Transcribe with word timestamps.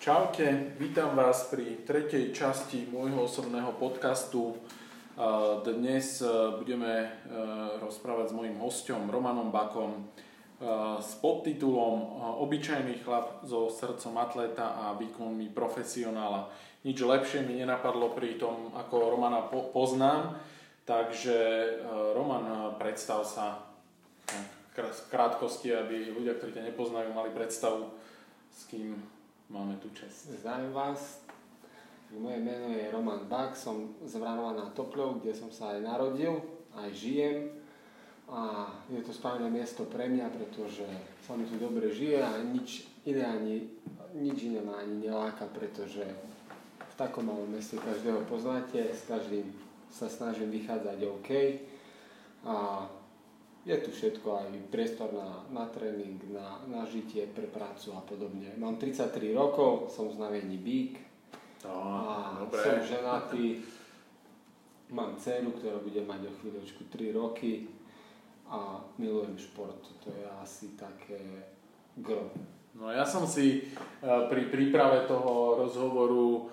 Čaute, 0.00 0.72
vítam 0.80 1.12
vás 1.12 1.52
pri 1.52 1.84
tretej 1.84 2.32
časti 2.32 2.88
môjho 2.88 3.28
osobného 3.28 3.76
podcastu. 3.76 4.56
Dnes 5.60 6.24
e, 6.24 6.56
budeme 6.56 7.04
e, 7.04 7.08
rozprávať 7.84 8.32
s 8.32 8.36
mojim 8.40 8.56
hostom 8.64 9.12
Romanom 9.12 9.52
Bakom 9.52 9.92
e, 9.92 10.02
s 11.04 11.20
podtitulom 11.20 12.16
Obyčajný 12.40 13.04
chlap 13.04 13.44
so 13.44 13.68
srdcom 13.68 14.16
atléta 14.16 14.72
a 14.72 14.96
výkonmi 14.96 15.52
profesionála. 15.52 16.48
Nič 16.80 16.96
lepšie 16.96 17.44
mi 17.44 17.60
nenapadlo 17.60 18.16
pri 18.16 18.40
tom, 18.40 18.72
ako 18.72 19.20
Romana 19.20 19.52
poznám, 19.52 20.40
takže 20.88 21.36
Roman, 22.16 22.72
predstav 22.80 23.28
sa 23.28 23.68
v 24.80 25.00
krátkosti, 25.12 25.76
aby 25.76 26.08
ľudia, 26.08 26.40
ktorí 26.40 26.56
ťa 26.56 26.72
nepoznajú, 26.72 27.12
mali 27.12 27.28
predstavu, 27.36 27.92
s 28.48 28.64
kým 28.64 29.19
máme 29.50 29.76
tu 29.82 29.90
čest. 29.90 30.30
Zdravím 30.40 30.72
vás. 30.72 31.20
Moje 32.18 32.38
meno 32.38 32.70
je 32.70 32.90
Roman 32.90 33.26
Bak, 33.26 33.58
som 33.58 33.94
z 34.02 34.14
Vranova 34.18 34.54
na 34.54 34.66
Topľov, 34.70 35.22
kde 35.22 35.34
som 35.34 35.50
sa 35.50 35.74
aj 35.74 35.82
narodil, 35.82 36.38
aj 36.74 36.90
žijem. 36.94 37.50
A 38.30 38.70
je 38.86 39.02
to 39.02 39.10
správne 39.10 39.50
miesto 39.50 39.86
pre 39.90 40.06
mňa, 40.06 40.30
pretože 40.30 40.86
sa 41.26 41.34
mi 41.34 41.46
tu 41.50 41.58
dobre 41.58 41.90
žije 41.90 42.22
a 42.22 42.30
nič 42.46 42.86
iné, 43.06 43.26
ani, 43.26 43.56
nič 44.14 44.38
iné 44.46 44.62
ma 44.62 44.78
ani 44.86 45.10
neláka, 45.10 45.50
pretože 45.50 46.06
v 46.78 46.94
takom 46.94 47.26
malom 47.26 47.50
meste 47.50 47.74
každého 47.74 48.22
poznáte, 48.30 48.94
s 48.94 49.02
každým 49.10 49.50
sa 49.90 50.06
snažím 50.06 50.54
vychádzať 50.54 50.98
OK. 51.10 51.30
A 52.46 52.86
je 53.64 53.76
tu 53.76 53.90
všetko, 53.92 54.28
aj 54.40 54.48
priestor 54.72 55.12
na, 55.12 55.44
na 55.52 55.68
tréning, 55.68 56.16
na, 56.32 56.64
na 56.64 56.88
žitie, 56.88 57.28
pre 57.28 57.44
prácu 57.44 57.92
a 57.92 58.00
podobne. 58.00 58.56
Mám 58.56 58.80
33 58.80 59.36
rokov, 59.36 59.92
som 59.92 60.08
znamení 60.08 60.56
Bík 60.56 60.96
no, 61.68 61.76
a 61.76 62.40
dobre. 62.40 62.64
som 62.64 62.80
ženatý. 62.80 63.60
Mám 64.90 65.20
dceru, 65.20 65.54
ktorá 65.54 65.78
bude 65.78 66.02
mať 66.02 66.26
o 66.26 66.36
chvíľočku 66.42 66.88
3 66.90 67.14
roky 67.14 67.70
a 68.50 68.82
milujem 68.98 69.38
šport. 69.38 69.78
To 70.02 70.08
je 70.10 70.24
asi 70.42 70.74
také 70.74 71.46
gro. 71.94 72.32
No 72.74 72.90
ja 72.90 73.06
som 73.06 73.22
si 73.22 73.70
eh, 73.70 74.22
pri 74.26 74.50
príprave 74.50 75.06
toho 75.06 75.62
rozhovoru 75.62 76.50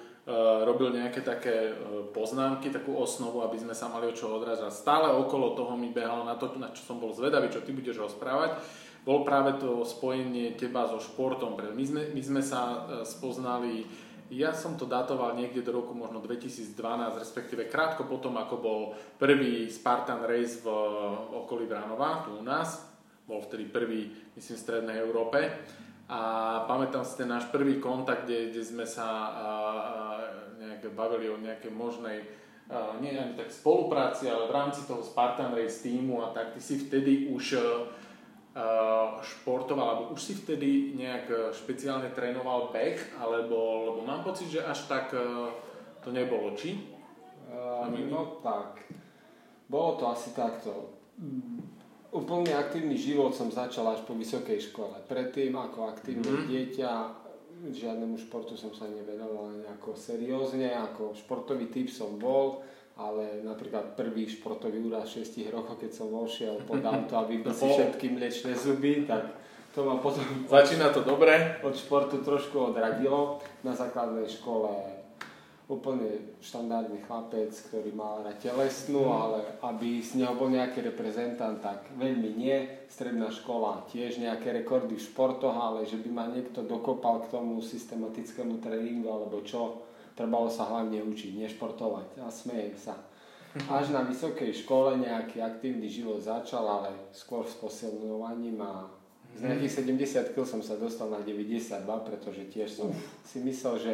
robil 0.68 0.92
nejaké 0.92 1.24
také 1.24 1.72
eh, 1.72 1.76
poznámky, 2.12 2.68
takú 2.68 3.00
osnovu, 3.00 3.40
aby 3.48 3.56
sme 3.64 3.72
sa 3.72 3.88
mali 3.88 4.12
o 4.12 4.14
čo 4.14 4.36
odrážať. 4.36 4.76
Stále 4.76 5.08
okolo 5.16 5.56
toho 5.56 5.80
mi 5.80 5.88
behalo 5.96 6.28
na 6.28 6.36
to, 6.36 6.52
na 6.60 6.76
čo 6.76 6.84
som 6.84 7.00
bol 7.00 7.16
zvedavý, 7.16 7.48
čo 7.48 7.64
ty 7.64 7.72
budeš 7.72 8.04
rozprávať, 8.04 8.60
bol 9.08 9.24
práve 9.24 9.56
to 9.56 9.88
spojenie 9.88 10.60
teba 10.60 10.84
so 10.84 11.00
športom. 11.00 11.56
My 11.56 11.86
sme, 11.88 12.12
my 12.12 12.22
sme 12.22 12.42
sa 12.44 12.62
eh, 12.62 13.08
spoznali, 13.08 13.88
ja 14.28 14.52
som 14.52 14.76
to 14.76 14.84
datoval 14.84 15.40
niekde 15.40 15.64
do 15.64 15.72
roku 15.72 15.96
možno 15.96 16.20
2012, 16.20 16.76
respektíve 17.16 17.72
krátko 17.72 18.04
potom, 18.04 18.36
ako 18.36 18.56
bol 18.60 18.82
prvý 19.16 19.72
Spartan 19.72 20.28
Race 20.28 20.60
v 20.60 20.68
okolí 21.32 21.64
Vránova, 21.64 22.28
tu 22.28 22.36
u 22.36 22.44
nás. 22.44 22.84
Bol 23.24 23.40
vtedy 23.44 23.72
prvý, 23.72 24.12
myslím, 24.36 24.56
v 24.60 24.64
Strednej 24.68 24.98
Európe. 25.00 25.40
A 26.08 26.64
pamätám 26.72 27.04
si 27.04 27.20
ten 27.20 27.28
náš 27.28 27.52
prvý 27.52 27.84
kontakt, 27.84 28.24
kde, 28.24 28.56
kde 28.56 28.64
sme 28.64 28.88
sa 28.88 29.08
a, 29.08 29.52
nejak 30.88 30.96
bavili 30.96 31.28
o 31.28 31.36
nejakej 31.36 31.72
možnej 31.76 32.24
a, 32.72 32.96
nie 33.04 33.12
ani 33.12 33.36
tak 33.36 33.52
spolupráci, 33.52 34.32
ale 34.32 34.48
v 34.48 34.56
rámci 34.56 34.88
toho 34.88 35.04
Spartan 35.04 35.52
Race 35.52 35.84
týmu 35.84 36.24
a 36.24 36.32
tak 36.32 36.56
ty 36.56 36.64
si 36.64 36.80
vtedy 36.80 37.28
už 37.28 37.60
a, 37.60 37.64
športoval, 39.22 39.88
alebo 39.92 40.04
už 40.16 40.22
si 40.24 40.34
vtedy 40.34 40.96
nejak 40.96 41.54
špeciálne 41.54 42.10
trénoval 42.16 42.72
beh, 42.72 43.20
alebo 43.20 43.86
lebo 43.92 44.00
mám 44.08 44.24
pocit, 44.24 44.48
že 44.48 44.64
až 44.64 44.88
tak 44.88 45.12
a, 45.12 45.52
to 46.00 46.10
nebolo, 46.16 46.56
či? 46.56 46.96
Uh, 47.48 47.88
no 48.12 48.44
tak, 48.44 48.84
bolo 49.72 49.96
to 49.96 50.12
asi 50.12 50.36
takto 50.36 50.92
úplne 52.12 52.56
aktívny 52.56 52.96
život 52.96 53.36
som 53.36 53.52
začal 53.52 53.88
až 53.92 54.02
po 54.08 54.16
vysokej 54.16 54.72
škole. 54.72 54.96
Predtým 55.06 55.54
ako 55.54 55.92
aktívne 55.92 56.28
mm-hmm. 56.28 56.50
dieťa 56.50 56.92
žiadnemu 57.66 58.18
športu 58.18 58.54
som 58.54 58.74
sa 58.74 58.86
nevenoval 58.86 59.58
nejako 59.62 59.98
seriózne, 59.98 60.74
ako 60.74 61.18
športový 61.18 61.70
typ 61.74 61.90
som 61.90 62.18
bol, 62.18 62.62
ale 62.98 63.46
napríklad 63.46 63.94
prvý 63.94 64.26
športový 64.26 64.82
úraz 64.82 65.14
6 65.14 65.54
rokov, 65.54 65.78
keď 65.78 65.92
som 65.94 66.10
vošiel 66.10 66.66
pod 66.66 66.82
auto 66.82 67.14
a 67.18 67.30
vybil 67.30 67.54
si 67.58 67.66
všetky 67.66 68.14
mliečne 68.14 68.54
zuby, 68.58 69.06
tak 69.06 69.38
to 69.78 69.86
ma 69.86 70.02
potom... 70.02 70.26
Začína 70.50 70.90
to 70.90 71.06
dobre. 71.06 71.62
Od 71.62 71.78
športu 71.78 72.26
trošku 72.26 72.74
odradilo. 72.74 73.38
Na 73.62 73.78
základnej 73.78 74.26
škole 74.26 74.97
úplne 75.68 76.40
štandardný 76.40 77.04
chlapec, 77.04 77.52
ktorý 77.52 77.92
mal 77.92 78.24
na 78.24 78.32
telesnú, 78.40 79.04
mm. 79.04 79.12
ale 79.12 79.40
aby 79.68 80.00
z 80.00 80.24
neho 80.24 80.40
bol 80.40 80.48
nejaký 80.48 80.80
reprezentant, 80.80 81.60
tak 81.60 81.92
veľmi 82.00 82.40
nie. 82.40 82.56
Stredná 82.88 83.28
škola 83.28 83.84
tiež 83.92 84.24
nejaké 84.24 84.56
rekordy 84.64 84.96
v 84.96 85.04
športoch, 85.04 85.52
ale 85.52 85.84
že 85.84 86.00
by 86.00 86.10
ma 86.10 86.26
niekto 86.32 86.64
dokopal 86.64 87.28
k 87.28 87.36
tomu 87.36 87.60
systematickému 87.60 88.64
tréningu 88.64 89.12
alebo 89.12 89.44
čo, 89.44 89.84
trebalo 90.16 90.48
sa 90.48 90.72
hlavne 90.72 91.04
učiť, 91.04 91.36
nešportovať. 91.36 92.24
A 92.24 92.32
smejem 92.32 92.80
sa. 92.80 92.96
Až 93.68 93.92
na 93.92 94.08
vysokej 94.08 94.56
škole 94.64 95.04
nejaký 95.04 95.44
aktívny 95.44 95.92
život 95.92 96.24
začal, 96.24 96.64
ale 96.64 96.96
skôr 97.12 97.44
s 97.44 97.60
posilňovaním 97.60 98.56
a 98.64 98.88
z 99.36 99.46
nejakých 99.46 99.74
70 99.84 100.34
kg 100.34 100.48
som 100.48 100.62
sa 100.64 100.80
dostal 100.80 101.12
na 101.12 101.22
92, 101.22 101.84
pretože 102.08 102.48
tiež 102.50 102.70
som 102.72 102.90
si 103.28 103.44
myslel, 103.44 103.76
že 103.78 103.94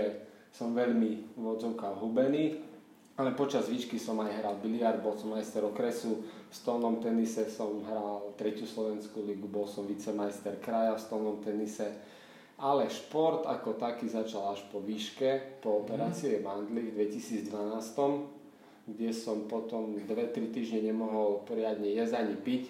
som 0.54 0.78
veľmi 0.78 1.34
v 1.34 1.44
odzovkách 1.44 1.98
hubený, 1.98 2.62
ale 3.18 3.34
počas 3.34 3.70
výšky 3.70 3.98
som 3.98 4.22
aj 4.22 4.42
hral 4.42 4.56
biliard, 4.62 5.02
bol 5.02 5.18
som 5.18 5.34
majster 5.34 5.66
okresu, 5.66 6.22
v 6.26 6.54
stolnom 6.54 7.02
tenise 7.02 7.50
som 7.50 7.82
hral 7.86 8.34
tretiu 8.38 8.70
slovenskú 8.70 9.26
ligu, 9.26 9.50
bol 9.50 9.66
som 9.66 9.90
vicemajster 9.90 10.62
kraja 10.62 10.94
v 10.98 11.02
stolnom 11.02 11.38
tenise, 11.42 11.90
ale 12.62 12.90
šport 12.90 13.50
ako 13.50 13.82
taký 13.82 14.06
začal 14.06 14.54
až 14.54 14.62
po 14.70 14.78
výške, 14.82 15.62
po 15.62 15.86
operácii 15.86 16.38
mm. 16.38 16.46
mandly 16.46 16.94
v 16.94 17.10
2012, 17.10 17.50
kde 18.94 19.10
som 19.10 19.50
potom 19.50 19.98
2-3 20.06 20.54
týždne 20.54 20.94
nemohol 20.94 21.42
poriadne 21.50 21.90
jesť 21.90 22.22
ani 22.22 22.36
piť 22.38 22.64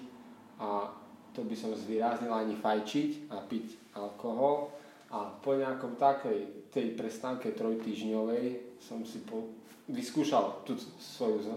a 0.60 0.88
to 1.36 1.42
by 1.44 1.56
som 1.58 1.74
zvýraznil 1.74 2.30
ani 2.30 2.56
fajčiť 2.56 3.34
a 3.34 3.42
piť 3.44 3.98
alkohol 3.98 4.70
a 5.10 5.34
po 5.42 5.58
nejakom 5.58 5.98
takej 5.98 6.63
tej 6.74 6.98
prestávke 6.98 7.54
trojtýždňovej 7.54 8.78
som 8.82 9.06
si 9.06 9.22
po, 9.22 9.54
vyskúšal 9.88 10.66
tú 10.66 10.74
svoju 10.98 11.54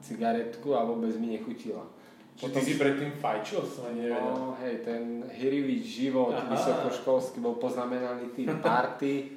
cigaretku 0.00 0.72
a 0.78 0.86
vôbec 0.86 1.12
mi 1.18 1.34
nechutila. 1.34 1.84
Čiže 2.40 2.56
ty 2.56 2.60
si 2.64 2.74
predtým 2.80 3.12
fajčil, 3.20 3.60
som 3.68 3.92
nevedel. 3.92 4.16
No 4.16 4.56
hej, 4.64 4.80
ten 4.80 5.28
hirivý 5.28 5.84
život 5.84 6.32
Aha. 6.32 6.48
vysokoškolský 6.48 7.36
bol 7.42 7.60
poznamenaný 7.60 8.32
tým 8.32 8.48
party 8.64 9.36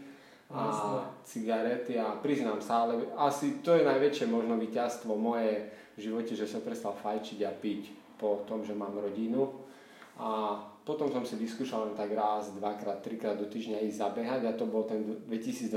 a 0.54 1.02
cigarety 1.26 2.00
a 2.00 2.16
priznám 2.22 2.62
sa, 2.62 2.88
ale 2.88 3.10
asi 3.18 3.60
to 3.66 3.76
je 3.76 3.84
najväčšie 3.84 4.30
možno 4.30 4.56
víťazstvo 4.56 5.18
moje 5.18 5.68
v 5.98 6.00
živote, 6.00 6.38
že 6.38 6.48
som 6.48 6.62
prestal 6.62 6.96
fajčiť 6.96 7.44
a 7.44 7.52
piť 7.52 8.16
po 8.22 8.46
tom, 8.48 8.64
že 8.64 8.78
mám 8.78 8.96
rodinu. 8.96 9.63
A 10.22 10.62
potom 10.84 11.10
som 11.10 11.24
si 11.24 11.40
vyskúšal 11.40 11.90
len 11.90 11.96
tak 11.96 12.12
raz, 12.12 12.52
dvakrát, 12.54 13.00
trikrát 13.02 13.40
do 13.40 13.48
týždňa 13.48 13.88
ísť 13.88 13.98
zabehať 13.98 14.42
a 14.46 14.52
to 14.54 14.68
bol 14.68 14.84
ten 14.84 15.24
2012 15.26 15.74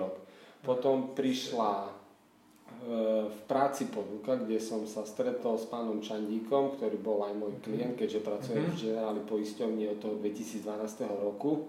rok. 0.00 0.16
Potom 0.64 1.14
prišla 1.14 1.72
e, 1.86 1.90
v 3.30 3.38
práci 3.46 3.86
podluka, 3.92 4.40
kde 4.40 4.58
som 4.58 4.82
sa 4.88 5.06
stretol 5.06 5.60
s 5.60 5.68
pánom 5.70 6.02
Čandíkom, 6.02 6.74
ktorý 6.74 6.98
bol 6.98 7.22
aj 7.28 7.34
môj 7.36 7.54
klient, 7.62 7.94
keďže 7.94 8.24
pracuje 8.26 8.58
v 8.64 8.74
generáli 8.74 9.22
poisťovni 9.28 9.84
od 9.92 9.98
toho 10.02 10.14
2012 10.18 10.66
roku, 11.22 11.68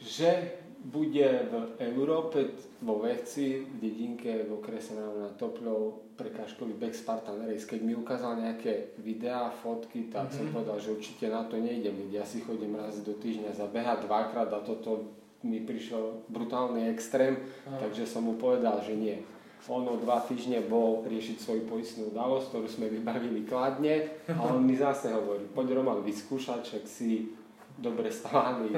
že 0.00 0.63
bude 0.84 1.48
v 1.48 1.54
Európe 1.80 2.52
vo 2.84 3.00
veci 3.00 3.64
v 3.64 3.80
dedinke 3.80 4.44
v 4.44 4.60
okrese 4.60 4.92
na 4.92 5.32
Topľov 5.32 6.12
prekážkový 6.20 6.76
back 6.76 6.92
Spartan 6.92 7.48
Race. 7.48 7.64
Keď 7.64 7.80
mi 7.80 7.96
ukázal 7.96 8.36
nejaké 8.36 8.92
videá, 9.00 9.48
fotky, 9.48 10.12
tak 10.12 10.28
mm-hmm. 10.28 10.36
som 10.36 10.44
mhm. 10.44 10.52
povedal, 10.52 10.76
že 10.78 10.92
určite 10.92 11.24
na 11.32 11.42
to 11.48 11.56
nejdem, 11.56 11.96
ja 12.12 12.22
si 12.28 12.44
chodím 12.44 12.76
raz 12.76 13.00
do 13.00 13.16
týždňa 13.16 13.56
zabehať 13.56 14.04
dvakrát 14.04 14.52
a 14.52 14.60
toto 14.60 15.16
mi 15.44 15.60
prišiel 15.60 16.24
brutálny 16.28 16.88
extrém, 16.92 17.36
ah. 17.68 17.76
takže 17.80 18.08
som 18.08 18.24
mu 18.24 18.36
povedal, 18.36 18.80
že 18.80 18.96
nie. 18.96 19.16
On 19.64 19.80
o 19.88 19.96
dva 19.96 20.20
týždne 20.20 20.60
bol 20.68 21.08
riešiť 21.08 21.40
svoju 21.40 21.62
poistnú 21.64 22.12
udalosť, 22.12 22.52
ktorú 22.52 22.68
sme 22.68 22.86
vybavili 23.00 23.48
kladne 23.48 24.12
a 24.28 24.40
on 24.44 24.60
mi 24.60 24.76
zase 24.76 25.12
hovorí, 25.12 25.48
poď 25.52 25.80
Roman 25.80 26.04
vyskúšať, 26.04 26.60
však 26.64 26.84
si 26.84 27.32
dobre 27.78 28.10
stávaný 28.10 28.70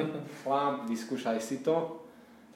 chlap, 0.42 0.88
vyskúšaj 0.88 1.38
si 1.40 1.60
to. 1.60 2.02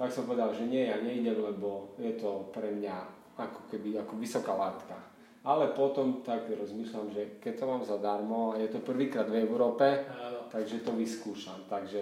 Tak 0.00 0.08
som 0.08 0.25
povedal, 0.25 0.56
že 0.56 0.64
nie, 0.64 0.88
ja 0.88 0.96
nejdem, 0.96 1.37
lebo 1.37 1.92
je 2.00 2.16
to 2.16 2.48
pre 2.56 2.72
mňa 2.72 2.96
ako 3.37 3.60
keby 3.69 4.00
ako 4.00 4.16
vysoká 4.16 4.56
látka. 4.56 4.96
Ale 5.40 5.72
potom 5.72 6.20
tak 6.20 6.52
rozmýšľam, 6.52 7.12
že 7.12 7.40
keď 7.40 7.52
to 7.56 7.64
mám 7.64 7.82
zadarmo 7.84 8.52
a 8.52 8.60
je 8.60 8.69
to 8.69 8.84
prvýkrát 8.84 9.25
v 9.28 9.40
Európe, 9.40 10.04
Áno. 10.08 10.48
takže 10.52 10.84
to 10.84 10.92
vyskúšam. 10.92 11.64
Takže 11.69 12.00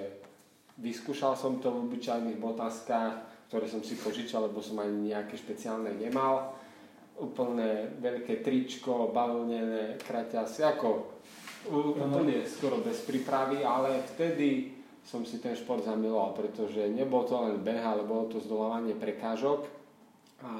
vyskúšal 0.78 1.38
som 1.38 1.62
to 1.62 1.70
v 1.70 1.86
obyčajných 1.86 2.38
botaskách, 2.38 3.46
ktoré 3.46 3.70
som 3.70 3.82
si 3.82 3.94
požičal, 3.94 4.50
lebo 4.50 4.58
som 4.58 4.78
ani 4.82 5.14
nejaké 5.14 5.38
špeciálne 5.38 5.94
nemal. 5.94 6.54
Úplne 7.18 7.98
veľké 7.98 8.42
tričko, 8.42 9.10
bavlnené, 9.10 9.98
kraťasy, 10.02 10.62
ako 10.62 11.17
úplne 11.66 12.46
skoro 12.46 12.78
bez 12.78 13.02
prípravy, 13.02 13.66
ale 13.66 14.06
vtedy 14.14 14.78
som 15.02 15.24
si 15.24 15.42
ten 15.42 15.56
šport 15.56 15.82
zamiloval, 15.82 16.36
pretože 16.36 16.84
nebol 16.92 17.24
to 17.24 17.34
len 17.40 17.64
beh, 17.64 17.82
ale 17.82 18.04
bolo 18.04 18.28
to 18.30 18.38
zdolávanie 18.44 18.94
prekážok 18.94 19.66
a 20.44 20.52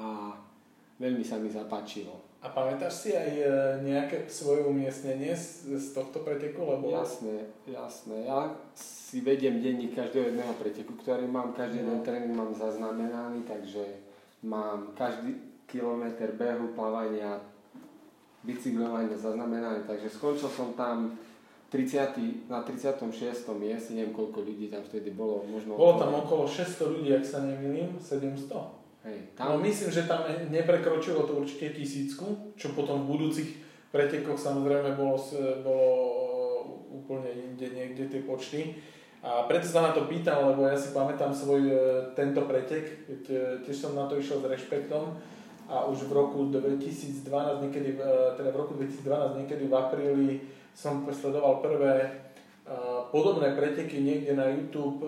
veľmi 0.97 1.23
sa 1.23 1.39
mi 1.39 1.47
zapáčilo. 1.53 2.29
A 2.39 2.47
pamätáš 2.55 3.03
si 3.03 3.09
aj 3.11 3.31
e, 3.35 3.43
nejaké 3.83 4.31
svoje 4.31 4.63
umiestnenie 4.63 5.35
z, 5.35 5.75
z 5.75 5.87
tohto 5.91 6.23
preteku? 6.23 6.63
Lebo... 6.63 6.87
Jasné, 6.87 7.51
jasné. 7.67 8.31
Ja 8.31 8.55
si 8.79 9.19
vediem 9.19 9.59
denník 9.59 9.91
každého 9.91 10.31
jedného 10.31 10.55
preteku, 10.55 10.95
ktorý 11.03 11.27
mám, 11.27 11.51
každý 11.51 11.83
jeden 11.83 11.99
no. 11.99 12.05
tréning 12.07 12.31
mám 12.31 12.55
zaznamenaný, 12.55 13.43
takže 13.43 13.83
mám 14.47 14.95
každý 14.95 15.35
kilometr 15.67 16.31
behu, 16.31 16.71
plávania, 16.79 17.43
bicyklovania 18.43 19.17
zaznamenaný, 19.19 19.83
takže 19.83 20.07
skončil 20.07 20.47
som 20.47 20.71
tam 20.73 21.19
30, 21.69 22.49
na 22.49 22.65
36. 22.65 23.05
mieste, 23.53 23.93
neviem 23.93 24.15
koľko 24.15 24.41
ľudí 24.41 24.73
tam 24.73 24.81
vtedy 24.81 25.13
bolo. 25.13 25.45
Možno 25.45 25.77
bolo 25.77 26.01
tam 26.01 26.17
okolo 26.17 26.49
600 26.49 26.95
ľudí, 26.97 27.13
ak 27.13 27.25
sa 27.25 27.45
nemýlim, 27.45 27.99
700. 28.01 29.05
Hej, 29.05 29.17
tam... 29.37 29.53
No 29.53 29.63
myslím, 29.63 29.89
že 29.93 30.09
tam 30.09 30.25
neprekročilo 30.49 31.29
to 31.29 31.39
určite 31.39 31.77
tisícku, 31.77 32.55
čo 32.57 32.73
potom 32.73 33.05
v 33.05 33.09
budúcich 33.15 33.49
pretekoch 33.93 34.39
samozrejme 34.41 34.97
bolo, 34.97 35.17
bolo 35.61 35.89
úplne 36.89 37.29
inde 37.31 37.69
niekde 37.69 38.09
tie 38.09 38.21
počty. 38.25 38.81
A 39.19 39.43
preto 39.45 39.67
sa 39.67 39.83
na 39.83 39.91
to 39.91 40.07
pýtam, 40.07 40.55
lebo 40.55 40.63
ja 40.63 40.79
si 40.79 40.95
pamätám 40.95 41.35
svoj 41.35 41.61
e, 41.67 41.75
tento 42.15 42.47
pretek, 42.47 43.03
e, 43.27 43.59
tiež 43.67 43.75
som 43.75 43.91
na 43.91 44.07
to 44.07 44.15
išiel 44.15 44.39
s 44.39 44.47
rešpektom 44.47 45.19
a 45.69 45.85
už 45.85 46.09
v 46.09 46.11
roku 46.17 46.49
2012, 46.49 47.23
niekedy, 47.61 47.95
e, 47.95 48.09
teda 48.33 48.49
v 48.49 48.57
roku 48.57 48.73
2012, 48.73 49.39
niekedy 49.45 49.69
v 49.69 49.73
apríli 49.77 50.29
som 50.73 51.05
sledoval 51.05 51.61
prvé 51.61 52.25
podobné 53.09 53.57
preteky 53.57 53.97
niekde 53.97 54.37
na 54.37 54.45
YouTube. 54.53 55.01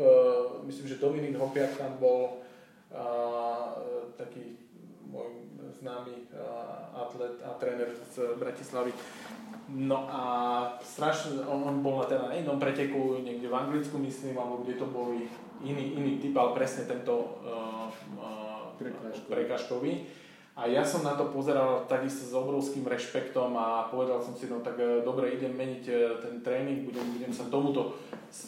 Myslím, 0.66 0.90
že 0.90 0.98
Dominik 0.98 1.38
Hopiak 1.38 1.78
tam 1.78 1.94
bol 2.02 2.42
e, 2.90 3.02
taký 4.18 4.58
môj 5.06 5.46
známy 5.82 6.30
atlet 6.98 7.38
a 7.46 7.54
tréner 7.62 7.90
z 8.14 8.38
Bratislavy. 8.38 8.94
No 9.72 10.04
a 10.10 10.24
strašne, 10.84 11.48
on, 11.48 11.64
on 11.64 11.78
bol 11.80 12.04
na, 12.04 12.06
teda 12.06 12.28
na 12.28 12.36
jednom 12.36 12.60
preteku 12.60 13.24
niekde 13.24 13.48
v 13.48 13.56
Anglicku, 13.56 13.96
myslím, 14.04 14.36
alebo 14.36 14.68
kde 14.68 14.76
to 14.76 14.88
boli 14.92 15.32
iný, 15.64 15.96
iný 15.96 16.20
typ, 16.20 16.36
ale 16.36 16.58
presne 16.58 16.84
tento 16.90 17.40
uh, 17.40 17.88
uh, 18.20 18.76
prekažkový. 19.32 20.04
A 20.62 20.70
ja 20.70 20.86
som 20.86 21.02
na 21.02 21.18
to 21.18 21.34
pozeral 21.34 21.90
takisto 21.90 22.30
s 22.30 22.38
obrovským 22.38 22.86
rešpektom 22.86 23.58
a 23.58 23.90
povedal 23.90 24.22
som 24.22 24.38
si, 24.38 24.46
no 24.46 24.62
tak 24.62 24.78
dobre, 25.02 25.34
idem 25.34 25.58
meniť 25.58 25.84
ten 26.22 26.36
tréning, 26.46 26.86
budem, 26.86 27.18
budem 27.18 27.34
sa 27.34 27.50
tomuto, 27.50 27.98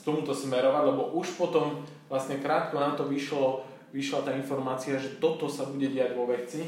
tomuto 0.05 0.29
smerovať, 0.29 0.93
lebo 0.93 1.17
už 1.17 1.33
potom 1.41 1.81
vlastne 2.13 2.37
krátko 2.37 2.77
na 2.77 2.93
to 2.93 3.09
vyšlo 3.09 3.65
vyšla 3.93 4.25
tá 4.25 4.31
informácia, 4.33 4.97
že 4.97 5.21
toto 5.21 5.45
sa 5.45 5.69
bude 5.69 5.93
diať 5.93 6.17
vo 6.17 6.25
veci. 6.25 6.65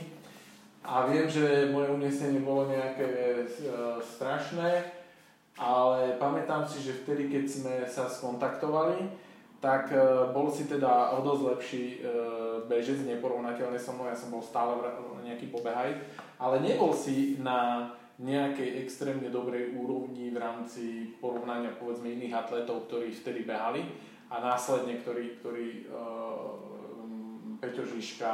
A 0.86 1.10
viem, 1.10 1.26
že 1.26 1.74
moje 1.74 1.90
umiestnenie 1.90 2.46
bolo 2.46 2.70
nejaké 2.70 3.10
e, 3.42 3.44
strašné, 4.06 4.86
ale 5.58 6.14
pamätám 6.22 6.62
si, 6.70 6.86
že 6.86 7.02
vtedy, 7.02 7.34
keď 7.34 7.44
sme 7.50 7.74
sa 7.90 8.06
skontaktovali, 8.06 9.25
tak 9.66 9.90
e, 9.90 9.98
bol 10.30 10.46
si 10.54 10.70
teda 10.70 11.18
o 11.18 11.26
dosť 11.26 11.42
lepší 11.42 11.84
e, 11.98 11.98
bežec, 12.70 13.02
neporovnateľne 13.02 13.82
so 13.82 13.98
mnou, 13.98 14.06
ja 14.06 14.14
som 14.14 14.30
bol 14.30 14.46
stále 14.46 14.78
nejaký 15.26 15.50
pobehaj, 15.50 15.98
ale 16.38 16.62
nebol 16.62 16.94
si 16.94 17.42
na 17.42 17.90
nejakej 18.22 18.86
extrémne 18.86 19.34
dobrej 19.34 19.74
úrovni 19.74 20.30
v 20.30 20.38
rámci 20.38 21.18
porovnania 21.18 21.74
povedzme 21.82 22.14
iných 22.14 22.46
atletov, 22.46 22.86
ktorí 22.86 23.10
vtedy 23.10 23.42
behali 23.44 23.82
a 24.30 24.40
následne, 24.40 25.02
ktorí, 25.04 25.42
ktorí 25.42 25.68
Peťo 27.60 27.84
Žižka, 27.84 28.32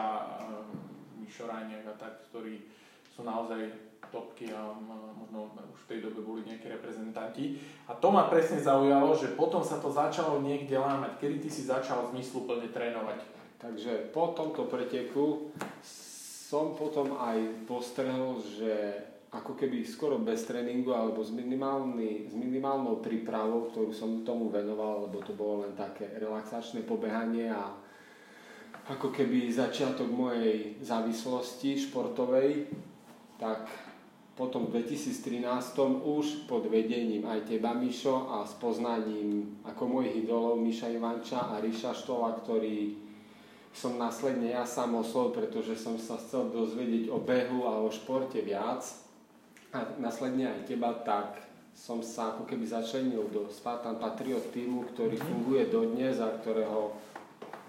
Mišo 1.18 1.50
Rajniak 1.50 1.82
a 1.90 1.96
tak, 1.98 2.30
ktorí 2.30 2.62
sú 3.10 3.26
naozaj 3.26 3.91
topky 4.10 4.50
a 4.50 4.74
možno 5.14 5.54
už 5.54 5.80
v 5.86 5.90
tej 5.94 6.00
dobe 6.10 6.26
boli 6.26 6.42
nejakí 6.48 6.66
reprezentanti. 6.72 7.62
A 7.86 7.94
to 7.94 8.10
ma 8.10 8.26
presne 8.26 8.58
zaujalo, 8.58 9.14
že 9.14 9.38
potom 9.38 9.62
sa 9.62 9.78
to 9.78 9.94
začalo 9.94 10.42
niekde 10.42 10.74
lámať. 10.74 11.22
Kedy 11.22 11.36
ty 11.46 11.50
si 11.54 11.64
začal 11.68 12.10
zmysluplne 12.10 12.72
trénovať? 12.74 13.22
Takže 13.62 14.10
po 14.10 14.34
tomto 14.34 14.66
preteku 14.66 15.54
som 16.52 16.74
potom 16.74 17.16
aj 17.22 17.70
postrehol, 17.70 18.42
že 18.42 18.98
ako 19.32 19.56
keby 19.56 19.88
skoro 19.88 20.20
bez 20.20 20.44
tréningu 20.44 20.92
alebo 20.92 21.24
s, 21.24 21.32
s 21.32 22.34
minimálnou 22.36 23.00
prípravou, 23.00 23.72
ktorú 23.72 23.96
som 23.96 24.28
tomu 24.28 24.52
venoval, 24.52 25.08
lebo 25.08 25.24
to 25.24 25.32
bolo 25.32 25.64
len 25.64 25.72
také 25.72 26.12
relaxačné 26.20 26.84
pobehanie 26.84 27.48
a 27.48 27.72
ako 28.92 29.14
keby 29.16 29.48
začiatok 29.48 30.12
mojej 30.12 30.76
závislosti 30.84 31.80
športovej, 31.80 32.68
tak 33.40 33.72
potom 34.42 34.66
v 34.74 34.82
2013 34.82 35.46
už 36.02 36.50
pod 36.50 36.66
vedením 36.66 37.30
aj 37.30 37.46
teba 37.46 37.78
Mišo 37.78 38.26
a 38.26 38.42
s 38.42 38.58
poznaním 38.58 39.62
ako 39.62 40.02
mojich 40.02 40.26
idolov 40.26 40.58
Miša 40.58 40.90
Ivanča 40.90 41.54
a 41.54 41.62
Ríša 41.62 41.94
Štola, 41.94 42.34
ktorý 42.42 42.98
som 43.70 44.02
následne 44.02 44.50
ja 44.50 44.66
sám 44.66 44.98
oslov, 44.98 45.38
pretože 45.38 45.78
som 45.78 46.02
sa 46.02 46.18
chcel 46.18 46.50
dozvedieť 46.50 47.14
o 47.14 47.22
behu 47.22 47.70
a 47.70 47.86
o 47.86 47.94
športe 47.94 48.42
viac 48.42 48.82
a 49.78 49.86
následne 50.02 50.50
aj 50.50 50.66
teba, 50.66 50.90
tak 51.06 51.38
som 51.78 52.02
sa 52.02 52.34
ako 52.34 52.50
keby 52.50 52.66
začlenil 52.66 53.30
do 53.30 53.46
Spartan 53.54 54.02
Patriot 54.02 54.50
týmu, 54.50 54.90
ktorý 54.90 55.22
mm-hmm. 55.22 55.30
funguje 55.38 55.64
dodnes 55.70 56.18
a 56.18 56.34
ktorého 56.34 56.98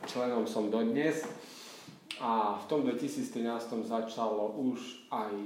členom 0.09 0.49
som 0.49 0.73
dodnes. 0.73 1.21
A 2.17 2.57
v 2.57 2.65
tom 2.65 2.81
2013 2.89 3.45
začalo 3.85 4.57
už 4.57 5.05
aj 5.13 5.37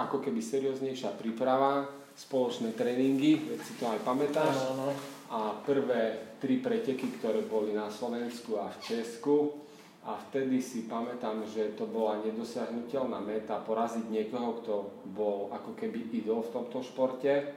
ako 0.00 0.24
keby 0.24 0.40
serióznejšia 0.40 1.12
príprava, 1.20 1.88
spoločné 2.16 2.76
tréningy, 2.76 3.48
veď 3.48 3.60
si 3.64 3.72
to 3.80 3.88
aj 3.88 4.00
pamätáš. 4.04 4.56
No, 4.72 4.88
no. 4.88 4.90
A 5.30 5.56
prvé 5.62 6.36
tri 6.42 6.58
preteky, 6.58 7.20
ktoré 7.20 7.44
boli 7.46 7.72
na 7.76 7.86
Slovensku 7.88 8.58
a 8.58 8.68
v 8.68 8.76
Česku. 8.82 9.62
A 10.00 10.16
vtedy 10.16 10.64
si 10.64 10.88
pamätám, 10.88 11.44
že 11.44 11.76
to 11.76 11.84
bola 11.84 12.24
nedosiahnutelná 12.24 13.20
meta 13.20 13.60
poraziť 13.60 14.08
niekoho, 14.08 14.64
kto 14.64 14.74
bol 15.12 15.52
ako 15.52 15.76
keby 15.76 16.08
idol 16.16 16.40
v 16.40 16.52
tomto 16.56 16.80
športe. 16.80 17.52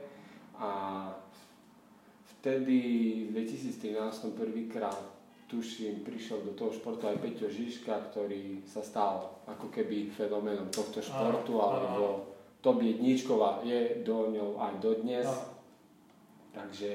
A 0.59 0.71
vtedy 2.37 2.79
v 3.31 3.39
2013 3.39 4.35
prvýkrát 4.35 4.99
tuším, 5.47 6.03
prišiel 6.03 6.43
do 6.43 6.51
toho 6.57 6.75
športu 6.75 7.07
aj 7.07 7.21
Peťo 7.23 7.47
Žižka, 7.47 8.11
ktorý 8.11 8.67
sa 8.67 8.83
stal 8.83 9.39
ako 9.47 9.71
keby 9.71 10.11
fenoménom 10.11 10.67
tohto 10.67 10.99
športu, 10.99 11.61
alebo 11.63 12.32
top 12.63 12.79
jedničková 12.79 13.59
je 13.67 13.99
do 14.07 14.31
ňou 14.31 14.55
aj 14.55 14.73
dodnes. 14.79 15.27
Aha. 15.27 15.51
Takže... 16.55 16.91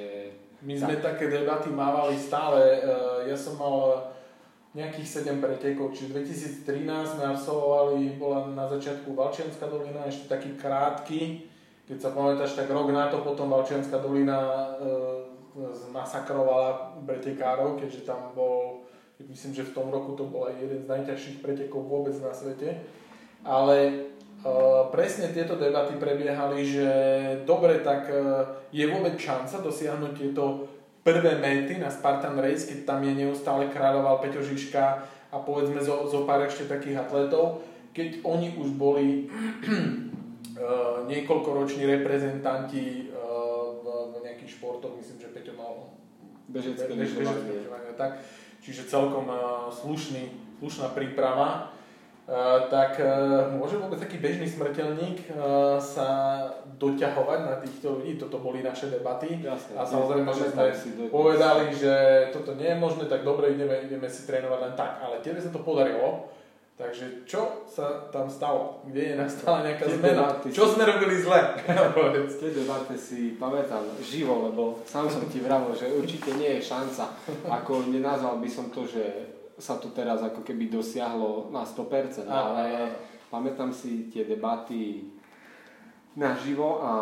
My 0.64 0.74
tak. 0.74 0.82
sme 0.82 0.94
také 0.98 1.24
debaty 1.30 1.70
mávali 1.70 2.18
stále. 2.18 2.82
E, 2.82 3.30
ja 3.30 3.36
som 3.36 3.54
mal 3.60 4.10
nejakých 4.74 5.28
7 5.28 5.44
pretekov, 5.44 5.94
čiže 5.94 6.16
2013 6.64 7.14
sme 7.14 7.24
absolvovali, 7.30 8.18
bola 8.18 8.48
na 8.52 8.64
začiatku 8.66 9.14
Valčianská 9.14 9.70
dolina, 9.70 10.08
ešte 10.08 10.26
taký 10.26 10.58
krátky, 10.58 11.46
keď 11.88 11.96
sa 11.98 12.10
pamätáš, 12.12 12.52
tak 12.58 12.68
rok 12.68 12.90
na 12.92 13.08
to 13.08 13.22
potom 13.24 13.48
Valčianská 13.48 14.02
dolina 14.02 14.38
e, 14.38 14.88
zmasakrovala 15.88 17.00
pretekárov, 17.06 17.80
keďže 17.80 18.06
tam 18.06 18.32
bol, 18.36 18.86
myslím, 19.24 19.52
že 19.56 19.68
v 19.68 19.74
tom 19.74 19.88
roku 19.88 20.14
to 20.14 20.28
bol 20.28 20.46
aj 20.46 20.58
jeden 20.58 20.84
z 20.84 20.90
najťažších 20.90 21.38
pretekov 21.40 21.86
vôbec 21.86 22.14
na 22.20 22.30
svete. 22.30 22.82
Ale 23.46 24.08
presne 24.94 25.34
tieto 25.34 25.58
debaty 25.58 25.98
prebiehali, 25.98 26.62
že 26.62 26.88
dobre, 27.42 27.82
tak 27.82 28.06
uh, 28.10 28.46
je 28.70 28.86
vôbec 28.86 29.18
šanca 29.18 29.58
dosiahnuť 29.64 30.12
tieto 30.14 30.70
prvé 31.02 31.40
mety 31.42 31.80
na 31.82 31.90
Spartan 31.90 32.38
Race, 32.38 32.68
keď 32.68 32.78
tam 32.86 33.00
je 33.02 33.12
neustále 33.18 33.66
kráľoval 33.72 34.22
Peťo 34.22 34.44
Žižka 34.44 34.84
a 35.32 35.36
povedzme 35.42 35.82
zo, 35.82 36.06
zo 36.06 36.22
pár 36.22 36.46
ešte 36.46 36.70
takých 36.70 37.02
atletov, 37.02 37.66
keď 37.90 38.22
oni 38.22 38.54
už 38.56 38.78
boli 38.78 39.26
uh, 40.56 41.02
niekoľkoroční 41.10 41.86
reprezentanti 41.98 43.08
všetkých 44.48 44.64
športoch, 44.64 44.96
myslím, 44.96 45.20
že 45.20 45.28
Peťo 45.36 45.52
mal 45.60 45.92
bežecké 46.48 46.88
lyžovanie. 46.88 47.68
Tak, 48.00 48.24
čiže 48.64 48.88
celkom 48.88 49.28
slušný, 49.68 50.32
slušná 50.64 50.96
príprava. 50.96 51.76
Uh, 52.28 52.68
tak 52.68 53.00
uh, 53.00 53.48
môže 53.56 53.80
vôbec 53.80 53.96
taký 53.96 54.20
bežný 54.20 54.44
smrteľník 54.44 55.32
uh, 55.32 55.80
sa 55.80 56.44
doťahovať 56.76 57.40
na 57.40 57.56
týchto 57.56 57.96
ľudí? 57.96 58.20
Toto 58.20 58.44
boli 58.44 58.60
naše 58.60 58.92
debaty. 58.92 59.40
Jasne, 59.40 59.80
a 59.80 59.88
samozrejme, 59.88 60.28
že 60.36 60.52
sme 60.52 60.68
povedali, 61.08 61.72
že 61.72 62.28
toto 62.28 62.52
nie 62.52 62.68
je 62.68 62.76
možné, 62.76 63.08
tak 63.08 63.24
dobre, 63.24 63.56
ideme, 63.56 63.80
ideme 63.80 64.04
si 64.12 64.28
trénovať 64.28 64.60
len 64.60 64.74
tak. 64.76 65.00
Ale 65.00 65.24
tebe 65.24 65.40
sa 65.40 65.48
to 65.48 65.64
podarilo. 65.64 66.28
Takže 66.76 67.24
čo 67.24 67.64
sa 67.64 68.06
tam 68.12 68.28
stalo? 68.28 68.84
Kde 68.84 69.02
je 69.02 69.14
nastala 69.16 69.64
nejaká 69.64 69.88
Tie 69.88 69.96
zmena? 69.96 70.28
Debaty 70.28 70.48
čo 70.52 70.68
si... 70.68 70.72
sme 70.76 70.84
robili 70.84 71.16
zle? 71.16 71.40
Tie 72.44 72.50
debaty 72.52 72.94
si 73.00 73.40
pamätám 73.40 73.88
živo, 74.04 74.52
lebo 74.52 74.84
sám 74.84 75.08
som 75.08 75.24
ti 75.32 75.40
vravil, 75.40 75.72
že 75.72 75.96
určite 75.96 76.36
nie 76.36 76.60
je 76.60 76.68
šanca. 76.68 77.08
Ako 77.48 77.88
nenazval 77.88 78.36
by 78.36 78.46
som 78.52 78.68
to, 78.68 78.84
že 78.84 79.00
sa 79.58 79.76
to 79.76 79.90
teraz 79.90 80.22
ako 80.22 80.46
keby 80.46 80.70
dosiahlo 80.70 81.50
na 81.50 81.66
100%, 81.66 82.24
a, 82.30 82.36
ale 82.54 82.64
pamätám 83.28 83.74
si 83.74 84.06
tie 84.08 84.22
debaty 84.22 85.10
naživo 86.14 86.78
a 86.82 86.92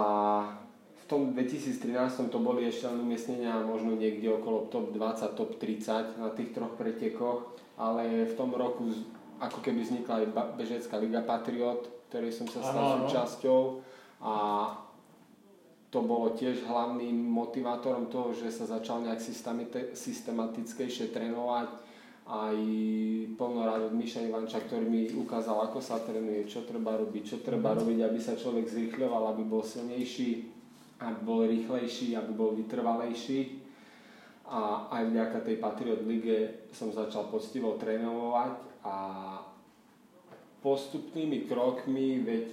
v 0.97 1.05
tom 1.07 1.31
2013 1.37 2.33
to 2.33 2.39
boli 2.43 2.67
ešte 2.67 2.91
len 2.91 3.05
umiestnenia 3.05 3.63
možno 3.63 3.95
niekde 3.95 4.27
okolo 4.27 4.67
top 4.73 4.91
20, 4.91 5.39
top 5.39 5.55
30 5.61 6.19
na 6.19 6.35
tých 6.35 6.51
troch 6.51 6.75
pretekoch, 6.75 7.55
ale 7.79 8.27
v 8.27 8.35
tom 8.35 8.51
roku 8.57 8.91
ako 9.37 9.61
keby 9.61 9.85
vznikla 9.85 10.25
aj 10.25 10.27
Bežecká 10.57 10.97
liga 10.97 11.21
Patriot, 11.23 11.87
ktorej 12.09 12.33
som 12.33 12.49
sa 12.49 12.65
stal 12.65 13.05
súčasťou 13.05 13.61
a 14.25 14.35
to 15.93 16.03
bolo 16.03 16.35
tiež 16.35 16.67
hlavným 16.67 17.15
motivátorom 17.15 18.11
toho, 18.11 18.35
že 18.35 18.51
sa 18.51 18.67
začal 18.67 19.07
nejak 19.07 19.23
systematickejšie 19.95 21.15
trénovať 21.15 21.86
aj 22.26 22.59
plno 23.38 23.62
od 23.62 23.95
Miša 23.95 24.26
Ivanča, 24.26 24.66
ktorý 24.66 24.83
mi 24.90 25.02
ukázal, 25.14 25.71
ako 25.71 25.78
sa 25.78 26.02
trénuje, 26.02 26.50
čo 26.50 26.66
treba 26.66 26.99
robiť, 26.99 27.23
čo 27.23 27.37
treba 27.38 27.71
mhm. 27.73 27.76
robiť, 27.83 27.99
aby 28.02 28.18
sa 28.18 28.35
človek 28.35 28.66
zrýchľoval, 28.66 29.30
aby 29.35 29.42
bol 29.47 29.62
silnejší, 29.62 30.50
aby 30.99 31.21
bol 31.23 31.47
rýchlejší, 31.47 32.18
aby 32.18 32.33
bol 32.35 32.59
vytrvalejší. 32.59 33.62
A 34.47 34.87
aj 34.95 35.02
vďaka 35.11 35.38
tej 35.42 35.56
Patriot 35.59 36.06
Lige 36.06 36.71
som 36.71 36.95
začal 36.95 37.26
poctivo 37.26 37.75
trénovať 37.83 38.54
a 38.87 38.95
postupnými 40.62 41.50
krokmi, 41.50 42.23
veď 42.23 42.45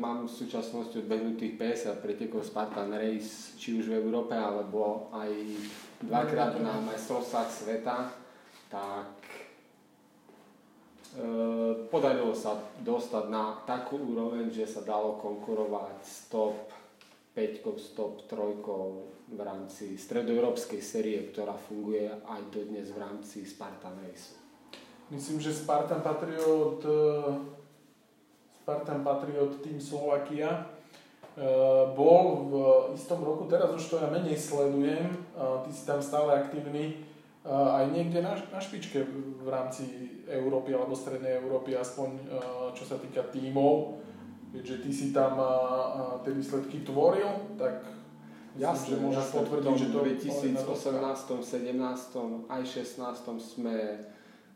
mám 0.00 0.24
v 0.24 0.32
súčasnosti 0.32 0.96
odbehnutých 0.96 1.60
50 1.60 2.04
pretekov 2.04 2.40
Spartan 2.44 2.88
Race, 2.90 3.54
či 3.60 3.76
už 3.76 3.92
v 3.92 4.00
Európe, 4.00 4.32
alebo 4.32 5.12
aj 5.12 5.30
dvakrát 6.00 6.56
na 6.56 6.80
majstrovstvách 6.84 7.50
sveta 7.52 8.25
tak 8.66 9.14
e, 11.14 11.22
podarilo 11.86 12.34
sa 12.34 12.58
dostať 12.82 13.24
na 13.30 13.62
takú 13.62 13.98
úroveň, 13.98 14.50
že 14.50 14.66
sa 14.66 14.82
dalo 14.82 15.18
konkurovať 15.22 16.02
stop 16.02 16.56
5, 17.34 17.62
stop 17.78 18.26
3 18.26 19.36
v 19.36 19.40
rámci 19.42 19.98
stredoeurópskej 19.98 20.82
série, 20.82 21.18
ktorá 21.30 21.54
funguje 21.54 22.08
aj 22.08 22.40
dodnes 22.50 22.90
v 22.94 22.98
rámci 23.02 23.44
Spartan 23.46 23.98
Race. 24.02 24.38
Myslím, 25.10 25.38
že 25.38 25.54
Spartan 25.54 26.02
Patriot 26.02 26.82
e, 26.82 26.98
Spartan 28.66 29.06
Patriot 29.06 29.62
Team 29.62 29.78
Slovakia 29.78 30.50
e, 30.50 30.62
bol 31.94 32.50
v 32.50 32.52
istom 32.98 33.22
roku, 33.22 33.46
teraz 33.46 33.70
už 33.70 33.86
to 33.86 34.02
ja 34.02 34.10
menej 34.10 34.34
sledujem, 34.34 35.06
ty 35.62 35.70
si 35.70 35.86
tam 35.86 36.02
stále 36.02 36.34
aktívny, 36.34 37.05
aj 37.46 37.94
niekde 37.94 38.26
na, 38.26 38.34
na 38.34 38.58
špičke 38.58 39.06
v 39.42 39.46
rámci 39.46 39.86
Európy 40.26 40.74
alebo 40.74 40.98
Strednej 40.98 41.38
Európy, 41.38 41.78
aspoň 41.78 42.26
čo 42.74 42.82
sa 42.82 42.98
týka 42.98 43.30
tímov. 43.30 44.02
Keďže 44.50 44.76
ty 44.82 44.90
si 44.90 45.06
tam 45.14 45.38
tie 46.26 46.32
výsledky 46.34 46.82
tvoril, 46.82 47.54
tak 47.54 47.86
Jasne, 48.56 48.96
že 48.96 49.04
môžeš 49.04 49.26
potvrdiť, 49.36 49.74
že 49.76 49.88
to 49.92 50.00
v 50.00 50.16
2018, 50.16 50.64
17, 51.44 52.48
aj 52.48 52.62
16 52.64 53.36
sme 53.36 53.76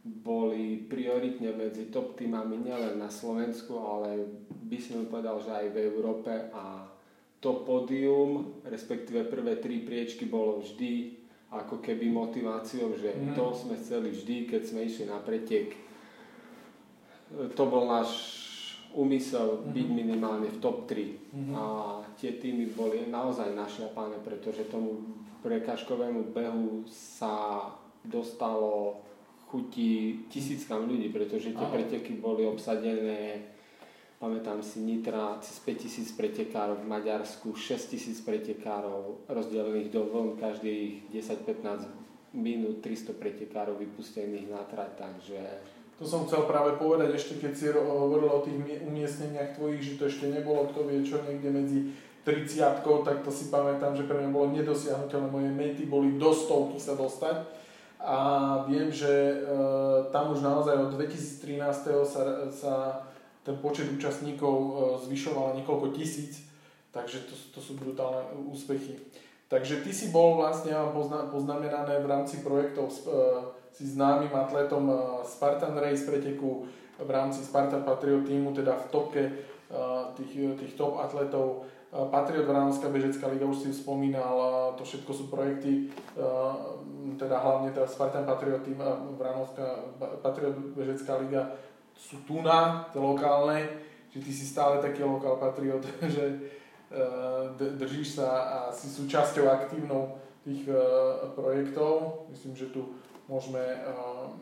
boli 0.01 0.89
prioritne 0.89 1.53
medzi 1.53 1.93
top 1.93 2.17
týmami 2.17 2.65
nielen 2.65 2.97
na 2.97 3.13
Slovensku, 3.13 3.77
ale 3.77 4.25
by 4.49 4.79
som 4.81 5.05
povedal, 5.05 5.37
že 5.45 5.53
aj 5.53 5.67
v 5.77 5.79
Európe 5.93 6.33
a 6.33 6.89
to 7.45 7.61
pódium, 7.65 8.61
respektíve 8.65 9.29
prvé 9.29 9.61
tri 9.61 9.85
priečky 9.85 10.25
bolo 10.25 10.65
vždy 10.65 11.20
ako 11.51 11.83
keby 11.83 12.07
motiváciou, 12.07 12.95
že 12.95 13.11
mm. 13.11 13.35
to 13.35 13.45
sme 13.51 13.75
chceli 13.75 14.15
vždy, 14.15 14.47
keď 14.47 14.63
sme 14.71 14.87
išli 14.87 15.11
na 15.11 15.19
pretek. 15.19 15.75
To 17.59 17.63
bol 17.67 17.91
náš 17.91 18.39
úmysel 18.91 19.63
mm 19.63 19.71
byť 19.71 19.89
minimálne 19.91 20.49
v 20.51 20.59
top 20.63 20.87
3. 20.87 21.31
mm 21.35 21.55
A 21.55 21.65
tie 22.19 22.39
týmy 22.39 22.75
boli 22.75 23.07
naozaj 23.07 23.55
našľapané, 23.55 24.23
pretože 24.23 24.67
tomu 24.71 25.03
prekažkovému 25.43 26.31
behu 26.31 26.87
sa 26.87 27.67
dostalo 28.07 29.03
chutí 29.51 30.25
tisíckam 30.31 30.87
ľudí, 30.87 31.11
pretože 31.11 31.51
tie 31.51 31.67
preteky 31.67 32.23
boli 32.23 32.47
obsadené 32.47 33.51
Pamätám 34.21 34.61
si 34.61 34.85
Nitra 34.85 35.41
cez 35.41 35.57
5000 35.65 36.13
pretekárov 36.13 36.85
v 36.85 36.91
Maďarsku, 36.93 37.57
6000 37.57 38.21
pretekárov 38.21 39.25
rozdelených 39.25 39.89
do 39.89 40.05
vln, 40.05 40.37
každých 40.37 41.09
10-15 41.09 41.89
minút 42.37 42.85
300 42.85 43.17
pretekárov 43.17 43.81
vypustených 43.81 44.53
na 44.53 44.61
trať, 44.69 44.93
takže... 45.01 45.41
To 45.97 46.05
som 46.05 46.29
chcel 46.29 46.45
práve 46.45 46.77
povedať 46.77 47.17
ešte, 47.17 47.41
keď 47.41 47.53
si 47.57 47.73
hovoril 47.73 48.29
o 48.29 48.45
tých 48.45 48.61
umiestneniach 48.85 49.57
tvojich, 49.57 49.81
že 49.89 49.97
to 49.97 50.13
ešte 50.13 50.29
nebolo, 50.29 50.69
kto 50.69 50.85
vie 50.85 51.01
čo, 51.01 51.25
niekde 51.25 51.49
medzi 51.49 51.79
30 52.25 52.85
tak 52.85 53.25
to 53.25 53.33
si 53.33 53.49
pamätám, 53.49 53.97
že 53.97 54.05
pre 54.05 54.21
mňa 54.21 54.31
bolo 54.33 54.53
nedosiahnutelné. 54.53 55.33
Moje 55.33 55.49
mety 55.49 55.89
boli 55.89 56.21
do 56.21 56.37
stovky 56.37 56.77
sa 56.77 56.93
dostať. 56.93 57.49
A 58.01 58.17
viem, 58.69 58.93
že 58.93 59.09
e, 59.09 59.37
tam 60.13 60.33
už 60.33 60.45
naozaj 60.45 60.77
od 60.89 60.97
2013. 60.97 62.05
sa, 62.05 62.23
sa 62.53 62.73
ten 63.41 63.57
počet 63.57 63.89
účastníkov 63.89 64.55
e, 64.55 64.71
zvyšoval 65.09 65.57
niekoľko 65.57 65.97
tisíc, 65.97 66.45
takže 66.93 67.25
to, 67.25 67.35
to 67.57 67.61
sú 67.65 67.77
brutálne 67.77 68.21
úspechy. 68.49 69.01
Takže 69.51 69.83
ty 69.83 69.91
si 69.91 70.15
bol 70.15 70.39
vlastne, 70.39 70.71
poznamenané 71.35 71.99
v 71.99 72.07
rámci 72.07 72.39
projektov 72.39 72.87
uh, 72.87 73.51
si 73.75 73.83
známym 73.83 74.31
atletom 74.31 74.87
uh, 74.87 74.97
Spartan 75.27 75.75
Race 75.75 76.07
preteku 76.07 76.71
v 77.03 77.11
rámci 77.11 77.43
Spartan 77.43 77.83
Patriot 77.83 78.23
týmu, 78.23 78.55
teda 78.55 78.79
v 78.79 78.87
topke 78.95 79.23
tých, 80.21 80.33
tých 80.61 80.73
top 80.77 81.01
atletov. 81.01 81.65
Patriot 81.91 82.47
Vránovská 82.47 82.87
bežecká 82.87 83.27
liga, 83.27 83.49
už 83.49 83.67
si 83.67 83.75
spomínal, 83.75 84.37
to 84.79 84.85
všetko 84.85 85.11
sú 85.11 85.25
projekty, 85.27 85.91
teda 87.19 87.37
hlavne 87.41 87.75
teda 87.75 87.89
Spartan 87.89 88.23
Patriot 88.23 88.63
tým, 88.63 88.79
Vránovská 89.19 89.65
Patriot 90.23 90.55
bežecká 90.77 91.19
liga 91.19 91.51
sú 92.01 92.25
tu 92.25 92.41
na, 92.41 92.89
lokálne, 92.97 93.69
že 94.09 94.25
ty 94.25 94.33
si 94.33 94.49
stále 94.49 94.81
taký 94.81 95.05
lokál 95.05 95.37
patriot, 95.37 95.85
že 96.17 96.25
uh, 96.89 97.53
držíš 97.55 98.17
sa 98.17 98.29
a 98.49 98.59
si 98.73 98.89
súčasťou 98.89 99.45
aktívnou 99.45 100.17
tých 100.41 100.65
uh, 100.73 101.29
projektov. 101.37 102.25
Myslím, 102.33 102.57
že 102.57 102.73
tu 102.73 102.97
môžeme 103.29 103.61
uh, 103.61 104.33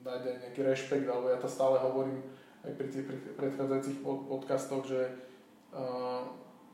dať 0.00 0.20
aj 0.24 0.36
nejaký 0.48 0.60
rešpekt, 0.64 1.04
alebo 1.04 1.28
ja 1.28 1.36
to 1.36 1.52
stále 1.52 1.76
hovorím 1.76 2.24
aj 2.64 2.72
pri 2.72 2.88
tých 2.88 3.04
predchádzajúcich 3.36 4.04
podcastoch, 4.04 4.84
že 4.84 5.08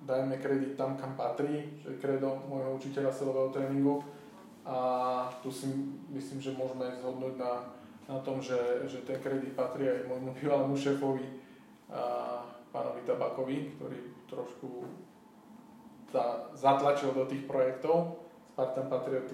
dajme 0.03 0.35
kredit 0.43 0.75
tam, 0.75 0.99
kam 0.99 1.15
patrí, 1.15 1.79
že 1.79 1.95
kredo 2.03 2.43
môjho 2.51 2.75
učiteľa 2.75 3.15
silového 3.15 3.55
tréningu 3.55 4.03
a 4.67 4.79
tu 5.47 5.49
si 5.51 5.71
myslím, 6.11 6.43
že 6.43 6.59
môžeme 6.59 6.91
zhodnúť 6.99 7.39
na 7.39 7.71
na 8.07 8.19
tom, 8.23 8.39
že, 8.39 8.87
že 8.87 9.03
ten 9.03 9.19
kredit 9.19 9.59
patrí 9.59 9.91
aj 9.91 10.07
môjmu 10.07 10.31
bývalému 10.39 10.79
šéfovi 10.79 11.27
a 11.91 12.03
pánovi 12.71 13.03
Tabakovi, 13.07 13.57
ktorý 13.79 13.99
trošku 14.31 14.87
sa 16.11 16.51
zatlačil 16.55 17.15
do 17.15 17.27
tých 17.27 17.47
projektov. 17.51 18.23
Spartan 18.55 18.89
Patriot, 18.89 19.29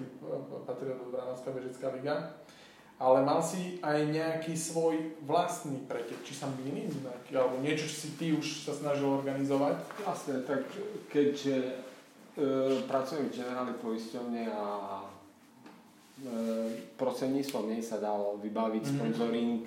Patriot 0.67 0.99
Branovská 1.13 1.49
bežická 1.55 1.87
liga. 1.93 2.33
Ale 3.01 3.25
mal 3.25 3.41
si 3.41 3.81
aj 3.81 4.05
nejaký 4.11 4.53
svoj 4.53 5.17
vlastný 5.25 5.81
pretek, 5.89 6.21
či 6.21 6.33
sa 6.37 6.47
mýlim, 6.47 6.93
alebo 7.33 7.59
niečo, 7.59 7.89
čo 7.89 7.97
si 8.05 8.09
ty 8.15 8.31
už 8.31 8.69
sa 8.69 8.71
snažil 8.71 9.09
organizovať? 9.09 9.81
Jasne, 10.05 10.45
tak 10.45 10.61
keďže 11.09 11.55
e, 11.67 11.73
pracujem 12.85 13.27
v 13.27 13.35
generálnej 13.43 13.77
poisťovne 13.81 14.43
a 14.45 14.63
prostredníctvom 16.95 17.65
nej 17.67 17.81
sa 17.83 17.99
dalo 17.99 18.39
vybaviť 18.39 18.83
mm-hmm. 18.83 18.97
sponzoring 18.99 19.61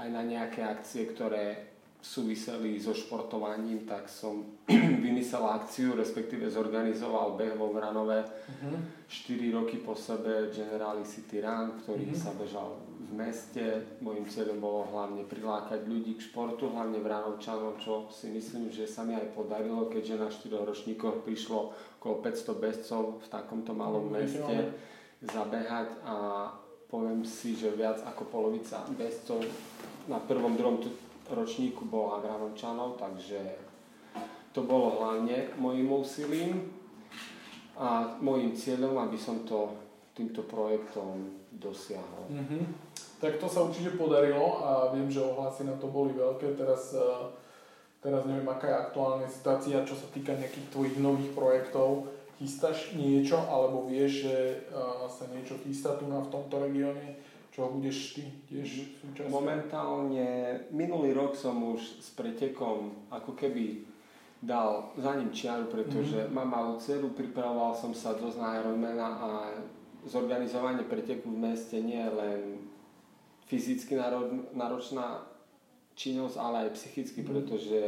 aj 0.00 0.08
na 0.08 0.22
nejaké 0.24 0.64
akcie, 0.64 1.04
ktoré 1.12 1.72
súviseli 2.02 2.82
so 2.82 2.90
športovaním, 2.90 3.86
tak 3.86 4.10
som 4.10 4.58
vymyslel 5.06 5.46
akciu, 5.46 5.94
respektíve 5.94 6.50
zorganizoval 6.50 7.38
beh 7.38 7.54
vo 7.54 7.70
Vranove 7.70 8.26
uh-huh. 8.26 8.74
Mhm. 8.74 9.06
4 9.06 9.54
roky 9.54 9.78
po 9.78 9.94
sebe 9.94 10.50
Generali 10.50 11.06
City 11.06 11.38
Run, 11.38 11.78
ktorý 11.78 12.10
uh-huh. 12.10 12.18
sa 12.18 12.34
bežal 12.34 12.74
v 12.98 13.10
meste. 13.14 13.64
Mojím 14.02 14.26
cieľom 14.26 14.58
bolo 14.58 14.90
hlavne 14.90 15.22
prilákať 15.22 15.86
ľudí 15.86 16.18
k 16.18 16.26
športu, 16.26 16.74
hlavne 16.74 16.98
Vranovčanov, 16.98 17.78
čo 17.78 18.10
si 18.10 18.34
myslím, 18.34 18.74
že 18.74 18.90
sa 18.90 19.06
mi 19.06 19.14
aj 19.14 19.38
podarilo, 19.38 19.86
keďže 19.86 20.18
na 20.18 20.26
4 20.26 20.58
ročníkoch 20.66 21.22
prišlo 21.22 21.70
okolo 22.02 22.14
500 22.18 22.58
bezcov 22.58 23.02
v 23.22 23.26
takomto 23.30 23.78
malom 23.78 24.10
uh-huh. 24.10 24.18
meste 24.18 24.74
zabehať 25.22 25.88
a 26.02 26.14
poviem 26.90 27.24
si, 27.24 27.56
že 27.56 27.72
viac 27.72 28.02
ako 28.04 28.28
polovica 28.28 28.84
bezcov 28.98 29.40
na 30.10 30.18
prvom, 30.18 30.58
druhom 30.58 30.82
ročníku 31.30 31.86
bola 31.86 32.20
Granovčanov, 32.20 32.98
takže 32.98 33.38
to 34.52 34.66
bolo 34.66 35.00
hlavne 35.00 35.54
mojim 35.56 35.88
úsilím 35.88 36.68
a 37.78 38.18
môjim 38.20 38.52
cieľom, 38.52 39.00
aby 39.00 39.16
som 39.16 39.48
to 39.48 39.72
týmto 40.12 40.44
projektom 40.44 41.40
dosiahol. 41.56 42.28
Mm-hmm. 42.28 42.62
Tak 43.16 43.40
to 43.40 43.48
sa 43.48 43.64
určite 43.64 43.96
podarilo 43.96 44.60
a 44.60 44.92
viem, 44.92 45.08
že 45.08 45.24
ohlasy 45.24 45.64
na 45.64 45.78
to 45.80 45.88
boli 45.88 46.12
veľké. 46.12 46.52
Teraz, 46.52 46.92
e, 46.92 47.08
teraz 48.04 48.28
neviem, 48.28 48.44
aká 48.44 48.68
je 48.68 48.82
aktuálna 48.82 49.24
situácia, 49.30 49.88
čo 49.88 49.96
sa 49.96 50.04
týka 50.12 50.36
nejakých 50.36 50.68
tvojich 50.68 50.96
nových 51.00 51.32
projektov. 51.32 52.11
Chystáš 52.42 52.98
niečo, 52.98 53.38
alebo 53.38 53.86
vieš, 53.86 54.26
že 54.26 54.36
sa 55.06 55.30
niečo 55.30 55.54
chystá 55.62 55.94
tu 55.94 56.10
na 56.10 56.18
v 56.18 56.28
tomto 56.34 56.58
regióne? 56.58 57.22
čo 57.52 57.68
budeš 57.68 58.16
ty 58.16 58.24
tiež 58.48 58.96
súčasťou? 59.04 59.28
Momentálne, 59.28 60.56
minulý 60.72 61.12
rok 61.12 61.36
som 61.36 61.60
už 61.76 62.00
s 62.00 62.08
pretekom 62.16 62.96
ako 63.12 63.36
keby 63.36 63.84
dal 64.40 64.90
za 64.96 65.12
ním 65.20 65.30
čiaru, 65.30 65.68
pretože 65.68 66.16
mm-hmm. 66.16 66.34
mám 66.34 66.48
malú 66.48 66.80
dceru, 66.80 67.12
pripravoval 67.12 67.76
som 67.76 67.92
sa 67.92 68.16
dosť 68.16 68.40
na 68.40 68.58
Ironmana 68.58 69.08
a 69.20 69.30
zorganizovanie 70.08 70.88
preteku 70.88 71.30
v 71.30 71.52
meste 71.52 71.78
nie 71.78 72.00
je 72.00 72.12
len 72.16 72.40
fyzicky 73.46 74.00
náročná 74.56 75.28
činnosť, 75.92 76.36
ale 76.40 76.56
aj 76.66 76.74
psychicky, 76.80 77.20
mm-hmm. 77.20 77.30
pretože 77.36 77.80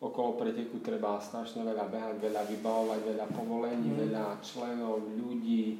okolo 0.00 0.40
preteku 0.40 0.80
treba 0.80 1.20
strašne 1.20 1.60
veľa 1.60 1.86
behať, 1.92 2.16
veľa 2.24 2.42
vybavovať, 2.48 3.00
veľa 3.04 3.26
povolení, 3.36 3.88
mm-hmm. 3.92 4.02
veľa 4.08 4.26
členov, 4.40 5.04
ľudí, 5.12 5.76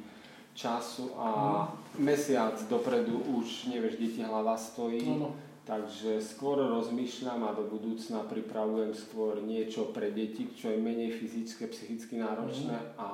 času 0.53 1.15
a 1.15 1.29
mm. 1.63 2.03
mesiac 2.03 2.55
dopredu 2.67 3.23
už 3.39 3.71
nevieš, 3.71 3.95
kde 3.95 4.09
ti 4.11 4.21
hlava 4.21 4.59
stojí. 4.59 5.07
No, 5.07 5.17
no. 5.17 5.31
Takže 5.61 6.17
skôr 6.19 6.57
rozmýšľam 6.57 7.45
a 7.45 7.55
do 7.55 7.69
budúcna 7.69 8.25
pripravujem 8.25 8.97
skôr 8.97 9.39
niečo 9.45 9.93
pre 9.93 10.09
deti, 10.09 10.49
čo 10.57 10.73
je 10.73 10.81
menej 10.81 11.13
fyzické, 11.15 11.69
psychicky 11.69 12.17
náročné 12.17 12.75
mm. 12.75 12.89
a 12.97 13.09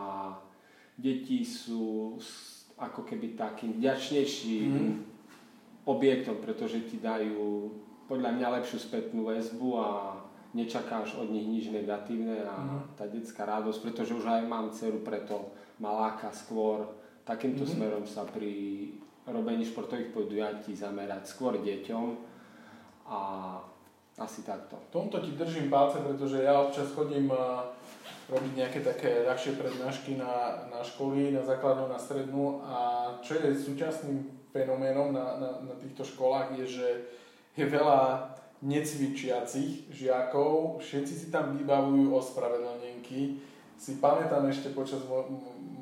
deti 0.97 1.43
sú 1.43 2.17
ako 2.79 3.03
keby 3.03 3.35
takým 3.37 3.77
vďačnejším 3.77 4.71
mm. 4.73 4.95
objektom, 5.85 6.39
pretože 6.39 6.87
ti 6.87 6.97
dajú 6.97 7.69
podľa 8.07 8.31
mňa 8.39 8.47
lepšiu 8.63 8.79
spätnú 8.79 9.27
väzbu 9.27 9.69
a 9.77 9.87
nečakáš 10.57 11.21
od 11.21 11.29
nich 11.29 11.45
nič 11.45 11.65
negatívne 11.69 12.41
a 12.41 12.57
mm. 12.57 12.97
tá 12.97 13.05
detská 13.05 13.45
radosť, 13.45 13.79
pretože 13.85 14.17
už 14.17 14.25
aj 14.25 14.49
mám 14.49 14.73
dceru, 14.73 15.05
preto 15.05 15.53
maláka 15.77 16.33
skôr 16.33 16.89
takýmto 17.21 17.61
mm-hmm. 17.61 17.77
smerom 17.77 18.05
sa 18.09 18.25
pri 18.25 18.89
robení 19.29 19.61
športových 19.61 20.15
podujatí 20.15 20.73
zamerať 20.73 21.29
skôr 21.29 21.61
deťom 21.61 22.05
a 23.11 23.19
asi 24.17 24.41
takto. 24.41 24.81
Tomto 24.89 25.21
ti 25.21 25.37
držím 25.37 25.69
palce, 25.69 26.01
pretože 26.01 26.41
ja 26.41 26.57
občas 26.57 26.89
chodím 26.97 27.29
robiť 28.27 28.51
nejaké 28.57 28.79
také 28.81 29.23
ľahšie 29.23 29.55
prednášky 29.61 30.17
na, 30.17 30.65
na 30.73 30.81
školy, 30.81 31.31
na 31.31 31.45
základnú, 31.45 31.85
na 31.85 31.99
strednú 32.01 32.59
a 32.65 32.77
čo 33.21 33.37
je 33.37 33.53
súčasným 33.53 34.25
fenoménom 34.51 35.13
na, 35.13 35.37
na, 35.37 35.49
na 35.63 35.75
týchto 35.77 36.01
školách 36.01 36.57
je, 36.59 36.65
že 36.81 36.87
je 37.53 37.65
veľa 37.69 38.31
necvičiacich 38.61 39.93
žiakov, 39.93 40.81
všetci 40.81 41.13
si 41.13 41.27
tam 41.29 41.53
vybavujú 41.53 42.09
ospravedlnenky. 42.17 43.37
Si 43.77 44.01
pamätám 44.01 44.49
ešte 44.49 44.73
počas 44.73 45.05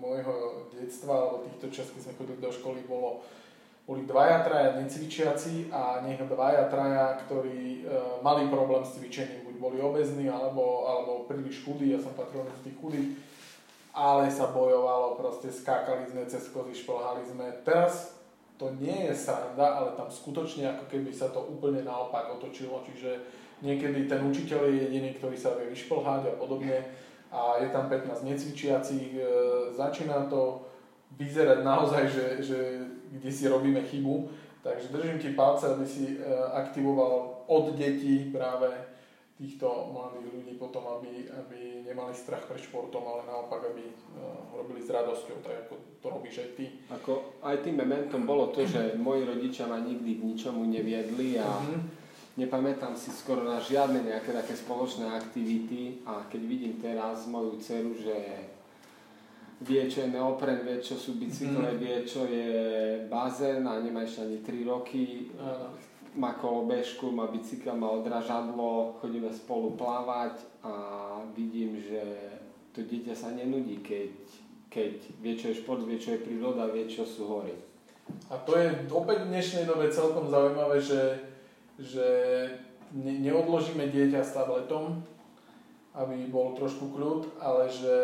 môjho 0.03 0.67
detstva 0.75 1.15
alebo 1.15 1.47
týchto 1.47 1.71
čas, 1.71 1.87
keď 1.95 2.01
sme 2.03 2.17
chodili 2.19 2.39
do 2.43 2.51
školy, 2.51 2.83
bolo, 2.83 3.23
boli 3.87 4.03
dvaja, 4.03 4.43
traja 4.43 4.75
necvičiaci 4.75 5.71
a 5.71 6.03
nech 6.03 6.19
dvaja, 6.19 6.67
traja, 6.67 7.15
ktorí 7.23 7.87
e, 7.87 7.95
mali 8.19 8.51
problém 8.51 8.83
s 8.83 8.99
cvičením, 8.99 9.47
buď 9.47 9.55
boli 9.55 9.77
obezní 9.79 10.27
alebo, 10.27 10.91
alebo 10.91 11.11
príliš 11.31 11.63
chudí, 11.63 11.95
ja 11.95 11.99
som 12.03 12.11
patril 12.11 12.43
z 12.43 12.67
tých 12.67 12.77
chudých, 12.83 13.09
ale 13.95 14.27
sa 14.27 14.51
bojovalo, 14.51 15.15
proste 15.15 15.47
skákali 15.47 16.11
sme 16.11 16.27
cez 16.27 16.51
kozy, 16.51 16.75
šplhali 16.75 17.23
sme. 17.23 17.47
Teraz 17.63 18.11
to 18.57 18.71
nie 18.79 19.11
je 19.11 19.15
sranda, 19.15 19.67
ale 19.67 19.91
tam 19.99 20.07
skutočne 20.07 20.67
ako 20.75 20.85
keby 20.87 21.11
sa 21.11 21.27
to 21.27 21.43
úplne 21.43 21.83
naopak 21.83 22.31
otočilo, 22.39 22.83
čiže 22.87 23.19
niekedy 23.59 24.07
ten 24.07 24.23
učiteľ 24.23 24.71
je 24.71 24.75
jediný, 24.87 25.09
ktorý 25.19 25.35
sa 25.35 25.59
vie 25.59 25.71
vyšplhať 25.71 26.21
a 26.31 26.33
podobne. 26.39 26.79
A 27.35 27.59
je 27.59 27.67
tam 27.67 27.91
15 27.91 28.23
necvičiacich, 28.23 29.19
e, 29.19 29.23
začína 29.75 30.31
to 30.31 30.63
vyzerať 31.19 31.59
naozaj, 31.67 32.03
že, 32.07 32.25
že 32.39 32.59
kde 33.11 33.31
si 33.31 33.43
robíme 33.47 33.83
chybu, 33.83 34.29
takže 34.63 34.87
držím 34.87 35.19
ti 35.19 35.29
palce, 35.35 35.67
aby 35.67 35.83
si 35.83 36.15
e, 36.15 36.17
aktivoval 36.55 37.43
od 37.47 37.75
detí 37.75 38.31
práve 38.31 38.71
týchto 39.35 39.91
mladých 39.91 40.31
ľudí 40.31 40.53
potom, 40.55 40.83
aby, 40.99 41.27
aby 41.27 41.83
nemali 41.83 42.15
strach 42.15 42.47
pred 42.47 42.63
športom, 42.63 43.03
ale 43.03 43.27
naopak, 43.27 43.67
aby 43.75 43.83
uh, 43.83 44.55
robili 44.55 44.79
s 44.79 44.87
radosťou, 44.87 45.43
tak 45.43 45.67
ako 45.67 45.73
to 45.99 46.07
robíš 46.07 46.35
aj 46.39 46.49
ty. 46.55 46.65
Ako 46.87 47.43
aj 47.43 47.59
tým 47.59 47.75
momentom 47.75 48.23
bolo 48.23 48.55
to, 48.55 48.63
že 48.63 48.95
moji 48.95 49.27
rodičia 49.27 49.67
ma 49.67 49.83
nikdy 49.83 50.17
k 50.17 50.25
ničomu 50.25 50.63
neviedli 50.63 51.35
a 51.35 51.47
uh-huh 51.51 52.03
nepamätám 52.35 52.95
si 52.99 53.11
skoro 53.15 53.47
na 53.47 53.63
žiadne 53.63 54.03
nejaké 54.11 54.35
také 54.35 54.53
spoločné 54.55 55.07
aktivity 55.07 56.03
a 56.03 56.27
keď 56.27 56.41
vidím 56.43 56.75
teraz 56.83 57.27
moju 57.31 57.55
dceru, 57.59 57.95
že 57.95 58.15
vie, 59.63 59.87
čo 59.87 60.03
je 60.03 60.11
neopren, 60.11 60.59
vie, 60.67 60.83
čo 60.83 60.99
sú 60.99 61.15
bicykle, 61.15 61.75
mm. 61.75 61.79
vie, 61.79 61.95
čo 62.03 62.27
je 62.27 62.51
bazén 63.07 63.63
a 63.63 63.79
nemá 63.79 64.03
ešte 64.03 64.27
ani 64.27 64.37
3 64.43 64.67
roky, 64.67 65.31
uh. 65.39 65.71
Má 66.15 66.33
kolobežku, 66.39 67.11
má 67.11 67.27
bicykel, 67.27 67.75
má 67.75 67.91
odražadlo, 67.91 68.95
chodíme 69.03 69.31
spolu 69.31 69.75
plávať 69.75 70.39
a 70.63 70.73
vidím, 71.35 71.75
že 71.79 72.01
to 72.71 72.83
dieťa 72.83 73.15
sa 73.15 73.31
nenudí, 73.31 73.79
keď, 73.83 74.11
keď 74.71 74.93
vie, 75.19 75.33
čo 75.35 75.51
je 75.51 75.59
šport, 75.59 75.83
vie, 75.83 75.99
čo 75.99 76.15
je 76.15 76.23
príroda, 76.23 76.71
vie, 76.71 76.87
čo 76.87 77.03
sú 77.03 77.27
hory. 77.27 77.55
A 78.31 78.37
to 78.41 78.55
je 78.55 78.71
opäť 78.91 79.25
v 79.25 79.31
dnešnej 79.33 79.65
dobe 79.67 79.91
celkom 79.91 80.31
zaujímavé, 80.31 80.79
že 80.79 81.01
že 81.79 82.07
ne, 82.95 83.13
neodložíme 83.19 83.91
dieťa 83.91 84.23
s 84.23 84.35
tabletom, 84.35 85.03
aby 85.95 86.27
bol 86.27 86.55
trošku 86.55 86.91
kľud, 86.91 87.39
ale 87.39 87.71
že 87.71 87.95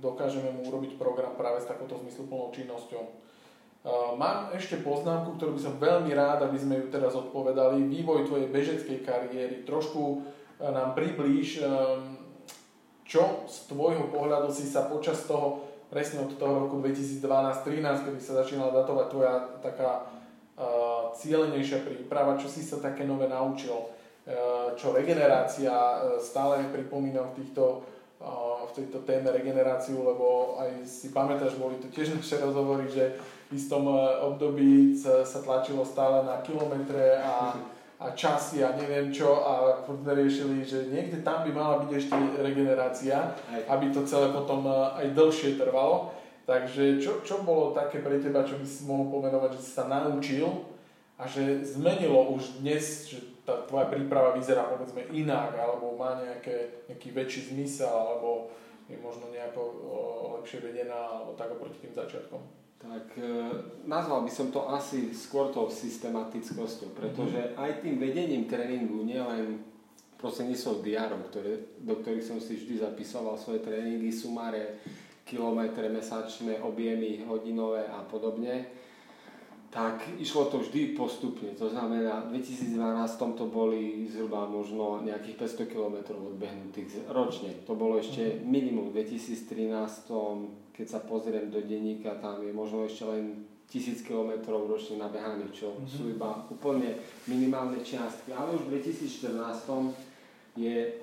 dokážeme 0.00 0.52
mu 0.52 0.68
urobiť 0.68 1.00
program 1.00 1.32
práve 1.36 1.60
s 1.60 1.68
takouto 1.68 2.00
zmysluplnou 2.04 2.52
činnosťou. 2.52 3.27
Mám 4.20 4.52
ešte 4.52 4.84
poznámku, 4.84 5.40
ktorú 5.40 5.56
by 5.56 5.62
som 5.64 5.80
veľmi 5.80 6.12
rád, 6.12 6.44
aby 6.44 6.60
sme 6.60 6.76
ju 6.76 6.92
teraz 6.92 7.16
odpovedali. 7.16 7.88
Vývoj 7.88 8.28
tvojej 8.28 8.52
bežeckej 8.52 9.00
kariéry. 9.00 9.64
Trošku 9.64 10.28
nám 10.60 10.92
priblíž, 10.92 11.64
čo 13.08 13.22
z 13.48 13.56
tvojho 13.72 14.12
pohľadu 14.12 14.52
si 14.52 14.68
sa 14.68 14.92
počas 14.92 15.24
toho, 15.24 15.64
presne 15.88 16.28
od 16.28 16.36
toho 16.36 16.68
roku 16.68 16.84
2012-2013, 16.84 18.04
kedy 18.04 18.20
sa 18.20 18.44
začínala 18.44 18.76
datovať 18.76 19.06
tvoja 19.08 19.34
taká 19.64 20.04
cieľenejšia 21.16 21.80
príprava, 21.86 22.36
čo 22.36 22.52
si 22.52 22.60
sa 22.60 22.76
také 22.76 23.08
nové 23.08 23.24
naučil, 23.24 23.88
čo 24.76 24.92
regenerácia, 24.92 25.72
stále 26.20 26.68
pripomínam 26.68 27.32
v 27.32 27.40
týchto 27.40 27.88
v 28.68 28.72
tejto 28.74 29.06
téme 29.06 29.30
regeneráciu, 29.30 30.02
lebo 30.02 30.58
aj 30.58 30.82
si 30.82 31.14
pamätáš, 31.14 31.54
boli 31.54 31.78
to 31.78 31.86
tiež 31.86 32.18
naše 32.18 32.42
rozhovory, 32.42 32.90
že 32.90 33.14
istom 33.52 33.88
období 34.28 34.92
sa, 34.92 35.24
tlačilo 35.24 35.84
stále 35.84 36.24
na 36.24 36.44
kilometre 36.44 37.16
a, 37.20 37.56
a 37.98 38.06
časy 38.12 38.60
a 38.60 38.76
neviem 38.76 39.08
čo 39.08 39.40
a 39.40 39.82
sme 39.84 40.12
riešili, 40.12 40.64
že 40.64 40.92
niekde 40.92 41.24
tam 41.24 41.48
by 41.48 41.50
mala 41.52 41.74
byť 41.86 41.90
ešte 41.96 42.16
regenerácia, 42.44 43.32
aby 43.66 43.88
to 43.88 44.04
celé 44.04 44.30
potom 44.30 44.68
aj 44.70 45.16
dlhšie 45.16 45.56
trvalo. 45.56 46.12
Takže 46.48 46.96
čo, 46.96 47.20
čo 47.28 47.44
bolo 47.44 47.76
také 47.76 48.00
pre 48.00 48.16
teba, 48.24 48.40
čo 48.40 48.56
by 48.56 48.64
si 48.64 48.88
mohol 48.88 49.12
pomenovať, 49.12 49.60
že 49.60 49.64
si 49.68 49.70
sa 49.76 49.84
naučil 49.84 50.48
a 51.20 51.28
že 51.28 51.60
zmenilo 51.60 52.32
už 52.32 52.64
dnes, 52.64 53.04
že 53.04 53.20
tá 53.44 53.64
tvoja 53.68 53.88
príprava 53.88 54.32
vyzerá 54.32 54.64
povedzme 54.64 55.08
inak, 55.12 55.56
alebo 55.56 55.96
má 55.96 56.16
nejaké, 56.20 56.84
nejaký 56.88 57.12
väčší 57.12 57.40
zmysel, 57.52 57.92
alebo 57.92 58.48
je 58.88 58.96
možno 58.96 59.28
nejako 59.28 59.60
o, 59.60 59.96
lepšie 60.40 60.64
vedená, 60.64 60.96
alebo 60.96 61.36
tak 61.36 61.52
oproti 61.52 61.84
tým 61.84 61.92
začiatkom? 61.92 62.40
Tak 62.78 63.18
e, 63.18 63.26
nazval 63.90 64.22
by 64.22 64.30
som 64.30 64.54
to 64.54 64.70
asi 64.70 65.10
skôr 65.10 65.50
tou 65.50 65.66
systematickosťou, 65.66 66.94
pretože 66.94 67.34
mm-hmm. 67.34 67.58
aj 67.58 67.70
tým 67.82 67.96
vedením 67.98 68.46
tréningu, 68.46 69.02
nielen 69.02 69.58
prostredníctvom 70.18 70.82
diárov, 70.86 71.20
ktoré, 71.30 71.78
do 71.82 71.94
ktorých 71.98 72.26
som 72.26 72.38
si 72.38 72.58
vždy 72.58 72.82
zapisoval 72.82 73.34
svoje 73.38 73.66
tréningy, 73.66 74.10
sumáre, 74.14 74.82
kilometre 75.26 75.90
mesačné, 75.90 76.58
objemy 76.62 77.22
hodinové 77.26 77.86
a 77.86 78.02
podobne, 78.06 78.70
tak 79.68 80.08
išlo 80.16 80.48
to 80.48 80.64
vždy 80.64 80.96
postupne. 80.96 81.52
To 81.60 81.68
znamená, 81.68 82.24
v 82.24 82.40
2012 82.40 83.36
to 83.36 83.44
boli 83.52 84.08
zhruba 84.08 84.48
možno 84.48 85.04
nejakých 85.04 85.36
500 85.68 85.68
km 85.68 85.96
odbehnutých 86.16 87.04
ročne. 87.12 87.52
To 87.68 87.76
bolo 87.76 88.00
ešte 88.00 88.40
mhm. 88.40 88.48
minimum. 88.48 88.86
V 88.90 89.04
2013, 89.04 90.08
keď 90.72 90.86
sa 90.88 91.00
pozriem 91.04 91.52
do 91.52 91.60
denníka, 91.60 92.16
tam 92.16 92.40
je 92.40 92.52
možno 92.56 92.88
ešte 92.88 93.04
len 93.04 93.44
1000 93.68 94.00
km 94.00 94.48
ročne 94.64 94.96
nabehaných, 94.96 95.52
čo 95.52 95.68
mm-hmm. 95.76 95.92
sú 95.92 96.08
iba 96.08 96.40
úplne 96.48 96.96
minimálne 97.28 97.84
čiastky. 97.84 98.32
Ale 98.32 98.56
už 98.56 98.64
v 98.64 98.80
2014 98.80 99.36
je, 100.56 100.96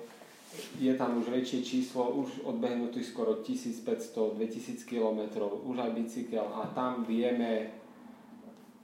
je 0.82 0.92
tam 0.98 1.22
už 1.22 1.30
väčšie 1.30 1.62
číslo, 1.62 2.10
už 2.18 2.42
odbehnutých 2.42 3.06
skoro 3.06 3.38
1500-2000 3.46 4.82
km, 4.82 5.46
už 5.62 5.76
aj 5.78 5.90
bicykel 5.94 6.42
a 6.42 6.66
tam 6.74 7.06
vieme, 7.06 7.85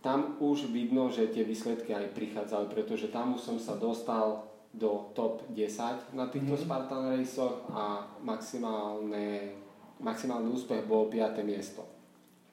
tam 0.02 0.36
už 0.42 0.68
vidno, 0.74 1.08
že 1.08 1.30
tie 1.30 1.46
výsledky 1.46 1.94
aj 1.94 2.12
prichádzajú, 2.12 2.64
pretože 2.74 3.08
tam 3.08 3.38
už 3.38 3.40
som 3.40 3.56
sa 3.62 3.78
dostal 3.78 4.44
do 4.74 5.14
top 5.14 5.46
10 5.54 6.12
na 6.16 6.26
týchto 6.26 6.58
mm-hmm. 6.58 6.66
Spartan 6.66 7.02
Raceoch 7.14 7.70
a 7.70 8.02
maximálne, 8.24 9.54
maximálny 10.02 10.48
úspech 10.50 10.82
bol 10.90 11.06
5. 11.06 11.44
miesto. 11.46 11.86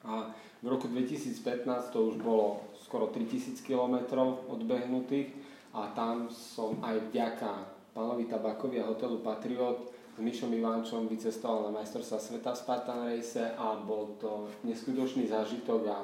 A 0.06 0.30
v 0.62 0.66
roku 0.68 0.88
2015 0.88 1.66
to 1.92 2.12
už 2.12 2.16
bolo 2.22 2.60
skoro 2.78 3.10
3000 3.10 3.60
km 3.64 4.24
odbehnutých 4.48 5.32
a 5.72 5.90
tam 5.92 6.30
som 6.30 6.78
aj 6.84 7.10
vďaka 7.10 7.52
pánovi 7.96 8.24
Tabakovi 8.30 8.78
a 8.80 8.88
hotelu 8.88 9.20
Patriot 9.24 9.90
s 10.14 10.18
Mišom 10.20 10.52
Ivančom 10.52 11.08
vycestoval 11.08 11.68
na 11.68 11.80
majstrovstva 11.80 12.18
sveta 12.20 12.52
v 12.52 12.60
Spartan 12.60 13.00
Race 13.08 13.40
a 13.40 13.80
bol 13.80 14.16
to 14.20 14.48
neskutočný 14.68 15.24
zážitok 15.26 15.82
a 15.88 15.98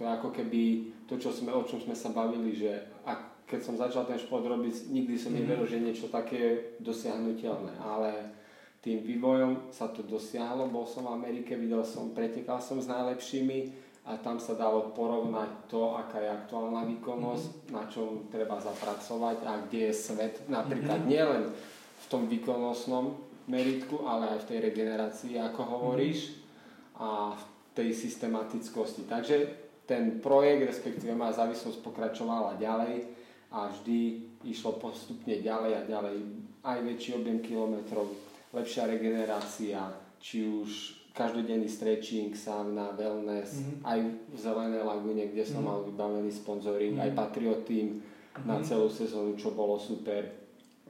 to 0.00 0.08
je 0.08 0.16
ako 0.16 0.32
keby 0.32 0.88
to, 1.04 1.20
čo 1.20 1.28
sme, 1.28 1.52
o 1.52 1.60
čom 1.60 1.76
sme 1.76 1.92
sa 1.92 2.08
bavili, 2.08 2.56
že 2.56 2.72
ak, 3.04 3.44
keď 3.44 3.60
som 3.60 3.76
začal 3.76 4.08
ten 4.08 4.16
šport 4.16 4.40
robiť, 4.40 4.88
nikdy 4.88 5.20
som 5.20 5.36
mm-hmm. 5.36 5.44
neveril, 5.44 5.68
že 5.68 5.76
niečo 5.76 6.08
také 6.08 6.72
dosiahnutelné, 6.80 7.76
ale 7.76 8.32
tým 8.80 9.04
vývojom 9.04 9.68
sa 9.68 9.92
to 9.92 10.00
dosiahlo, 10.00 10.72
bol 10.72 10.88
som 10.88 11.04
v 11.04 11.20
Amerike, 11.20 11.52
videl 11.52 11.84
som, 11.84 12.16
pretekal 12.16 12.64
som 12.64 12.80
s 12.80 12.88
najlepšími, 12.88 13.90
a 14.08 14.16
tam 14.16 14.40
sa 14.40 14.56
dalo 14.56 14.96
porovnať 14.96 15.68
to, 15.68 15.92
aká 15.92 16.24
je 16.24 16.32
aktuálna 16.32 16.88
výkonnosť, 16.96 17.48
mm-hmm. 17.52 17.74
na 17.76 17.84
čom 17.92 18.32
treba 18.32 18.56
zapracovať 18.56 19.36
a 19.44 19.52
kde 19.68 19.92
je 19.92 19.94
svet, 19.94 20.34
napríklad 20.48 21.04
mm-hmm. 21.04 21.12
nielen 21.12 21.52
v 22.00 22.06
tom 22.08 22.24
výkonnostnom 22.24 23.20
meritku, 23.52 24.08
ale 24.08 24.32
aj 24.32 24.38
v 24.42 24.48
tej 24.48 24.58
regenerácii, 24.72 25.36
ako 25.36 25.60
hovoríš, 25.60 26.32
mm-hmm. 26.32 27.04
a 27.04 27.36
v 27.36 27.42
tej 27.76 27.92
systematickosti. 27.92 29.04
Takže 29.04 29.68
ten 29.90 30.22
projekt, 30.22 30.70
respektíve 30.70 31.18
má 31.18 31.34
závislosť 31.34 31.82
pokračovala 31.82 32.62
ďalej 32.62 33.10
a 33.50 33.66
vždy 33.74 34.30
išlo 34.46 34.78
postupne 34.78 35.34
ďalej 35.42 35.72
a 35.74 35.82
ďalej. 35.82 36.16
Aj 36.62 36.78
väčší 36.78 37.18
objem 37.18 37.42
kilometrov, 37.42 38.14
lepšia 38.54 38.86
regenerácia, 38.86 39.90
či 40.22 40.46
už 40.46 40.70
každodenný 41.10 41.66
stretching, 41.66 42.30
sauna, 42.38 42.94
wellness, 42.94 43.58
mm-hmm. 43.58 43.82
aj 43.82 43.98
v 44.30 44.36
Zelenej 44.38 44.86
lagune, 44.86 45.26
kde 45.26 45.42
som 45.42 45.66
mm-hmm. 45.66 45.66
mal 45.66 45.78
vybavený 45.82 46.30
sponzoring, 46.30 46.94
mm-hmm. 46.94 47.10
aj 47.10 47.18
Patriot 47.18 47.62
Team 47.66 47.98
mm-hmm. 47.98 48.46
na 48.46 48.62
celú 48.62 48.86
sezónu, 48.86 49.34
čo 49.34 49.50
bolo 49.50 49.74
super. 49.74 50.22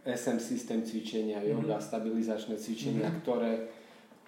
SM 0.05 0.37
systém 0.37 0.85
cvičenia, 0.85 1.41
mm-hmm. 1.41 1.57
yoga, 1.57 1.81
stabilizačné 1.81 2.61
cvičenia, 2.61 3.09
mm-hmm. 3.09 3.23
ktoré 3.25 3.80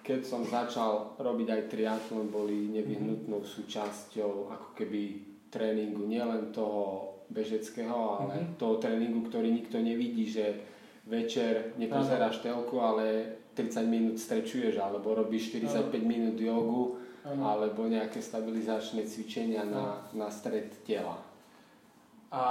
keď 0.03 0.19
som 0.27 0.43
začal 0.43 1.15
robiť 1.15 1.47
aj 1.47 1.61
triatlon, 1.71 2.27
boli 2.27 2.67
nevyhnutnou 2.75 3.39
mhm. 3.39 3.47
súčasťou 3.47 4.51
ako 4.51 4.69
keby 4.75 5.01
tréningu 5.47 6.03
nielen 6.03 6.51
toho 6.51 7.13
bežeckého, 7.29 8.19
ale 8.19 8.33
mm-hmm. 8.41 8.57
toho 8.57 8.81
tréningu, 8.81 9.25
ktorý 9.29 9.53
nikto 9.53 9.77
nevidí, 9.81 10.29
že 10.29 10.65
večer 11.05 11.77
nepozeráš 11.77 12.41
telku, 12.41 12.81
ale 12.81 13.37
30 13.53 13.85
minút 13.85 14.17
strečuješ 14.17 14.81
alebo 14.81 15.13
robíš 15.13 15.53
45 15.53 15.93
no. 15.93 16.09
minút 16.09 16.37
jogu 16.41 16.97
ano. 17.21 17.41
alebo 17.53 17.85
nejaké 17.85 18.17
stabilizačné 18.17 19.05
cvičenia 19.05 19.61
na, 19.65 20.01
na 20.13 20.27
stred 20.33 20.73
tela. 20.85 21.21
A 22.33 22.41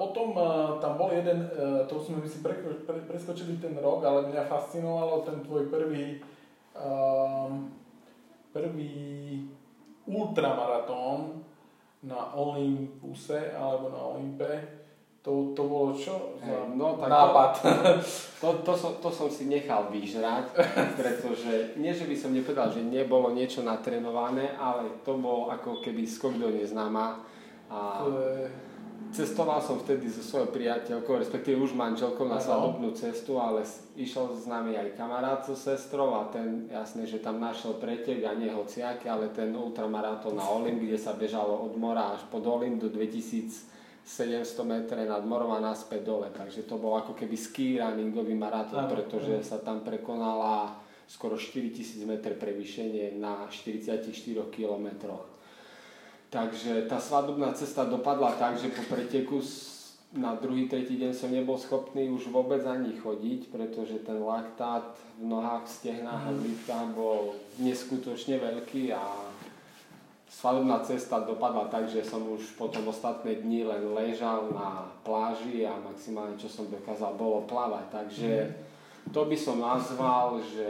potom 0.00 0.32
uh, 0.32 0.80
tam 0.80 0.96
bol 0.96 1.12
jeden, 1.12 1.44
uh, 1.44 1.84
to 1.84 2.00
sme 2.00 2.24
si 2.24 2.40
pre, 2.40 2.56
pre, 2.88 3.04
preskočili 3.04 3.60
ten 3.60 3.76
rok, 3.76 4.00
ale 4.00 4.32
mňa 4.32 4.48
fascinovalo 4.48 5.28
ten 5.28 5.44
tvoj 5.44 5.68
prvý 5.68 6.24
um, 6.80 7.72
prvý 8.52 9.44
ultramaratón 10.06 11.42
na 12.06 12.34
Olympuse 12.34 13.52
alebo 13.56 13.90
na 13.90 14.00
Olympe 14.14 14.76
to, 15.26 15.50
to 15.58 15.62
bolo 15.66 15.90
čo 15.98 16.38
za 16.38 16.70
no, 16.70 16.94
tak 17.02 17.10
nápad? 17.10 17.50
To, 17.58 17.66
to, 18.46 18.48
to, 18.62 18.72
som, 18.78 18.92
to 19.02 19.10
som 19.10 19.26
si 19.26 19.50
nechal 19.50 19.90
vyžrať, 19.90 20.54
pretože 20.94 21.74
nie, 21.82 21.90
že 21.90 22.06
by 22.06 22.14
som 22.14 22.30
nepovedal, 22.30 22.70
že 22.70 22.86
nebolo 22.86 23.34
niečo 23.34 23.66
natrenované, 23.66 24.54
ale 24.54 25.02
to 25.02 25.18
bol 25.18 25.50
ako 25.50 25.82
keby 25.82 26.06
skok 26.06 26.38
do 26.38 26.46
neznáma. 26.54 27.26
A 27.66 28.06
je... 28.06 28.46
Cestoval 29.16 29.64
som 29.64 29.80
vtedy 29.80 30.12
so 30.12 30.20
svojou 30.20 30.52
priateľkou, 30.52 31.16
respektíve 31.16 31.56
už 31.56 31.72
manželkou 31.72 32.28
na 32.28 32.36
svadobnú 32.36 32.92
cestu, 32.92 33.40
ale 33.40 33.64
išiel 33.96 34.28
s 34.36 34.44
nami 34.44 34.76
aj 34.76 34.92
kamarát 34.92 35.40
so 35.40 35.56
sestrou 35.56 36.20
a 36.20 36.28
ten, 36.28 36.68
jasne, 36.68 37.08
že 37.08 37.24
tam 37.24 37.40
našiel 37.40 37.80
pretek 37.80 38.28
a 38.28 38.36
nie 38.36 38.52
hociaké, 38.52 39.08
ale 39.08 39.32
ten 39.32 39.56
ultramaratón 39.56 40.36
na 40.36 40.44
Olymp, 40.44 40.84
kde 40.84 41.00
sa 41.00 41.16
bežalo 41.16 41.64
od 41.64 41.80
mora 41.80 42.12
až 42.12 42.28
pod 42.28 42.44
Olymp 42.44 42.76
do 42.76 42.92
2000 42.92 43.72
700 44.06 44.62
metre 44.62 45.02
nad 45.02 45.26
morom 45.26 45.50
a 45.50 45.58
naspäť 45.58 46.06
dole. 46.06 46.28
Takže 46.30 46.62
to 46.62 46.78
bol 46.78 46.94
ako 46.94 47.18
keby 47.18 47.34
ski 47.34 47.82
runningový 47.82 48.38
maratón, 48.38 48.86
pretože 48.86 49.42
sa 49.42 49.58
tam 49.58 49.82
prekonala 49.82 50.78
skoro 51.10 51.34
4000 51.34 52.06
metre 52.06 52.38
prevýšenie 52.38 53.18
na 53.18 53.50
44 53.50 54.12
kilometroch. 54.54 55.35
Takže 56.36 56.84
tá 56.84 57.00
svadobná 57.00 57.56
cesta 57.56 57.88
dopadla 57.88 58.36
tak, 58.36 58.60
že 58.60 58.68
po 58.68 58.84
preteku 58.92 59.40
na 60.12 60.36
druhý, 60.36 60.68
tretí 60.68 61.00
deň 61.00 61.16
som 61.16 61.32
nebol 61.32 61.56
schopný 61.56 62.12
už 62.12 62.28
vôbec 62.28 62.60
ani 62.68 62.92
chodiť, 62.92 63.48
pretože 63.48 64.04
ten 64.04 64.20
laktát 64.20 64.84
v 65.16 65.32
nohách, 65.32 65.64
stehnách 65.64 66.28
a 66.28 66.36
v 66.36 66.92
bol 66.92 67.40
neskutočne 67.56 68.36
veľký 68.36 68.92
a 68.92 69.32
svadobná 70.28 70.84
cesta 70.84 71.24
dopadla 71.24 71.72
tak, 71.72 71.88
že 71.88 72.04
som 72.04 72.20
už 72.28 72.52
potom 72.60 72.84
ostatné 72.92 73.40
dni 73.40 73.64
len 73.64 73.96
ležal 73.96 74.52
na 74.52 74.92
pláži 75.08 75.64
a 75.64 75.72
maximálne 75.80 76.36
čo 76.36 76.52
som 76.52 76.68
dokázal 76.68 77.16
bolo 77.16 77.48
plávať. 77.48 77.84
Takže 77.88 78.32
to 79.08 79.24
by 79.24 79.36
som 79.40 79.64
nazval, 79.64 80.44
že 80.44 80.68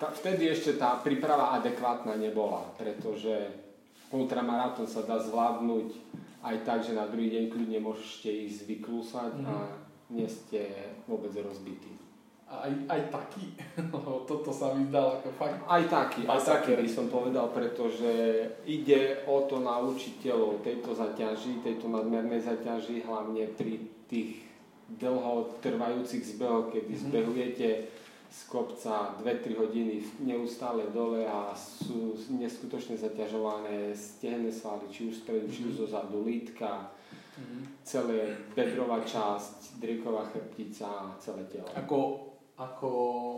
ta, 0.00 0.08
vtedy 0.08 0.48
ešte 0.48 0.80
tá 0.80 0.96
príprava 1.04 1.52
adekvátna 1.60 2.16
nebola, 2.16 2.64
pretože 2.80 3.65
ultramaratón 4.14 4.86
sa 4.86 5.02
dá 5.02 5.18
zvládnuť 5.18 5.88
aj 6.46 6.56
tak, 6.62 6.78
že 6.86 6.94
na 6.94 7.10
druhý 7.10 7.32
deň 7.32 7.44
kľudne 7.50 7.78
môžete 7.82 8.30
ísť 8.30 8.60
vyklúsať 8.70 9.32
mm. 9.42 9.46
a 9.50 9.54
nie 10.14 10.28
ste 10.30 10.70
vôbec 11.10 11.34
rozbití 11.34 11.96
aj, 12.46 12.72
aj 12.86 13.00
taký, 13.10 13.46
lebo 13.94 14.22
toto 14.22 14.54
sa 14.54 14.70
mi 14.74 14.86
zdalo 14.86 15.18
ako 15.18 15.28
fakt... 15.34 15.58
Aj 15.66 15.82
taký, 15.82 16.22
aj 16.30 16.42
taký 16.46 16.78
by 16.78 16.88
som 16.90 17.06
povedal, 17.10 17.50
pretože 17.50 18.12
ide 18.62 19.26
o 19.26 19.42
to 19.50 19.58
naučiť 19.58 20.22
telo 20.22 20.62
tejto 20.62 20.94
zaťaži, 20.94 21.62
tejto 21.66 21.90
nadmernej 21.90 22.38
zaťaži, 22.38 23.02
hlavne 23.02 23.50
pri 23.58 23.82
tých 24.06 24.46
dlho 24.86 25.58
trvajúcich 25.58 26.22
zbehoch, 26.22 26.70
kedy 26.70 26.94
mm-hmm. 26.94 27.06
zbehujete 27.10 27.68
z 28.30 28.40
kopca 28.50 29.16
2-3 29.22 29.56
hodiny 29.56 30.02
neustále 30.20 30.90
dole 30.90 31.26
a 31.26 31.54
sú 31.54 32.18
neskutočne 32.30 32.98
zaťažované 32.98 33.94
stehné 33.94 34.50
svaly, 34.52 34.90
či 34.90 35.08
už 35.08 35.22
spredu, 35.22 35.46
či 35.48 35.66
už 35.66 35.74
mhm. 35.74 35.80
zo 35.80 35.86
zadu, 35.86 36.26
lítka, 36.26 36.90
mm-hmm. 37.38 37.62
celé 37.86 38.34
bedrová 38.52 39.00
časť, 39.02 39.80
driková 39.80 40.26
chrbtica, 40.30 41.16
celé 41.22 41.46
telo. 41.48 41.70
Ako 41.72 42.26
ako 42.56 42.90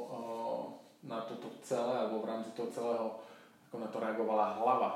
uh, 0.07 0.63
na 1.11 1.19
toto 1.27 1.51
celé, 1.63 2.07
alebo 2.07 2.23
v 2.23 2.31
rámci 2.31 2.51
toho 2.55 2.71
celého, 2.71 3.07
ako 3.69 3.77
na 3.83 3.89
to 3.91 3.99
reagovala 3.99 4.55
hlava? 4.63 4.91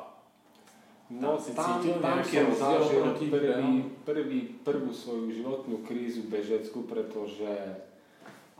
No, 1.12 1.37
tam, 1.37 1.42
si 1.44 1.52
tam, 1.52 1.66
cítil 1.76 2.00
tam 2.00 2.24
som 2.24 2.48
zažil 2.57 3.05
prvý, 3.28 3.85
prvý, 4.07 4.40
prvú 4.64 4.90
svoju 4.94 5.28
životnú 5.28 5.85
krízu 5.85 6.24
bežeckú, 6.31 6.88
pretože 6.88 7.50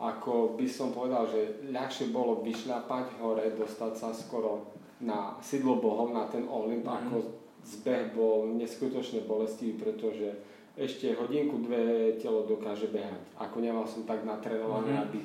ako 0.03 0.59
by 0.59 0.67
som 0.67 0.91
povedal, 0.91 1.31
že 1.31 1.71
ľahšie 1.71 2.11
bolo 2.11 2.43
vyšľapať 2.43 3.23
hore, 3.23 3.55
dostať 3.55 3.93
sa 3.95 4.11
skoro 4.11 4.75
na 4.99 5.38
sídlo 5.38 5.79
bohov, 5.79 6.11
na 6.11 6.27
ten 6.27 6.43
Olymp, 6.51 6.83
mm-hmm. 6.83 7.07
ako 7.07 7.17
zbeh 7.62 8.11
bol 8.11 8.51
neskutočne 8.59 9.23
bolestivý, 9.23 9.79
pretože 9.79 10.35
ešte 10.75 11.15
hodinku, 11.15 11.62
dve 11.62 12.17
telo 12.19 12.43
dokáže 12.43 12.91
behať. 12.91 13.23
Ako 13.38 13.62
nemal 13.62 13.87
som 13.87 14.03
tak 14.03 14.27
natrenované, 14.27 14.99
mm-hmm. 14.99 15.07
aby 15.07 15.23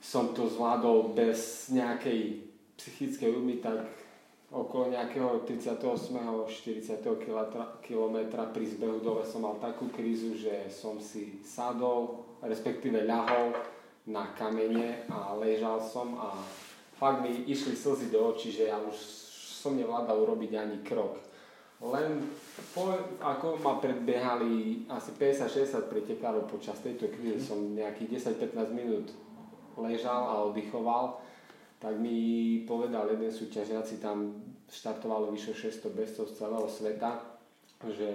som 0.00 0.32
to 0.32 0.48
zvládol 0.48 1.12
bez 1.12 1.68
nejakej 1.68 2.48
psychickej 2.80 3.30
úmy, 3.36 3.60
tak 3.60 3.84
okolo 4.48 4.88
nejakého 4.88 5.44
38. 5.44 5.84
40. 6.48 7.04
kilometra 7.84 8.48
pri 8.48 8.66
zbehu 8.72 9.04
dole 9.04 9.22
som 9.28 9.44
mal 9.44 9.60
takú 9.60 9.92
krízu, 9.92 10.32
že 10.32 10.72
som 10.72 10.96
si 10.96 11.44
sadol, 11.44 12.29
respektíve 12.44 13.04
ľahol 13.04 13.52
na 14.08 14.32
kamene 14.32 15.04
a 15.12 15.36
ležal 15.36 15.80
som 15.80 16.16
a 16.16 16.32
fakt 16.96 17.20
mi 17.20 17.44
išli 17.48 17.76
slzy 17.76 18.08
do 18.08 18.32
očí, 18.32 18.52
že 18.52 18.68
ja 18.68 18.80
už 18.80 18.96
som 19.60 19.76
nevládal 19.76 20.24
urobiť 20.24 20.52
ani 20.56 20.78
krok. 20.80 21.20
Len 21.80 22.20
po, 22.76 22.92
ako 23.24 23.56
ma 23.64 23.80
predbiehali 23.80 24.84
asi 24.92 25.16
50-60 25.16 25.88
pretekárov 25.88 26.44
počas 26.44 26.76
tejto 26.84 27.08
krízy, 27.08 27.40
som 27.40 27.72
nejakých 27.72 28.36
10-15 28.36 28.76
minút 28.76 29.08
ležal 29.80 30.28
a 30.28 30.44
oddychoval, 30.44 31.24
tak 31.80 31.96
mi 31.96 32.60
povedal 32.68 33.08
jeden 33.08 33.32
súťažiaci, 33.32 33.96
tam 33.96 34.44
štartovalo 34.68 35.32
vyše 35.32 35.56
600 35.56 35.96
bestov 35.96 36.28
z 36.28 36.36
celého 36.36 36.68
sveta, 36.68 37.40
že 37.88 38.12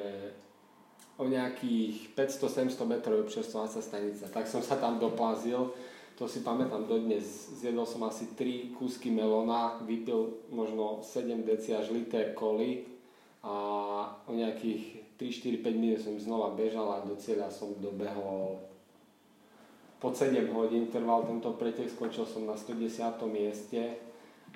o 1.15 1.23
nejakých 1.23 2.12
500-700 2.13 2.75
metrov 2.86 3.15
je 3.19 3.25
občerstvovacia 3.28 3.82
stanica. 3.82 4.28
Tak 4.28 4.47
som 4.47 4.60
sa 4.60 4.75
tam 4.75 4.99
doplazil, 4.99 5.71
to 6.15 6.28
si 6.28 6.43
pamätám 6.43 6.88
dodnes, 6.88 7.51
zjedol 7.60 7.84
som 7.84 8.04
asi 8.08 8.32
3 8.36 8.75
kúsky 8.75 9.12
melona, 9.12 9.80
vypil 9.84 10.47
možno 10.51 11.04
7 11.04 11.43
deci 11.43 11.75
až 11.75 11.91
liter 11.91 12.36
koli, 12.36 12.88
a 13.45 13.56
o 14.25 14.32
nejakých 14.34 15.15
3, 15.21 15.62
4, 15.62 15.62
5 15.62 15.78
minút 15.78 16.01
som 16.01 16.17
znova 16.17 16.58
bežal 16.58 16.88
a 16.89 17.06
do 17.06 17.13
cieľa 17.13 17.54
som 17.54 17.78
dobehol 17.78 18.58
pod 20.06 20.13
7 20.13 20.38
hodín 20.54 20.93
trval 20.93 21.25
tento 21.25 21.56
pretek, 21.58 21.89
skončil 21.89 22.30
som 22.30 22.45
na 22.45 22.54
110. 22.54 23.17
mieste, 23.25 23.97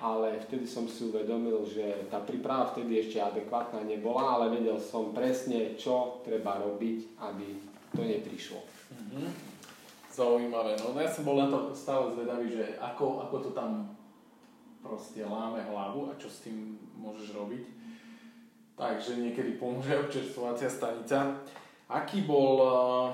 ale 0.00 0.40
vtedy 0.48 0.64
som 0.64 0.88
si 0.88 1.06
uvedomil, 1.06 1.62
že 1.68 2.08
tá 2.08 2.24
príprava 2.24 2.72
vtedy 2.72 3.04
ešte 3.04 3.20
adekvátna 3.20 3.84
nebola, 3.84 4.40
ale 4.40 4.56
vedel 4.56 4.80
som 4.80 5.12
presne, 5.12 5.76
čo 5.76 6.24
treba 6.24 6.56
robiť, 6.58 7.20
aby 7.20 7.48
to 7.92 8.02
neprišlo. 8.02 8.60
Mm-hmm. 8.64 9.28
Zaujímavé. 10.10 10.80
No 10.80 10.96
ja 10.96 11.06
som 11.12 11.22
bol 11.22 11.38
na 11.38 11.52
to 11.52 11.76
stále 11.76 12.10
zvedavý, 12.16 12.50
že 12.50 12.80
ako, 12.80 13.28
ako 13.28 13.36
to 13.46 13.50
tam 13.52 13.92
proste 14.80 15.20
láme 15.22 15.60
hlavu 15.68 16.08
a 16.10 16.16
čo 16.16 16.26
s 16.26 16.42
tým 16.48 16.80
môžeš 16.96 17.36
robiť 17.36 17.80
takže 18.80 19.20
niekedy 19.20 19.60
pomôže 19.60 19.92
občerstvovacia 19.92 20.72
stanica. 20.72 21.36
Aký 21.92 22.24
bol, 22.24 22.56
uh, 22.64 23.12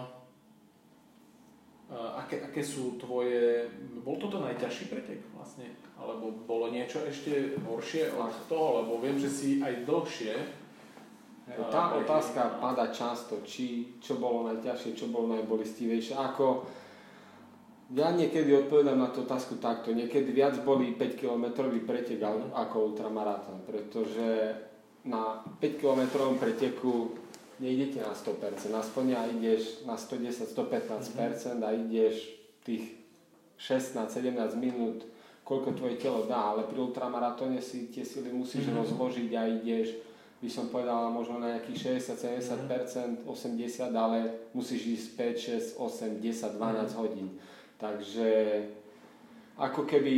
uh, 1.91 2.23
aké, 2.23 2.47
aké 2.47 2.63
sú 2.63 2.95
tvoje, 3.03 3.67
bol 4.07 4.15
toto 4.23 4.39
najťažší 4.39 4.87
pretek 4.87 5.27
vlastne? 5.35 5.67
Alebo 5.97 6.33
bolo 6.45 6.69
niečo 6.69 7.01
ešte 7.09 7.57
horšie 7.65 8.13
od 8.13 8.33
toho? 8.53 8.85
Lebo 8.85 9.01
viem, 9.01 9.17
že 9.17 9.33
si 9.33 9.49
aj 9.65 9.89
dlhšie 9.89 10.35
uh, 10.37 11.71
tá 11.73 11.95
otázka 11.97 12.61
pada 12.61 12.93
často, 12.93 13.41
či 13.47 13.97
čo 14.03 14.21
bolo 14.21 14.51
najťažšie, 14.51 14.99
čo 14.99 15.07
bolo 15.09 15.33
najbolistivejšie. 15.39 16.19
Ako, 16.19 16.67
ja 17.95 18.11
niekedy 18.11 18.51
odpovedám 18.67 18.99
na 18.99 19.09
tú 19.15 19.23
otázku 19.23 19.63
takto. 19.63 19.95
Niekedy 19.95 20.35
viac 20.35 20.59
boli 20.67 20.99
5 20.99 21.17
km 21.17 21.71
pretek 21.87 22.19
ako 22.51 22.77
ultramaratón, 22.93 23.63
pretože 23.63 24.59
na 25.07 25.47
5 25.63 25.81
km 25.81 26.03
preteku 26.35 27.15
neidete 27.63 28.03
na 28.03 28.13
100%, 28.13 28.69
aspoň 28.75 29.05
a 29.17 29.23
ideš 29.33 29.87
na 29.89 29.97
110-115% 29.97 31.63
a 31.63 31.71
ideš 31.73 32.37
tých 32.67 33.01
16-17 33.57 34.35
minút, 34.61 35.07
koľko 35.47 35.79
tvoje 35.79 35.95
telo 36.03 36.27
dá, 36.27 36.51
ale 36.51 36.67
pri 36.67 36.83
ultramaratóne 36.83 37.63
si 37.63 37.87
tie 37.87 38.03
sily 38.03 38.35
musíš 38.35 38.67
mm-hmm. 38.67 38.83
rozložiť 38.83 39.31
a 39.39 39.43
ideš, 39.47 39.95
by 40.43 40.51
som 40.51 40.67
povedal, 40.75 41.07
možno 41.15 41.39
na 41.39 41.55
nejakých 41.55 42.03
60-70%, 42.03 43.23
80%, 43.23 43.95
ale 43.95 44.51
musíš 44.51 44.83
ísť 44.83 45.07
5, 45.79 45.79
6, 45.79 46.19
8, 46.19 46.19
10, 46.19 46.59
12 46.59 46.59
mm-hmm. 46.59 46.99
hodín. 46.99 47.39
Takže 47.79 48.29
ako 49.63 49.87
keby 49.87 50.17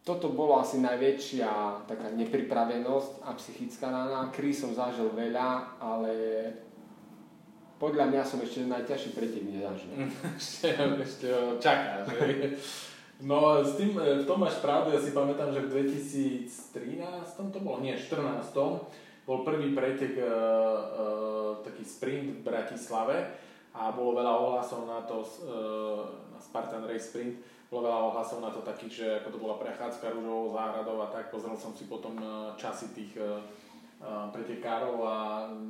toto 0.00 0.32
bolo 0.32 0.56
asi 0.56 0.80
najväčšia 0.80 1.84
taká 1.84 2.08
nepripravenosť 2.16 3.28
a 3.28 3.36
psychická 3.36 3.92
rana. 3.92 4.32
Krí 4.32 4.56
som 4.56 4.72
zažil 4.72 5.12
veľa, 5.12 5.80
ale 5.80 6.12
podľa 7.76 8.08
mňa 8.08 8.22
som 8.24 8.40
ešte 8.40 8.64
najťažší 8.64 9.10
pretek 9.12 9.44
nezažil. 9.44 9.92
ešte, 10.40 10.72
ešte 11.04 11.28
čakáš. 11.60 12.08
no 13.22 13.62
s 13.62 13.78
tým, 13.78 13.94
e, 14.00 14.22
v 14.22 14.26
tom 14.26 14.42
máš 14.42 14.58
pravdu, 14.58 14.90
ja 14.90 14.98
si 14.98 15.14
pamätám, 15.14 15.54
že 15.54 15.62
v 15.62 15.86
2013 15.86 17.54
to 17.54 17.58
bolo, 17.62 17.78
nie, 17.78 17.94
14 17.94 18.50
bol 19.24 19.40
prvý 19.40 19.72
pretek, 19.72 20.20
uh, 20.20 20.28
uh, 20.28 21.50
taký 21.64 21.80
sprint 21.80 22.28
v 22.36 22.44
Bratislave 22.44 23.32
a 23.72 23.88
bolo 23.88 24.20
veľa 24.20 24.32
ohlasov 24.36 24.84
na 24.84 25.00
to, 25.08 25.24
uh, 25.24 26.04
na 26.28 26.36
Spartan 26.44 26.84
Race 26.84 27.08
Sprint 27.08 27.40
bolo 27.74 27.90
veľa 27.90 28.06
ohlasov 28.14 28.38
na 28.38 28.54
to 28.54 28.62
takých, 28.62 28.92
že 28.94 29.06
ako 29.18 29.28
to 29.34 29.42
bola 29.42 29.58
prechádzka 29.58 30.14
rúžovou 30.14 30.54
záhradou 30.54 31.02
a 31.02 31.10
tak, 31.10 31.34
pozrel 31.34 31.58
som 31.58 31.74
si 31.74 31.90
potom 31.90 32.14
e, 32.22 32.54
časy 32.54 32.94
tých 32.94 33.18
e, 33.18 33.26
e, 33.26 33.30
pretekárov 34.30 35.02
a 35.02 35.16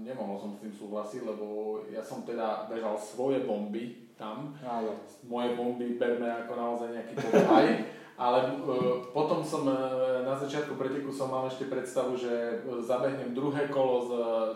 nemohol 0.04 0.36
som 0.36 0.52
s 0.52 0.60
tým 0.60 0.74
súhlasiť, 0.76 1.24
lebo 1.24 1.80
ja 1.88 2.04
som 2.04 2.20
teda 2.20 2.68
bežal 2.68 3.00
svoje 3.00 3.40
bomby 3.48 4.03
tam. 4.14 4.54
Áno. 4.62 4.94
Moje 5.26 5.58
bomby 5.58 5.98
berme 5.98 6.26
ako 6.26 6.52
naozaj 6.54 6.88
nejaký 6.94 7.14
podhaj. 7.18 7.66
Ale 8.14 8.46
uh, 8.62 9.02
potom 9.10 9.42
som 9.42 9.66
uh, 9.66 10.22
na 10.22 10.38
začiatku 10.38 10.78
preteku 10.78 11.10
som 11.10 11.34
mal 11.34 11.50
ešte 11.50 11.66
predstavu, 11.66 12.14
že 12.14 12.62
zabehnem 12.86 13.34
druhé 13.34 13.66
kolo 13.66 13.96
s 14.06 14.10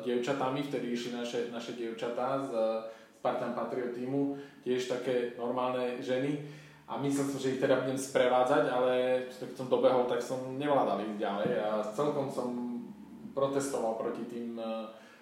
dievčatami, 0.07 0.63
vtedy 0.63 0.95
išli 0.95 1.19
naše, 1.19 1.51
naše 1.51 1.75
dievčatá 1.75 2.39
z 2.47 2.55
Spartan 3.19 3.59
Patriot 3.59 3.99
týmu, 3.99 4.39
tiež 4.63 4.87
také 4.87 5.35
normálne 5.35 5.99
ženy 5.99 6.39
a 6.87 6.97
myslel 7.03 7.27
som, 7.29 7.39
že 7.43 7.59
ich 7.59 7.61
teda 7.61 7.83
budem 7.83 7.99
sprevádzať, 7.99 8.65
ale 8.71 8.93
keď 9.27 9.59
som 9.59 9.67
dobehol, 9.69 10.07
tak 10.07 10.23
som 10.23 10.57
nevládal 10.57 11.05
ísť 11.05 11.19
ďalej 11.21 11.51
a 11.61 11.71
celkom 11.93 12.31
som 12.31 12.49
protestoval 13.37 14.01
proti 14.01 14.25
tým, 14.25 14.57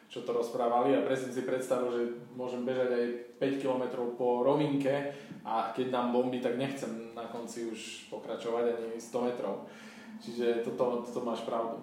čo 0.06 0.22
to 0.22 0.30
rozprávali 0.30 0.94
a 0.94 1.04
presne 1.06 1.34
si 1.34 1.42
predstavil, 1.42 1.88
že 1.90 2.02
môžem 2.38 2.62
bežať 2.62 2.90
aj 2.94 3.04
5 3.42 3.62
km 3.62 3.82
po 4.14 4.46
rovinke 4.46 5.12
a 5.42 5.74
keď 5.74 5.90
dám 5.90 6.08
bomby, 6.14 6.38
tak 6.38 6.56
nechcem 6.56 7.12
na 7.12 7.26
konci 7.26 7.66
už 7.66 8.10
pokračovať 8.10 8.64
ani 8.78 8.88
100 9.02 9.26
metrov. 9.26 9.66
Čiže 10.22 10.64
toto, 10.64 11.04
toto 11.04 11.20
máš 11.26 11.44
pravdu. 11.44 11.82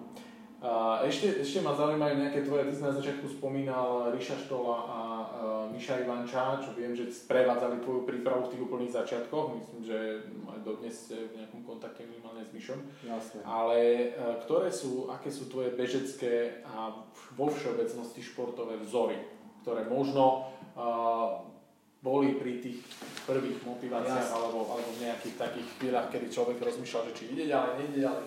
Ešte, 1.04 1.44
ešte 1.44 1.60
ma 1.60 1.76
zaujímajú 1.76 2.24
nejaké 2.24 2.40
tvoje, 2.40 2.72
ty 2.72 2.72
si 2.72 2.80
na 2.80 2.96
začiatku 2.96 3.28
spomínal 3.28 4.16
Ríša 4.16 4.48
Štola 4.48 4.76
a 4.88 4.98
Miša 5.68 6.00
Ivanča, 6.00 6.56
čo 6.64 6.72
viem, 6.72 6.96
že 6.96 7.12
sprevádzali 7.12 7.84
tvoju 7.84 8.08
prípravu 8.08 8.48
v 8.48 8.50
tých 8.54 8.64
úplných 8.64 8.96
začiatkoch. 8.96 9.60
Myslím, 9.60 9.80
že 9.84 9.98
aj 10.24 10.60
dodnes 10.64 10.94
ste 10.96 11.28
v 11.28 11.42
nejakom 11.42 11.60
kontakte 11.68 12.08
minimálne 12.08 12.46
s 12.46 12.54
Mišom. 12.56 12.80
Jasne. 13.04 13.44
Ale 13.44 13.76
e, 13.76 14.06
ktoré 14.46 14.72
sú, 14.72 15.12
aké 15.12 15.28
sú 15.28 15.52
tvoje 15.52 15.76
bežecké 15.76 16.64
a 16.64 17.04
vo 17.36 17.46
všeobecnosti 17.52 18.24
športové 18.24 18.80
vzory, 18.80 19.20
ktoré 19.60 19.88
možno 19.88 20.48
uh, 20.76 21.40
boli 22.04 22.36
pri 22.36 22.60
tých 22.60 22.84
prvých 23.24 23.64
motiváciách 23.64 24.28
alebo, 24.28 24.68
alebo 24.68 24.90
v 25.00 25.08
nejakých 25.08 25.40
takých 25.40 25.68
chvíľach, 25.80 26.12
kedy 26.12 26.28
človek 26.28 26.60
rozmýšľal, 26.60 27.08
že 27.10 27.16
či 27.16 27.24
ide 27.32 27.48
ďalej, 27.48 27.72
nejde 27.80 27.98
ďalej. 28.04 28.26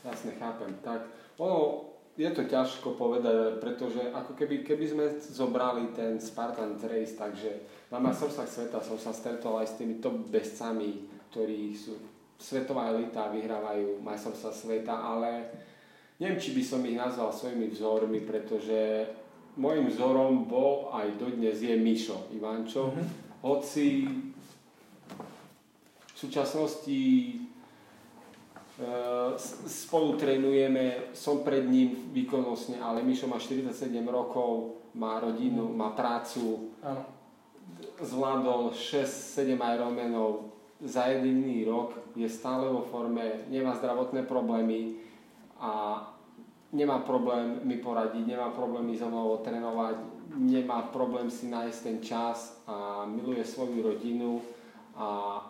Jasne, 0.00 0.32
chápem. 0.40 0.72
Tak 0.80 1.00
ono, 1.36 1.86
je 2.16 2.30
to 2.32 2.48
ťažko 2.48 2.96
povedať, 2.96 3.60
pretože 3.60 4.00
ako 4.00 4.32
keby, 4.32 4.64
keby 4.64 4.84
sme 4.88 5.04
zobrali 5.20 5.92
ten 5.92 6.16
Spartan 6.16 6.80
Race, 6.80 7.12
takže 7.12 7.60
na 7.92 8.00
majstrovstvách 8.00 8.48
sveta 8.48 8.78
som 8.80 8.96
sa 8.96 9.12
stretol 9.12 9.60
aj 9.60 9.68
s 9.68 9.76
tými 9.76 10.00
top 10.00 10.24
bezcami, 10.32 11.04
ktorí 11.28 11.76
sú 11.76 11.92
svetová 12.40 12.88
elita, 12.88 13.28
vyhrávajú 13.28 14.00
majstrovstvá 14.00 14.52
sveta, 14.52 14.96
ale 14.96 15.44
neviem, 16.16 16.40
či 16.40 16.56
by 16.56 16.62
som 16.64 16.80
ich 16.88 16.96
nazval 16.96 17.32
svojimi 17.32 17.68
vzormi, 17.68 18.24
pretože 18.24 19.12
môjim 19.60 19.88
vzorom 19.92 20.48
bol 20.48 20.88
aj 20.96 21.20
dodnes 21.20 21.60
je 21.60 21.76
Mišo 21.76 22.32
Ivančo, 22.32 22.92
mm-hmm. 22.92 23.08
hoci 23.44 24.08
v 26.00 26.16
súčasnosti 26.16 27.00
spolu 29.66 30.20
trénujeme, 30.20 31.12
som 31.16 31.40
pred 31.40 31.64
ním 31.64 32.12
výkonnostne, 32.12 32.76
ale 32.76 33.00
Mišo 33.00 33.24
má 33.24 33.40
47 33.40 33.72
rokov, 34.04 34.76
má 34.96 35.16
rodinu, 35.20 35.72
má 35.72 35.96
prácu, 35.96 36.72
ano. 36.84 37.04
zvládol 38.00 38.76
6-7 38.76 39.56
Ironmanov 39.56 40.52
za 40.84 41.08
jediný 41.08 41.64
rok, 41.64 41.96
je 42.12 42.28
stále 42.28 42.68
vo 42.68 42.84
forme, 42.84 43.48
nemá 43.48 43.72
zdravotné 43.80 44.28
problémy 44.28 45.00
a 45.56 46.04
nemá 46.72 47.00
problém 47.00 47.64
mi 47.64 47.80
poradiť, 47.80 48.28
nemá 48.28 48.52
problém 48.52 48.84
mi 48.84 48.96
so 49.00 49.08
mnou 49.08 49.40
trénovať. 49.40 49.96
nemá 50.36 50.92
problém 50.92 51.32
si 51.32 51.48
nájsť 51.48 51.78
ten 51.80 51.98
čas 52.04 52.60
a 52.68 53.08
miluje 53.08 53.40
svoju 53.40 53.80
rodinu 53.80 54.44
a 54.92 55.40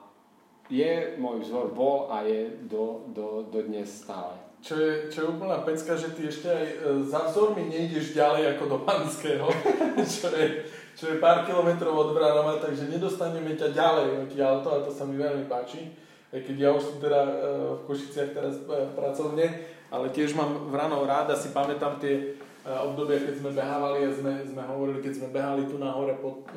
je 0.66 1.14
môj 1.18 1.46
vzor, 1.46 1.70
bol 1.70 2.10
a 2.10 2.26
je 2.26 2.50
do, 2.66 3.06
do, 3.14 3.46
do 3.46 3.58
dnes 3.62 3.86
stále. 3.86 4.34
Čo 4.64 4.74
je, 4.74 4.92
čo 5.14 5.18
je 5.22 5.30
úplná 5.30 5.62
pecka, 5.62 5.94
že 5.94 6.10
ty 6.16 6.26
ešte 6.26 6.50
aj 6.50 6.66
e, 6.66 6.76
za 7.06 7.30
vzormi 7.30 7.70
nejdeš 7.70 8.18
ďalej 8.18 8.56
ako 8.56 8.64
do 8.66 8.78
Panského, 8.82 9.46
čo, 10.18 10.26
je, 10.34 10.66
čo 10.98 11.04
je 11.14 11.22
pár 11.22 11.46
kilometrov 11.46 11.94
od 11.94 12.10
Vranova, 12.16 12.58
takže 12.58 12.90
nedostaneme 12.90 13.54
ťa 13.54 13.70
ďalej 13.70 14.26
odtiaľto 14.26 14.68
a 14.74 14.82
to 14.82 14.90
sa 14.90 15.06
mi 15.06 15.14
veľmi 15.14 15.46
páči. 15.46 15.86
Aj 16.34 16.42
keď 16.42 16.56
ja 16.58 16.70
už 16.74 16.82
som 16.82 16.96
teda 16.98 17.20
e, 17.22 17.32
v 17.78 17.82
Košiciach 17.86 18.30
teraz 18.34 18.58
e, 18.58 18.90
pracovne, 18.90 19.46
ale 19.86 20.10
tiež 20.10 20.34
mám 20.34 20.66
Vranov 20.74 21.06
rád 21.06 21.30
a 21.30 21.38
si 21.38 21.54
pamätám 21.54 22.02
tie 22.02 22.34
obdobia, 22.66 23.22
keď 23.22 23.34
sme 23.38 23.54
behávali 23.54 24.02
a 24.02 24.10
sme, 24.10 24.42
sme 24.42 24.58
hovorili, 24.66 24.98
keď 24.98 25.12
sme 25.14 25.28
behali 25.30 25.70
tu 25.70 25.78
nahore 25.78 26.18
pod, 26.18 26.50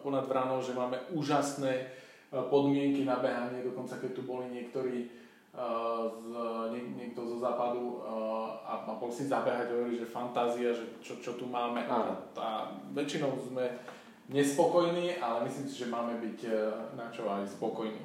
ponad 0.00 0.24
Vranou, 0.24 0.64
že 0.64 0.72
máme 0.72 0.96
úžasné 1.12 1.92
podmienky 2.30 3.02
na 3.02 3.18
behanie, 3.18 3.66
dokonca 3.66 3.98
keď 3.98 4.10
tu 4.14 4.22
boli 4.22 4.46
niektorí 4.54 5.10
z, 5.50 6.30
nie, 6.70 6.82
niekto 6.94 7.26
zo 7.26 7.42
západu 7.42 8.06
a, 8.06 8.86
a 8.86 8.94
bol 8.94 9.10
si 9.10 9.26
zabehať, 9.26 9.74
hovorí, 9.74 9.98
že 9.98 10.06
fantázia, 10.06 10.70
že 10.70 10.86
čo, 11.02 11.18
čo 11.18 11.34
tu 11.34 11.50
máme. 11.50 11.82
A, 11.90 12.14
a 12.38 12.48
väčšinou 12.94 13.34
sme 13.34 13.66
nespokojní, 14.30 15.18
ale 15.18 15.50
myslím 15.50 15.66
si, 15.66 15.74
že 15.82 15.90
máme 15.90 16.22
byť 16.22 16.38
e, 16.46 16.52
na 16.94 17.10
čo 17.10 17.26
aj 17.26 17.50
spokojní. 17.50 17.98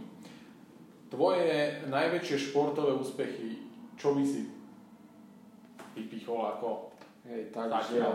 Tvoje 1.14 1.86
najväčšie 1.86 2.50
športové 2.50 2.98
úspechy, 2.98 3.62
čo 3.94 4.18
by 4.18 4.26
si 4.26 4.50
vypichol 5.94 6.50
ako 6.50 6.96
Hej, 7.26 7.50
takže 7.50 8.06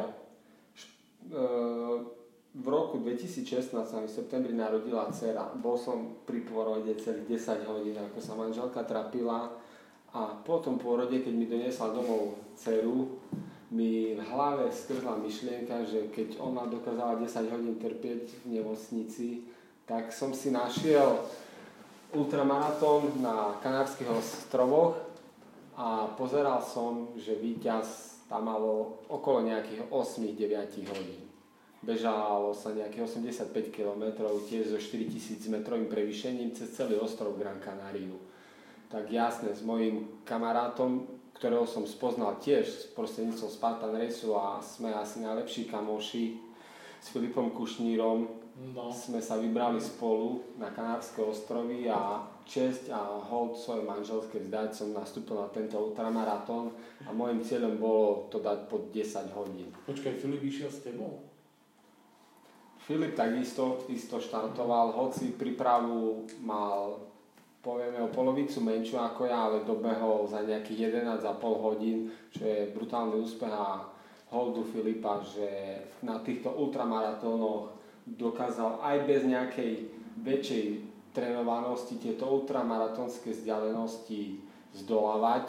v 2.51 2.67
roku 2.67 2.99
2016 2.99 3.71
sa 3.71 3.97
mi 4.03 4.11
v 4.11 4.17
septembri 4.19 4.51
narodila 4.51 5.07
dcera. 5.07 5.55
Bol 5.55 5.79
som 5.79 6.19
pri 6.27 6.43
pôrode 6.43 6.91
celých 6.99 7.39
10 7.47 7.71
hodín, 7.71 7.95
ako 7.95 8.19
sa 8.19 8.35
manželka 8.35 8.83
trapila. 8.83 9.55
A 10.11 10.35
po 10.43 10.59
tom 10.59 10.75
pôrode, 10.75 11.23
keď 11.23 11.31
mi 11.31 11.47
doniesla 11.47 11.95
domov 11.95 12.35
dceru, 12.59 13.23
mi 13.71 14.19
v 14.19 14.23
hlave 14.35 14.67
skrzla 14.67 15.23
myšlienka, 15.23 15.87
že 15.87 16.11
keď 16.11 16.43
ona 16.43 16.67
dokázala 16.67 17.23
10 17.23 17.55
hodín 17.55 17.79
trpieť 17.79 18.43
v 18.43 18.59
nemocnici, 18.59 19.47
tak 19.87 20.11
som 20.11 20.35
si 20.35 20.51
našiel 20.51 21.23
ultramaratón 22.11 23.23
na 23.23 23.55
Kanárskych 23.63 24.11
ostrovoch 24.11 24.99
a 25.79 26.11
pozeral 26.19 26.59
som, 26.59 27.15
že 27.15 27.39
víťaz 27.39 28.19
tam 28.27 28.51
malo 28.51 29.07
okolo 29.07 29.47
nejakých 29.47 29.87
8-9 29.95 30.91
hodín 30.91 31.30
bežalo 31.81 32.53
sa 32.53 32.77
nejakých 32.77 33.05
85 33.09 33.73
km 33.73 34.29
tiež 34.45 34.73
so 34.73 34.79
4000 34.79 35.49
metrovým 35.49 35.89
prevýšením 35.89 36.53
cez 36.53 36.73
celý 36.77 37.01
ostrov 37.01 37.37
Gran 37.41 37.61
Canariu. 37.61 38.21
Tak 38.93 39.09
jasne, 39.09 39.55
s 39.55 39.63
mojim 39.63 40.21
kamarátom, 40.27 41.07
ktorého 41.39 41.65
som 41.65 41.89
spoznal 41.89 42.37
tiež 42.43 42.65
s 42.69 42.85
prostredníctvom 42.93 43.51
Spartan 43.51 43.97
Raceu 43.97 44.37
a 44.37 44.61
sme 44.61 44.93
asi 44.93 45.25
najlepší 45.25 45.71
kamoši 45.71 46.37
s 47.01 47.07
Filipom 47.09 47.55
Kušnírom 47.57 48.29
no. 48.77 48.93
sme 48.93 49.25
sa 49.25 49.41
vybrali 49.41 49.81
spolu 49.81 50.45
na 50.61 50.69
Kanárske 50.69 51.25
ostrovy 51.25 51.89
a 51.89 52.29
česť 52.45 52.93
a 52.93 53.01
hold 53.31 53.57
svojej 53.57 53.87
manželské 53.87 54.43
vzdať 54.43 54.71
som 54.75 54.93
nastúpil 54.93 55.39
na 55.39 55.49
tento 55.49 55.81
ultramaratón 55.81 56.77
a 57.07 57.15
môjim 57.15 57.41
cieľom 57.41 57.79
bolo 57.81 58.29
to 58.29 58.43
dať 58.43 58.69
pod 58.69 58.93
10 58.93 59.33
hodín. 59.33 59.71
Počkaj, 59.87 60.19
Filip 60.21 60.45
išiel 60.45 60.69
s 60.69 60.83
tebou? 60.85 61.30
Filip 62.91 63.15
takisto 63.15 63.87
isto 63.87 64.19
štartoval, 64.19 64.91
hoci 64.99 65.39
prípravu 65.39 66.27
mal 66.43 66.99
povieme 67.63 68.03
o 68.03 68.11
polovicu 68.11 68.59
menšiu 68.67 68.99
ako 68.99 69.31
ja, 69.31 69.47
ale 69.47 69.63
dobehol 69.63 70.27
za 70.27 70.43
nejakých 70.43 70.91
11,5 70.99 71.39
hodín, 71.39 72.11
čo 72.35 72.43
je 72.43 72.75
brutálny 72.75 73.23
úspech 73.23 73.55
a 73.55 73.87
holdu 74.35 74.67
Filipa, 74.67 75.23
že 75.23 75.47
na 76.03 76.19
týchto 76.19 76.51
ultramaratónoch 76.51 77.71
dokázal 78.11 78.83
aj 78.83 78.97
bez 79.07 79.23
nejakej 79.23 79.73
väčšej 80.27 80.65
trénovanosti 81.15 81.95
tieto 81.95 82.27
ultramaratónske 82.27 83.31
vzdialenosti 83.31 84.43
zdolávať 84.83 85.47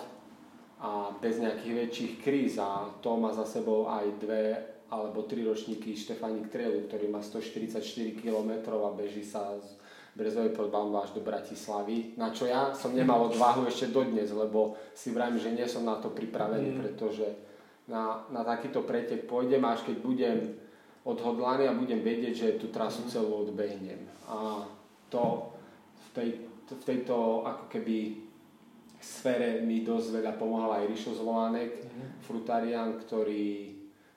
a 0.78 1.10
bez 1.18 1.42
nejakých 1.42 1.74
väčších 1.74 2.14
kríz. 2.22 2.62
A 2.62 2.86
to 3.02 3.18
má 3.18 3.34
za 3.34 3.50
sebou 3.50 3.90
aj 3.90 4.06
dve 4.22 4.71
alebo 4.92 5.24
tri 5.24 5.48
ročníky 5.48 5.96
Štefánik 5.96 6.52
Trailu, 6.52 6.84
ktorý 6.84 7.08
má 7.08 7.24
144 7.24 7.80
km 8.20 8.52
a 8.76 8.92
beží 8.92 9.24
sa 9.24 9.56
z 9.56 9.80
Brezovej 10.12 10.52
pod 10.52 10.76
až 10.76 11.16
do 11.16 11.24
Bratislavy, 11.24 12.20
na 12.20 12.36
čo 12.36 12.44
ja 12.44 12.76
som 12.76 12.92
nemal 12.92 13.32
odvahu 13.32 13.64
ešte 13.64 13.96
dodnes, 13.96 14.28
lebo 14.36 14.76
si 14.92 15.16
vravím, 15.16 15.40
že 15.40 15.56
nie 15.56 15.64
som 15.64 15.88
na 15.88 15.96
to 16.04 16.12
pripravený, 16.12 16.76
mm. 16.76 16.80
pretože 16.84 17.28
na, 17.88 18.28
na 18.28 18.44
takýto 18.44 18.84
pretek 18.84 19.24
pôjdem, 19.24 19.64
až 19.64 19.88
keď 19.88 19.96
budem 20.04 20.38
odhodlaný 21.08 21.72
a 21.72 21.80
budem 21.80 22.04
vedieť, 22.04 22.34
že 22.36 22.60
tú 22.60 22.68
trasu 22.68 23.08
mm. 23.08 23.10
celú 23.10 23.48
odbehnem. 23.48 24.04
A 24.28 24.68
to 25.08 25.56
v, 25.96 26.08
tej, 26.12 26.30
v 26.68 26.84
tejto 26.84 27.48
ako 27.48 27.72
keby 27.72 28.28
sfére 29.00 29.64
mi 29.64 29.88
dosť 29.88 30.20
veľa 30.20 30.36
pomohol 30.36 30.76
aj 30.76 30.92
Rišo 30.92 31.16
Zvolánek, 31.16 31.88
mm. 31.88 32.28
frutarian, 32.28 33.00
ktorý 33.00 33.71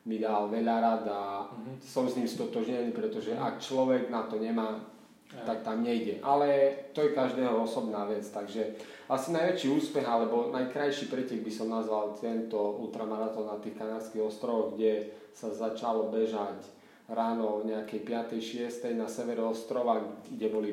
mi 0.05 0.21
dal 0.21 0.53
veľa 0.53 0.77
rad 0.81 1.05
a 1.09 1.49
mm-hmm. 1.49 1.77
som 1.81 2.05
s 2.05 2.17
ním 2.21 2.29
stotožnený, 2.29 2.93
pretože 2.93 3.33
ak 3.33 3.61
človek 3.61 4.13
na 4.13 4.29
to 4.29 4.37
nemá, 4.37 4.85
ja. 5.33 5.49
tak 5.49 5.65
tam 5.65 5.81
nejde. 5.81 6.21
Ale 6.21 6.77
to 6.93 7.09
je 7.09 7.17
každého 7.17 7.65
osobná 7.65 8.05
vec, 8.05 8.29
takže 8.29 8.77
asi 9.09 9.33
najväčší 9.33 9.69
úspech 9.73 10.05
alebo 10.05 10.53
najkrajší 10.53 11.09
pretek 11.09 11.41
by 11.41 11.53
som 11.53 11.73
nazval 11.73 12.17
tento 12.21 12.57
ultramaratón 12.81 13.49
na 13.49 13.57
tých 13.61 13.81
kanárskych 13.81 14.21
ostrovoch, 14.21 14.77
kde 14.77 15.09
sa 15.33 15.49
začalo 15.49 16.13
bežať 16.13 16.61
ráno 17.09 17.61
o 17.61 17.65
nejakej 17.65 18.01
5. 18.05 18.73
6. 18.73 18.97
na 18.97 19.09
severe 19.09 19.45
ostrova, 19.45 20.01
kde 20.29 20.47
boli 20.49 20.71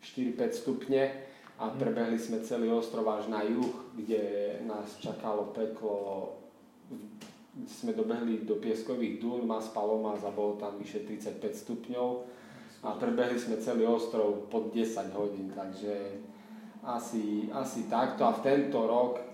4-5 0.00 0.52
stupne 0.52 1.12
a 1.56 1.72
mhm. 1.72 1.76
prebehli 1.80 2.20
sme 2.20 2.44
celý 2.44 2.68
ostrov 2.68 3.08
až 3.08 3.32
na 3.32 3.40
juh, 3.40 3.72
kde 3.96 4.56
nás 4.68 5.00
čakalo 5.00 5.56
peklo 5.56 6.36
sme 7.64 7.96
dobehli 7.96 8.44
do 8.44 8.60
pieskových 8.60 9.16
dún, 9.16 9.48
Mas 9.48 9.72
Palomas 9.72 10.20
a 10.28 10.34
bolo 10.34 10.60
tam 10.60 10.76
vyše 10.76 11.08
35 11.08 11.40
stupňov 11.56 12.08
a 12.84 13.00
prebehli 13.00 13.40
sme 13.40 13.56
celý 13.56 13.88
ostrov 13.88 14.52
pod 14.52 14.68
10 14.76 15.16
hodín, 15.16 15.48
takže 15.48 16.20
asi, 16.84 17.48
asi 17.48 17.88
takto. 17.88 18.28
A 18.28 18.36
v 18.36 18.44
tento 18.44 18.84
rok 18.84 19.24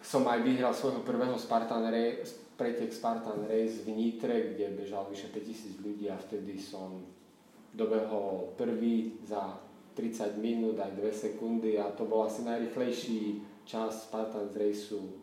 som 0.00 0.24
aj 0.24 0.40
vyhral 0.40 0.72
svojho 0.72 1.04
prvého 1.04 1.36
Spartan 1.36 1.84
Race, 1.92 2.56
pretek 2.56 2.88
Spartan 2.88 3.44
Race 3.44 3.84
v 3.84 3.92
Nitre, 3.92 4.56
kde 4.56 4.72
bežal 4.72 5.04
vyše 5.12 5.28
5000 5.28 5.84
ľudí 5.84 6.08
a 6.08 6.16
vtedy 6.16 6.56
som 6.56 7.04
dobehol 7.76 8.56
prvý 8.56 9.20
za 9.28 9.60
30 9.92 10.40
minút 10.40 10.80
aj 10.80 10.96
2 10.96 11.04
sekundy 11.12 11.76
a 11.76 11.92
to 11.92 12.08
bol 12.08 12.24
asi 12.24 12.46
najrychlejší 12.48 13.44
čas 13.68 14.08
Spartan 14.08 14.48
Raceu 14.56 15.17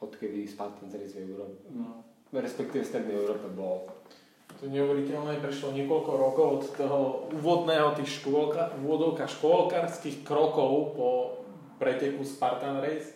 odkedy 0.00 0.44
Spartan 0.48 0.92
Race 0.92 1.16
v 1.16 1.24
Európe, 1.30 1.66
no. 1.72 2.04
respektíve 2.34 2.84
v 2.84 2.90
Strednej 2.90 3.16
Európe 3.16 3.48
bol. 3.52 3.88
To 4.56 4.72
neuveriteľné, 4.72 5.44
prešlo 5.44 5.76
niekoľko 5.76 6.12
rokov 6.16 6.46
od 6.48 6.62
toho 6.80 7.00
úvodného 7.36 7.92
tých 8.00 8.20
škôlka, 8.20 8.72
úvodovka 8.80 9.28
škôlkarských 9.28 10.24
krokov 10.24 10.96
po 10.96 11.08
preteku 11.76 12.24
Spartan 12.24 12.80
Race 12.80 13.12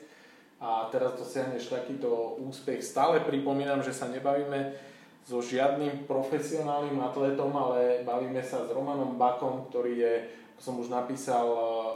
a 0.60 0.92
teraz 0.92 1.16
dosiahneš 1.16 1.72
takýto 1.72 2.36
úspech. 2.44 2.84
Stále 2.84 3.24
pripomínam, 3.24 3.80
že 3.80 3.96
sa 3.96 4.12
nebavíme 4.12 4.76
so 5.24 5.40
žiadnym 5.40 6.04
profesionálnym 6.04 7.00
atletom, 7.00 7.52
ale 7.56 8.04
bavíme 8.04 8.44
sa 8.44 8.68
s 8.68 8.68
Romanom 8.68 9.16
Bakom, 9.16 9.68
ktorý 9.72 9.92
je, 9.96 10.14
ako 10.56 10.60
som 10.60 10.74
už 10.76 10.88
napísal, 10.92 11.46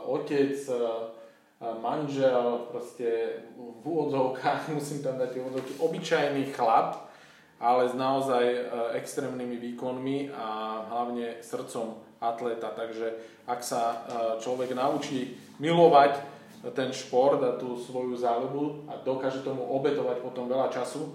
otec, 0.09 0.57
manžel, 1.81 2.68
proste 2.70 3.40
v 3.57 3.85
úvodzovkách, 3.85 4.68
musím 4.77 5.03
tam 5.03 5.18
dať 5.18 5.37
úvodzovky, 5.38 5.72
obyčajný 5.79 6.53
chlap, 6.53 7.09
ale 7.61 7.88
s 7.88 7.94
naozaj 7.94 8.44
e, 8.44 8.61
extrémnymi 9.00 9.57
výkonmi 9.57 10.35
a 10.35 10.48
hlavne 10.90 11.40
srdcom 11.40 11.96
atleta. 12.20 12.74
Takže 12.77 13.14
ak 13.48 13.61
sa 13.64 13.83
e, 13.83 13.96
človek 14.42 14.74
naučí 14.77 15.38
milovať 15.62 16.34
ten 16.72 16.93
šport 16.97 17.41
a 17.45 17.61
tú 17.61 17.76
svoju 17.76 18.16
záľubu 18.16 18.88
a 18.88 18.97
dokáže 19.05 19.45
tomu 19.45 19.64
obetovať 19.68 20.24
potom 20.24 20.49
veľa 20.49 20.72
času, 20.72 21.12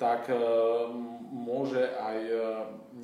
tak 0.00 0.28
e, 0.32 0.36
môže 1.30 1.84
aj 2.00 2.18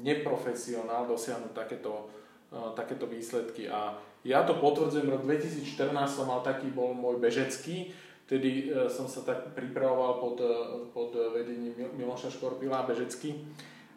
neprofesionál 0.02 1.06
dosiahnuť 1.06 1.52
takéto, 1.54 2.10
takéto 2.50 3.06
výsledky. 3.06 3.66
A 3.66 3.98
ja 4.26 4.42
to 4.42 4.58
potvrdzujem, 4.58 5.06
rok 5.06 5.22
2014 5.26 5.92
som 6.06 6.26
mal 6.26 6.42
taký, 6.42 6.70
bol 6.70 6.94
môj 6.94 7.18
bežecký, 7.22 7.94
vtedy 8.26 8.70
e, 8.70 8.90
som 8.90 9.06
sa 9.06 9.22
tak 9.22 9.54
pripravoval 9.54 10.18
pod, 10.18 10.36
e, 10.42 10.54
pod 10.90 11.10
vedením 11.34 11.74
Miloša 11.94 12.30
Škorpila 12.34 12.82
bežecky 12.86 13.38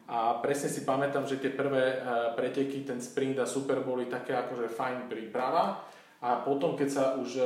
A 0.10 0.38
presne 0.42 0.70
si 0.70 0.86
pamätám, 0.86 1.26
že 1.30 1.38
tie 1.38 1.54
prvé 1.54 2.02
preteky, 2.34 2.82
ten 2.82 2.98
sprint 2.98 3.38
a 3.38 3.46
super 3.46 3.86
boli 3.86 4.10
také 4.10 4.34
akože 4.34 4.70
fajn 4.70 4.98
príprava. 5.06 5.86
A 6.20 6.42
potom, 6.42 6.74
keď 6.74 6.90
sa 6.90 7.04
už 7.16 7.38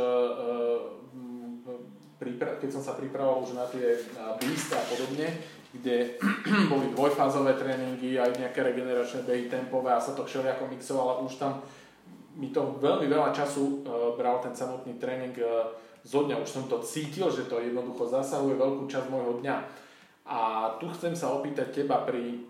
keď 2.32 2.70
som 2.72 2.80
sa 2.80 2.96
pripravoval 2.96 3.44
už 3.44 3.52
na 3.60 3.68
tie 3.68 4.00
beast 4.40 4.72
a 4.72 4.80
podobne, 4.88 5.28
kde 5.74 6.22
boli 6.72 6.94
dvojfázové 6.94 7.58
tréningy, 7.58 8.22
aj 8.22 8.38
nejaké 8.38 8.62
regeneračné 8.62 9.26
behy 9.26 9.50
tempové 9.50 9.90
a 9.90 10.00
sa 10.00 10.14
to 10.14 10.22
všelijako 10.24 10.70
mixovalo, 10.70 11.26
už 11.26 11.42
tam 11.42 11.66
mi 12.38 12.50
to 12.50 12.78
veľmi 12.82 13.06
veľa 13.06 13.30
času 13.34 13.86
uh, 13.86 14.18
bral 14.18 14.42
ten 14.42 14.54
samotný 14.58 14.98
tréning 14.98 15.34
uh, 15.38 15.70
zo 16.02 16.26
dňa. 16.26 16.42
Už 16.42 16.50
som 16.50 16.66
to 16.66 16.82
cítil, 16.82 17.30
že 17.30 17.46
to 17.46 17.62
jednoducho 17.62 18.10
zasahuje 18.10 18.58
veľkú 18.58 18.90
časť 18.90 19.08
môjho 19.10 19.38
dňa. 19.42 19.56
A 20.24 20.40
tu 20.82 20.90
chcem 20.98 21.14
sa 21.14 21.30
opýtať 21.36 21.84
teba 21.84 22.02
pri, 22.02 22.42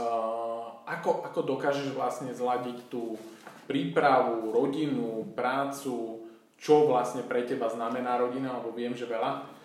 uh, 0.00 0.64
ako, 0.88 1.28
ako 1.28 1.40
dokážeš 1.44 1.92
vlastne 1.92 2.32
zladiť 2.32 2.88
tú 2.88 3.20
prípravu, 3.68 4.54
rodinu, 4.54 5.28
prácu, 5.34 6.24
čo 6.56 6.88
vlastne 6.88 7.20
pre 7.26 7.44
teba 7.44 7.68
znamená 7.68 8.16
rodina, 8.16 8.56
lebo 8.56 8.72
viem, 8.72 8.96
že 8.96 9.04
veľa. 9.04 9.55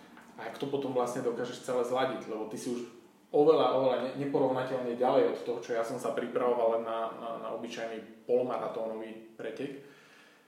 A 0.41 0.49
ako 0.49 0.57
to 0.57 0.67
potom 0.73 0.97
vlastne 0.97 1.21
dokážeš 1.21 1.61
celé 1.61 1.85
zladiť, 1.85 2.25
lebo 2.25 2.49
ty 2.49 2.57
si 2.57 2.73
už 2.73 2.81
oveľa, 3.29 3.77
oveľa 3.77 3.97
neporovnateľne 4.17 4.97
ďalej 4.97 5.23
od 5.29 5.37
toho, 5.45 5.59
čo 5.61 5.77
ja 5.77 5.85
som 5.85 6.01
sa 6.01 6.17
pripravoval 6.17 6.81
len 6.81 6.83
na, 6.83 6.99
na, 7.21 7.29
na 7.45 7.47
obyčajný 7.53 8.25
polmaratónový 8.25 9.37
pretek. 9.37 9.85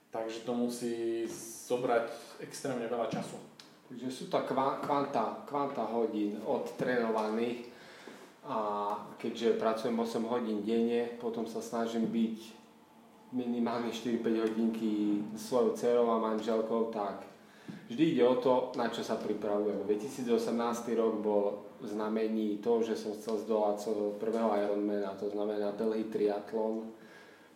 Takže 0.09 0.45
to 0.45 0.53
musí 0.57 1.25
zobrať 1.69 2.37
extrémne 2.41 2.85
veľa 2.89 3.09
času. 3.09 3.37
Takže 3.89 4.09
sú 4.09 4.23
to 4.29 4.41
kvanta, 4.49 5.45
kvanta 5.45 5.85
hodín 5.93 6.41
odtrenovaných 6.41 7.69
a 8.49 8.57
keďže 9.21 9.61
pracujem 9.61 9.93
8 9.93 10.33
hodín 10.33 10.65
denne, 10.65 11.13
potom 11.21 11.45
sa 11.45 11.61
snažím 11.61 12.09
byť 12.09 12.37
minimálne 13.33 13.89
4-5 13.89 14.45
hodinky 14.45 15.21
svojou 15.33 15.73
dcerou 15.73 16.09
a 16.13 16.21
manželkou, 16.21 16.93
tak 16.93 17.25
vždy 17.89 18.03
ide 18.17 18.23
o 18.27 18.35
to, 18.39 18.71
na 18.75 18.89
čo 18.89 19.03
sa 19.05 19.19
pripravujem. 19.19 19.85
2018 19.85 20.99
rok 20.99 21.13
bol 21.19 21.43
v 21.83 21.85
znamení 21.91 22.63
to, 22.63 22.79
že 22.81 22.95
som 22.95 23.13
chcel 23.15 23.43
zdolať 23.43 23.75
svojho 23.79 24.09
prvého 24.17 24.49
Ironmana, 24.55 25.15
to 25.19 25.27
znamená 25.29 25.75
dlhý 25.75 26.07
triatlon, 26.07 26.89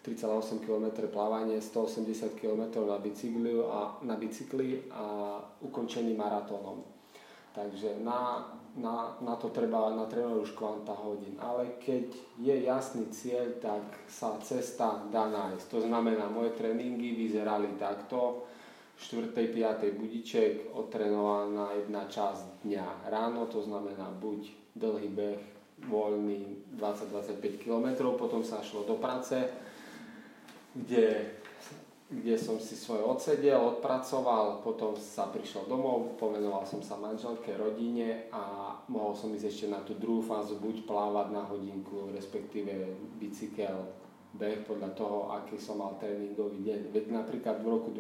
3,8 0.04 0.64
km 0.64 1.04
plávanie, 1.12 1.60
180 1.60 2.40
km 2.40 2.80
na 2.88 2.96
bicykli 2.96 3.60
a, 3.60 4.00
na 4.08 4.16
bicykli 4.16 4.88
a 4.92 5.36
ukončený 5.60 6.16
maratónom. 6.16 6.80
Takže 7.52 8.00
na 8.06 8.48
na, 8.78 9.18
na 9.26 9.34
to 9.36 9.50
treba 9.50 9.90
natrénovať 9.98 10.38
už 10.38 10.52
kvanta 10.54 10.94
hodín. 10.94 11.34
Ale 11.42 11.82
keď 11.82 12.14
je 12.38 12.56
jasný 12.70 13.10
cieľ, 13.10 13.58
tak 13.58 13.82
sa 14.06 14.38
cesta 14.38 15.02
dá 15.10 15.26
nájsť. 15.26 15.66
To 15.74 15.80
znamená, 15.82 16.30
moje 16.30 16.54
tréningy 16.54 17.18
vyzerali 17.18 17.74
takto. 17.82 18.46
4. 18.98 19.30
5. 19.30 19.94
budiček, 19.94 20.74
odtrenovaná 20.74 21.78
jedna 21.78 22.10
časť 22.10 22.66
dňa 22.66 23.14
ráno, 23.14 23.46
to 23.46 23.62
znamená 23.62 24.10
buď 24.18 24.50
dlhý 24.74 25.10
beh, 25.14 25.42
voľný 25.86 26.74
20-25 26.82 27.62
km, 27.62 28.10
potom 28.18 28.42
sa 28.42 28.66
šlo 28.66 28.82
do 28.90 28.98
práce, 28.98 29.38
kde 30.74 31.38
kde 32.08 32.40
som 32.40 32.56
si 32.56 32.80
svoje 32.80 33.04
odsedel, 33.04 33.60
odpracoval, 33.60 34.64
potom 34.64 34.96
sa 34.96 35.28
prišiel 35.28 35.68
domov, 35.68 36.16
pomenoval 36.16 36.64
som 36.64 36.80
sa 36.80 36.96
manželke, 36.96 37.52
rodine 37.60 38.32
a 38.32 38.72
mohol 38.88 39.12
som 39.12 39.28
ísť 39.36 39.48
ešte 39.52 39.68
na 39.68 39.84
tú 39.84 39.92
druhú 40.00 40.24
fázu, 40.24 40.56
buď 40.56 40.88
plávať 40.88 41.36
na 41.36 41.44
hodinku, 41.44 42.08
respektíve 42.16 42.96
bicykel, 43.20 43.92
beh 44.40 44.64
podľa 44.64 44.96
toho, 44.96 45.36
aký 45.36 45.60
som 45.60 45.84
mal 45.84 46.00
tréningový 46.00 46.64
deň. 46.64 46.96
Veď 46.96 47.06
napríklad 47.12 47.60
v 47.60 47.76
roku 47.76 47.92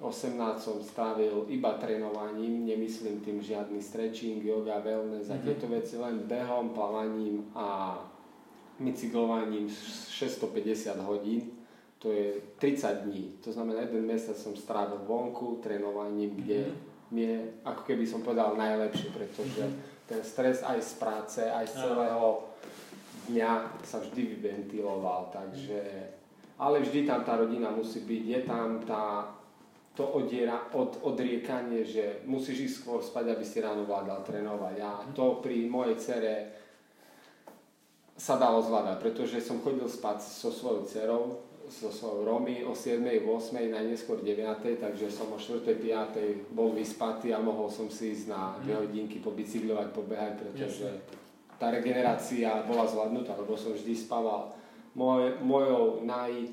2018 0.00 0.58
som 0.60 0.76
strávil 0.82 1.46
iba 1.48 1.78
trénovaním, 1.78 2.66
nemyslím 2.66 3.22
tým 3.22 3.38
žiadny 3.38 3.78
stretching, 3.78 4.42
yoga, 4.42 4.82
wellness 4.82 5.30
a 5.30 5.38
mm-hmm. 5.38 5.46
tieto 5.46 5.66
veci, 5.70 5.94
len 5.96 6.26
behom, 6.26 6.74
plávaním 6.74 7.46
a 7.54 7.98
bicyklovaním 8.78 9.70
650 9.70 10.98
hodín 11.06 11.64
to 12.04 12.12
je 12.12 12.36
30 12.58 13.08
dní. 13.08 13.32
To 13.40 13.52
znamená, 13.52 13.80
jeden 13.80 14.04
mesiac 14.04 14.36
som 14.36 14.52
strávil 14.52 15.00
vonku, 15.08 15.64
trénovaním, 15.64 16.36
kde 16.36 16.68
mm-hmm. 16.68 17.10
mi 17.16 17.22
je, 17.22 17.38
ako 17.64 17.82
keby 17.88 18.04
som 18.04 18.20
povedal, 18.20 18.60
najlepšie, 18.60 19.08
pretože 19.08 19.64
mm-hmm. 19.64 20.04
ten 20.04 20.20
stres 20.20 20.60
aj 20.60 20.84
z 20.84 20.92
práce, 21.00 21.40
aj 21.40 21.64
z 21.64 21.74
celého 21.80 22.44
dňa 23.32 23.80
sa 23.88 24.04
vždy 24.04 24.36
vyventiloval, 24.36 25.32
takže... 25.32 25.80
Ale 26.54 26.84
vždy 26.84 27.08
tam 27.08 27.24
tá 27.24 27.40
rodina 27.40 27.72
musí 27.72 28.04
byť, 28.04 28.22
je 28.30 28.40
tam 28.44 28.78
tá, 28.84 29.32
to 29.94 30.02
odiera, 30.02 30.74
od, 30.74 31.06
odriekanie, 31.06 31.86
že 31.86 32.26
musíš 32.26 32.70
ísť 32.70 32.76
skôr 32.82 33.00
spať, 33.00 33.30
aby 33.30 33.44
si 33.46 33.62
ráno 33.62 33.86
vládal 33.86 34.26
trénovať. 34.26 34.76
A 34.82 34.90
mhm. 35.06 35.14
to 35.14 35.38
pri 35.38 35.70
mojej 35.70 35.96
cere 36.02 36.34
sa 38.14 38.38
dalo 38.38 38.62
zvládať, 38.62 38.96
pretože 39.02 39.42
som 39.42 39.58
chodil 39.62 39.86
spať 39.90 40.22
so 40.22 40.50
svojou 40.50 40.86
dcerou, 40.86 41.24
so 41.66 41.88
svojou 41.90 42.28
Romy 42.28 42.62
o 42.62 42.76
7, 42.76 43.02
8, 43.02 43.74
najneskôr 43.74 44.20
9, 44.20 44.78
takže 44.78 45.08
som 45.10 45.32
o 45.32 45.38
4, 45.40 45.64
5 45.64 46.52
bol 46.52 46.76
vyspatý 46.76 47.32
a 47.32 47.40
mohol 47.40 47.72
som 47.72 47.88
si 47.88 48.14
ísť 48.14 48.26
na 48.30 48.58
2 48.62 48.70
mhm. 48.70 48.78
hodinky 48.86 49.16
pobicyklovať, 49.22 49.86
pobehať, 49.94 50.32
pretože 50.42 50.86
tá 51.58 51.70
regenerácia 51.70 52.66
bola 52.66 52.84
zvládnutá, 52.86 53.38
lebo 53.38 53.54
som 53.54 53.70
vždy 53.72 53.94
spával. 53.94 54.50
Moj, 54.94 55.42
mojou 55.42 56.06
naj, 56.06 56.50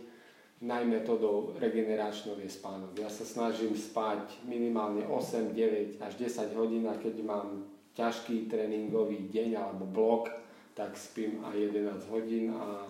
najmetodou 0.62 1.58
regeneračnou 1.58 2.38
je 2.38 2.46
spánok. 2.46 2.94
Ja 3.02 3.10
sa 3.10 3.26
snažím 3.26 3.74
spať 3.74 4.46
minimálne 4.46 5.02
8, 5.10 5.58
9 5.58 5.98
až 5.98 6.14
10 6.22 6.54
hodín 6.54 6.86
a 6.86 7.02
keď 7.02 7.18
mám 7.26 7.66
ťažký 7.98 8.46
tréningový 8.46 9.28
deň 9.34 9.58
alebo 9.58 9.90
blok, 9.90 10.30
tak 10.78 10.94
spím 10.96 11.42
aj 11.44 11.58
11 11.58 12.14
hodín 12.14 12.54
a 12.54 12.86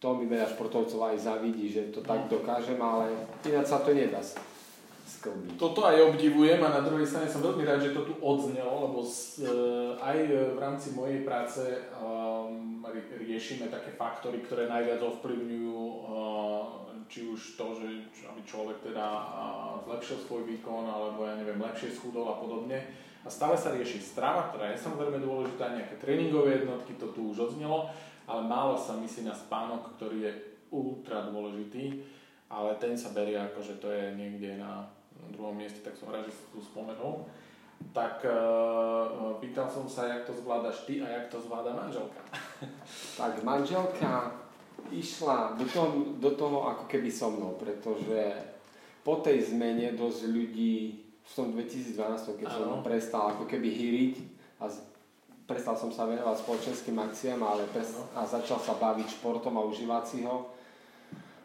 to 0.00 0.08
mi 0.16 0.28
veľa 0.28 0.48
športovcov 0.56 1.12
aj 1.12 1.24
zavidí, 1.24 1.72
že 1.72 1.92
to 1.92 2.00
tak 2.00 2.28
dokážem, 2.32 2.80
ale 2.80 3.12
ináč 3.44 3.72
sa 3.72 3.80
to 3.80 3.92
nedá 3.92 4.20
sklbiť. 5.06 5.56
Toto 5.56 5.86
aj 5.86 6.12
obdivujem 6.12 6.58
a 6.60 6.68
na 6.68 6.82
druhej 6.82 7.06
strane 7.06 7.30
som 7.30 7.40
veľmi 7.40 7.62
rád, 7.62 7.80
že 7.80 7.94
to 7.94 8.04
tu 8.04 8.14
odznelo, 8.20 8.90
lebo 8.90 9.00
s, 9.06 9.40
e, 9.40 9.48
aj 10.02 10.16
v 10.52 10.58
rámci 10.58 10.92
mojej 10.92 11.22
práce 11.22 11.62
um, 12.02 12.82
riešime 13.22 13.70
také 13.70 13.94
faktory, 13.94 14.42
ktoré 14.42 14.66
najviac 14.66 15.00
ovplyvňujú 15.00 15.78
uh, 15.78 16.25
či 17.06 17.26
už 17.26 17.58
to, 17.58 17.66
že 17.78 17.86
aby 18.26 18.40
človek 18.42 18.82
teda 18.82 19.06
zlepšil 19.86 20.18
svoj 20.26 20.42
výkon, 20.44 20.84
alebo 20.86 21.26
ja 21.26 21.38
neviem, 21.38 21.58
lepšie 21.58 21.94
schudol 21.94 22.28
a 22.30 22.38
podobne. 22.38 22.82
A 23.22 23.28
stále 23.30 23.58
sa 23.58 23.74
rieši 23.74 23.98
strava, 23.98 24.54
ktorá 24.54 24.70
je 24.70 24.78
samozrejme 24.78 25.18
dôležitá, 25.18 25.74
nejaké 25.74 25.98
tréningové 25.98 26.62
jednotky, 26.62 26.94
to 26.94 27.10
tu 27.10 27.34
už 27.34 27.50
odznelo 27.50 27.90
ale 28.26 28.42
málo 28.42 28.74
sa 28.74 28.98
myslí 28.98 29.22
na 29.24 29.34
spánok, 29.34 29.94
ktorý 29.96 30.18
je 30.26 30.32
ultra 30.74 31.30
dôležitý, 31.30 32.02
ale 32.50 32.74
ten 32.82 32.98
sa 32.98 33.14
berie 33.14 33.38
ako, 33.38 33.62
že 33.62 33.78
to 33.78 33.88
je 33.90 34.14
niekde 34.18 34.58
na 34.58 34.90
druhom 35.30 35.54
mieste, 35.54 35.82
tak 35.82 35.94
som 35.94 36.10
rád, 36.10 36.26
že 36.26 36.34
si 36.34 36.44
tu 36.50 36.58
spomenul. 36.58 37.22
Tak 37.94 38.24
uh, 38.24 39.36
pýtal 39.38 39.70
som 39.70 39.86
sa, 39.86 40.08
jak 40.10 40.26
to 40.26 40.34
zvládaš 40.34 40.88
ty 40.88 40.98
a 41.04 41.06
jak 41.06 41.26
to 41.30 41.38
zvláda 41.38 41.70
manželka. 41.76 42.18
tak 43.20 43.38
manželka 43.46 44.32
išla 44.92 45.58
do 45.58 45.66
toho, 45.66 45.88
do 46.16 46.30
toho 46.34 46.58
ako 46.70 46.84
keby 46.86 47.10
so 47.10 47.30
mnou, 47.30 47.58
pretože 47.58 48.32
po 49.02 49.22
tej 49.22 49.54
zmene 49.54 49.94
dosť 49.94 50.20
ľudí 50.30 50.74
v 51.26 51.32
tom 51.34 51.54
2012, 51.54 52.38
keď 52.42 52.48
som 52.50 52.82
prestal 52.86 53.34
ako 53.34 53.44
keby 53.50 53.68
hyriť 53.70 54.14
a 54.62 54.70
prestal 55.46 55.74
som 55.78 55.90
sa 55.90 56.06
venovať 56.06 56.42
spoločenským 56.42 56.96
akciám 56.98 57.40
ale 57.42 57.66
pres- 57.70 57.98
a 58.14 58.26
začal 58.26 58.58
sa 58.62 58.78
baviť 58.78 59.18
športom 59.18 59.54
a 59.58 59.66
užívať 59.66 60.04
si 60.06 60.18
ho, 60.26 60.54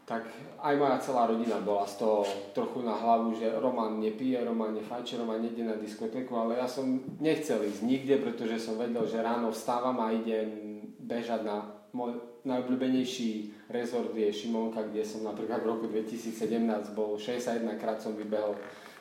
tak 0.05 0.27
aj 0.59 0.73
moja 0.75 0.97
celá 0.99 1.29
rodina 1.29 1.61
bola 1.61 1.87
z 1.87 2.01
toho 2.01 2.25
trochu 2.51 2.83
na 2.83 2.97
hlavu, 2.97 3.37
že 3.37 3.47
Roman 3.47 4.01
nepije, 4.01 4.43
Roman 4.43 4.75
nefajče, 4.75 5.21
Roman 5.21 5.39
nejde 5.39 5.63
na 5.63 5.77
diskotéku, 5.77 6.35
ale 6.35 6.59
ja 6.59 6.67
som 6.67 6.99
nechcel 7.21 7.63
ísť 7.63 7.81
nikde, 7.85 8.19
pretože 8.19 8.59
som 8.59 8.75
vedel, 8.75 9.05
že 9.07 9.23
ráno 9.23 9.53
vstávam 9.53 9.95
a 10.01 10.11
idem 10.11 10.81
bežať 10.99 11.45
na 11.45 11.63
môj 11.95 12.30
najobľúbenejší 12.45 13.53
rezort 13.69 14.17
je 14.17 14.33
Šimonka, 14.33 14.89
kde 14.89 15.05
som 15.05 15.21
napríklad 15.21 15.61
v 15.61 15.69
roku 15.69 15.85
2017 15.85 16.97
bol 16.97 17.17
61 17.17 17.77
krát 17.77 18.01
som 18.01 18.17
vybehol 18.17 18.57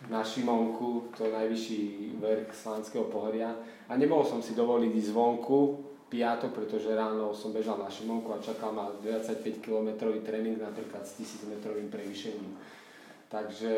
na 0.09 0.25
Šimonku, 0.25 1.13
to 1.17 1.29
je 1.29 1.33
najvyšší 1.33 1.81
vrch 2.21 2.49
Slánskeho 2.57 3.09
pohoria. 3.13 3.53
A 3.89 3.97
nemohol 3.97 4.25
som 4.25 4.41
si 4.41 4.57
dovoliť 4.57 4.93
ísť 4.93 5.11
zvonku 5.13 5.59
piatok, 6.09 6.51
pretože 6.53 6.91
ráno 6.91 7.31
som 7.37 7.53
bežal 7.53 7.79
na 7.79 7.89
Šimonku 7.89 8.33
a 8.33 8.43
čakal 8.43 8.73
ma 8.73 8.91
25 8.99 9.61
km 9.61 10.11
tréning 10.25 10.59
napríklad 10.59 11.05
s 11.05 11.21
1000 11.21 11.53
metrovým 11.53 11.89
prevýšením. 11.93 12.57
Takže 13.31 13.73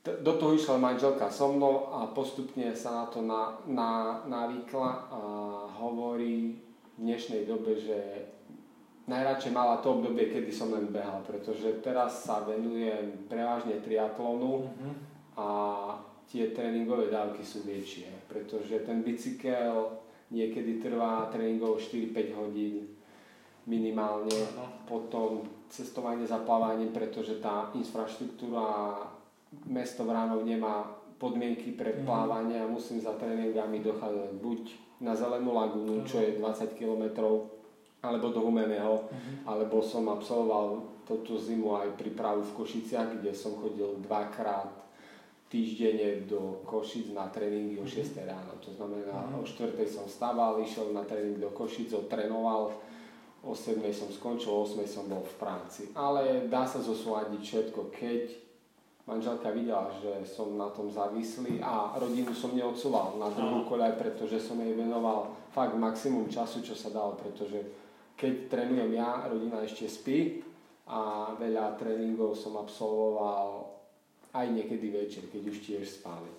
do 0.00 0.32
toho 0.40 0.56
išla 0.56 0.80
manželka 0.80 1.28
so 1.28 1.52
mnou 1.52 1.92
a 1.92 2.08
postupne 2.08 2.72
sa 2.72 3.04
na 3.04 3.06
to 3.12 3.20
na, 3.20 3.60
na, 3.68 3.90
navykla 4.24 4.88
a 5.12 5.20
hovorí 5.76 6.69
dnešnej 7.00 7.48
dobe, 7.48 7.80
že 7.80 8.28
najradšej 9.08 9.52
mala 9.56 9.80
to 9.80 9.98
obdobie, 9.98 10.28
kedy 10.28 10.52
som 10.52 10.70
len 10.70 10.92
behal, 10.92 11.24
pretože 11.24 11.80
teraz 11.80 12.28
sa 12.28 12.44
venujem 12.44 13.26
prevažne 13.26 13.80
triatlonu 13.80 14.68
mm-hmm. 14.68 14.94
a 15.40 15.48
tie 16.28 16.52
tréningové 16.52 17.08
dávky 17.10 17.42
sú 17.42 17.64
väčšie, 17.64 18.28
pretože 18.28 18.84
ten 18.84 19.02
bicykel 19.02 19.98
niekedy 20.30 20.78
trvá 20.78 21.26
tréningov 21.32 21.82
4-5 21.82 22.38
hodín 22.38 22.86
minimálne, 23.66 24.46
potom 24.86 25.42
cestovanie 25.66 26.26
za 26.28 26.42
plávaním, 26.42 26.94
pretože 26.94 27.42
tá 27.42 27.74
infraštruktúra 27.74 28.94
mesto 29.66 30.06
Vránov 30.06 30.46
nemá 30.46 30.86
podmienky 31.18 31.74
pre 31.74 31.98
mhm. 31.98 32.06
plávanie 32.06 32.56
a 32.62 32.70
musím 32.70 33.02
za 33.02 33.16
tréningami 33.18 33.82
dochádzať 33.82 34.30
buď 34.38 34.89
na 35.00 35.16
Zelenú 35.16 35.56
lagúnu, 35.56 36.04
čo 36.04 36.20
je 36.20 36.36
20 36.36 36.76
km, 36.76 37.04
alebo 38.00 38.32
do 38.32 38.40
Humeného, 38.44 39.08
uh-huh. 39.08 39.36
alebo 39.44 39.80
som 39.84 40.08
absolvoval 40.08 41.00
túto 41.04 41.36
zimu 41.36 41.76
aj 41.76 41.96
prípravu 42.00 42.44
v 42.44 42.56
Košiciach, 42.64 43.20
kde 43.20 43.32
som 43.32 43.56
chodil 43.60 44.00
dvakrát 44.04 44.72
týždenne 45.50 46.30
do 46.30 46.62
Košic 46.62 47.10
na 47.10 47.26
tréningy 47.26 47.82
o 47.82 47.84
6 47.84 48.14
mhm. 48.14 48.22
ráno. 48.22 48.52
To 48.62 48.70
znamená, 48.70 49.34
uh-huh. 49.34 49.42
o 49.42 49.44
4 49.44 49.74
som 49.88 50.06
stával, 50.06 50.62
išiel 50.62 50.94
na 50.94 51.02
tréning 51.04 51.42
do 51.42 51.50
Košic, 51.50 51.92
odtrénoval, 51.96 52.72
o 53.40 53.52
7 53.56 53.80
som 53.92 54.08
skončil, 54.12 54.52
o 54.52 54.62
8 54.68 54.84
som 54.84 55.04
bol 55.08 55.24
v 55.24 55.34
práci. 55.40 55.82
Ale 55.96 56.46
dá 56.46 56.68
sa 56.68 56.78
zosúľadiť 56.78 57.40
všetko, 57.40 57.80
keď 57.88 58.49
manželka 59.10 59.50
videla, 59.50 59.90
že 59.98 60.22
som 60.22 60.54
na 60.54 60.70
tom 60.70 60.86
závislý 60.86 61.58
a 61.58 61.98
rodinu 61.98 62.30
som 62.30 62.54
neodsúval 62.54 63.18
na 63.18 63.26
druhú 63.34 63.66
koľaj, 63.66 63.98
pretože 63.98 64.38
som 64.38 64.54
jej 64.62 64.70
venoval 64.78 65.34
fakt 65.50 65.74
maximum 65.74 66.30
času, 66.30 66.62
čo 66.62 66.78
sa 66.78 66.94
dalo, 66.94 67.18
pretože 67.18 67.58
keď 68.14 68.46
trénujem 68.46 68.94
ja, 68.94 69.26
rodina 69.26 69.58
ešte 69.66 69.90
spí 69.90 70.46
a 70.86 71.34
veľa 71.34 71.74
tréningov 71.74 72.38
som 72.38 72.54
absolvoval 72.54 73.66
aj 74.30 74.46
niekedy 74.46 74.94
večer, 74.94 75.26
keď 75.26 75.42
už 75.50 75.58
tiež 75.66 75.82
spali. 75.90 76.30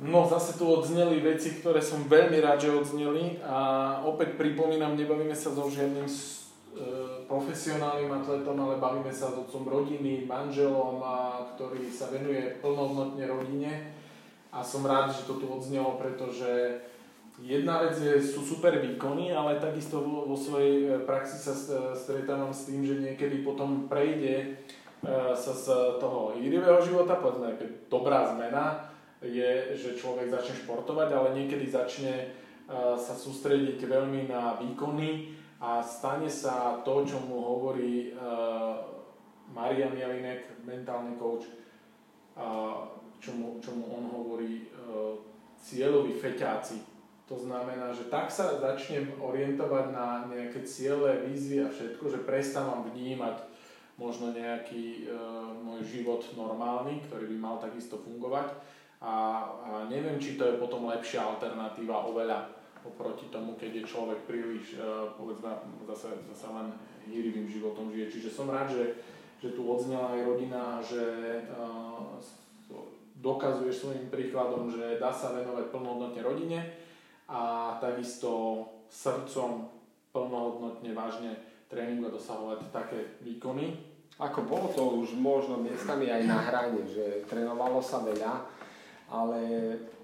No 0.00 0.24
zase 0.24 0.56
tu 0.56 0.64
odzneli 0.64 1.20
veci, 1.20 1.60
ktoré 1.60 1.84
som 1.84 2.08
veľmi 2.08 2.40
rád, 2.40 2.64
že 2.64 2.72
odzneli 2.72 3.36
a 3.44 4.00
opäť 4.08 4.40
pripomínam, 4.40 4.96
nebavíme 4.96 5.36
sa 5.36 5.52
so 5.52 5.68
žiadnym 5.68 6.08
profesionálnym 7.26 8.10
atletom, 8.10 8.58
ale 8.62 8.82
bavíme 8.82 9.10
sa 9.10 9.30
s 9.30 9.38
otcom 9.38 9.66
rodiny, 9.66 10.26
manželom, 10.26 11.02
a, 11.02 11.46
ktorý 11.54 11.90
sa 11.90 12.10
venuje 12.10 12.58
plnohodnotne 12.62 13.24
rodine. 13.26 13.94
A 14.50 14.62
som 14.62 14.82
rád, 14.82 15.14
že 15.14 15.26
to 15.30 15.38
tu 15.38 15.46
odznelo, 15.46 15.94
pretože 15.98 16.82
jedna 17.38 17.86
vec 17.86 17.98
je, 18.02 18.18
sú 18.18 18.42
super 18.42 18.82
výkony, 18.82 19.30
ale 19.30 19.62
takisto 19.62 20.02
vo, 20.02 20.26
vo 20.26 20.34
svojej 20.34 20.90
e, 20.90 21.06
praxi 21.06 21.38
sa 21.38 21.54
stretávam 21.94 22.50
s 22.50 22.66
tým, 22.66 22.82
že 22.82 22.98
niekedy 22.98 23.46
potom 23.46 23.86
prejde 23.86 24.34
e, 24.42 24.48
sa 25.38 25.52
z 25.54 25.98
toho 26.02 26.34
hýrivého 26.34 26.82
života, 26.82 27.18
povedzme, 27.18 27.54
dobrá 27.86 28.26
zmena 28.34 28.90
je, 29.22 29.78
že 29.78 29.98
človek 29.98 30.34
začne 30.34 30.66
športovať, 30.66 31.08
ale 31.14 31.36
niekedy 31.36 31.68
začne 31.68 32.32
sa 32.96 33.18
sústrediť 33.18 33.82
veľmi 33.82 34.30
na 34.30 34.54
výkony 34.54 35.39
a 35.60 35.84
stane 35.84 36.24
sa 36.32 36.80
to, 36.80 37.04
čo 37.04 37.20
mu 37.20 37.36
hovorí 37.36 38.16
uh, 38.16 38.80
Maria 39.52 39.92
Mielinek, 39.92 40.64
mentálny 40.64 41.20
coach, 41.20 41.52
uh, 42.32 42.88
čo, 43.20 43.36
mu, 43.36 43.60
čo 43.60 43.76
mu 43.76 43.84
on 43.92 44.04
hovorí 44.08 44.72
uh, 44.72 45.20
cieľoví 45.60 46.16
feťáci. 46.16 46.80
To 47.28 47.36
znamená, 47.36 47.92
že 47.92 48.08
tak 48.08 48.32
sa 48.32 48.56
začnem 48.56 49.20
orientovať 49.20 49.86
na 49.92 50.24
nejaké 50.32 50.64
ciele, 50.64 51.28
vízie 51.28 51.62
a 51.62 51.68
všetko, 51.68 52.08
že 52.08 52.26
prestávam 52.26 52.88
vnímať 52.88 53.44
možno 54.00 54.32
nejaký 54.32 55.12
uh, 55.12 55.52
môj 55.60 55.84
život 55.84 56.24
normálny, 56.40 57.04
ktorý 57.04 57.28
by 57.30 57.36
mal 57.36 57.56
takisto 57.60 58.00
fungovať. 58.00 58.48
A, 59.04 59.04
a 59.04 59.12
neviem, 59.92 60.16
či 60.16 60.40
to 60.40 60.48
je 60.48 60.56
potom 60.56 60.88
lepšia 60.88 61.20
alternatíva 61.20 62.08
oveľa 62.08 62.59
oproti 62.84 63.28
tomu, 63.28 63.56
keď 63.60 63.82
je 63.82 63.90
človek 63.90 64.24
príliš, 64.24 64.76
uh, 64.80 65.12
povedzme, 65.14 65.52
zase, 65.88 66.10
zase 66.32 66.46
len 66.50 66.72
hýrivým 67.08 67.48
životom 67.48 67.92
žije. 67.92 68.06
Čiže 68.12 68.30
som 68.30 68.48
rád, 68.48 68.72
že, 68.72 69.00
že 69.40 69.52
tu 69.56 69.66
odznela 69.66 70.14
aj 70.16 70.20
rodina, 70.24 70.78
že 70.84 71.04
uh, 71.52 72.16
dokazuješ 73.20 73.84
svojim 73.84 74.08
príkladom, 74.08 74.72
že 74.72 74.96
dá 74.96 75.12
sa 75.12 75.36
venovať 75.36 75.68
plnohodnotne 75.68 76.20
rodine 76.24 76.60
a 77.28 77.76
takisto 77.78 78.64
srdcom 78.88 79.68
plnohodnotne 80.10 80.90
vážne 80.96 81.36
tréningu 81.70 82.10
a 82.10 82.14
dosahovať 82.16 82.72
také 82.74 82.98
výkony. 83.22 83.78
Ako 84.18 84.44
bolo 84.44 84.68
to 84.74 84.82
už 85.00 85.16
možno 85.16 85.60
miestami 85.62 86.10
aj 86.10 86.22
na 86.26 86.38
hrane, 86.42 86.82
že 86.84 87.24
trénovalo 87.30 87.80
sa 87.80 88.02
veľa, 88.04 88.59
ale 89.10 89.42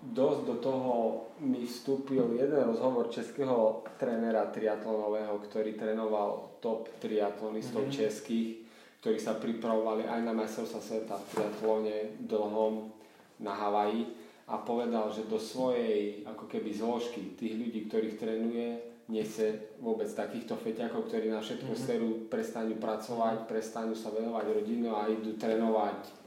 dosť 0.03 0.41
do 0.43 0.55
toho 0.59 0.95
mi 1.39 1.63
vstúpil 1.63 2.35
jeden 2.35 2.59
rozhovor 2.67 3.07
českého 3.07 3.87
trénera 4.03 4.51
triatlonového, 4.51 5.39
ktorý 5.47 5.79
trénoval 5.79 6.59
top 6.59 6.91
triatlonistov 6.99 7.87
mm-hmm. 7.87 7.99
českých, 8.03 8.67
ktorí 8.99 9.19
sa 9.23 9.39
pripravovali 9.39 10.11
aj 10.11 10.21
na 10.27 10.35
majstrovstva 10.35 10.81
sveta 10.83 11.15
v 11.15 11.27
triatlone 11.31 11.97
dlhom 12.27 12.91
na 13.39 13.55
Havaji 13.55 14.11
a 14.51 14.59
povedal, 14.59 15.15
že 15.15 15.31
do 15.31 15.39
svojej 15.39 16.27
ako 16.27 16.51
keby 16.51 16.75
zložky 16.75 17.39
tých 17.39 17.55
ľudí, 17.55 17.87
ktorých 17.87 18.19
trénuje, 18.19 18.69
nechce 19.07 19.79
vôbec 19.79 20.11
takýchto 20.11 20.59
feťakov, 20.59 21.07
ktorí 21.07 21.31
na 21.31 21.39
všetko 21.39 21.71
mm-hmm. 21.71 21.87
serú, 21.87 22.11
prestanú 22.27 22.75
pracovať, 22.83 23.47
prestanú 23.47 23.95
sa 23.95 24.11
venovať 24.11 24.51
rodinu 24.51 24.99
a 24.99 25.07
idú 25.07 25.39
trénovať 25.39 26.26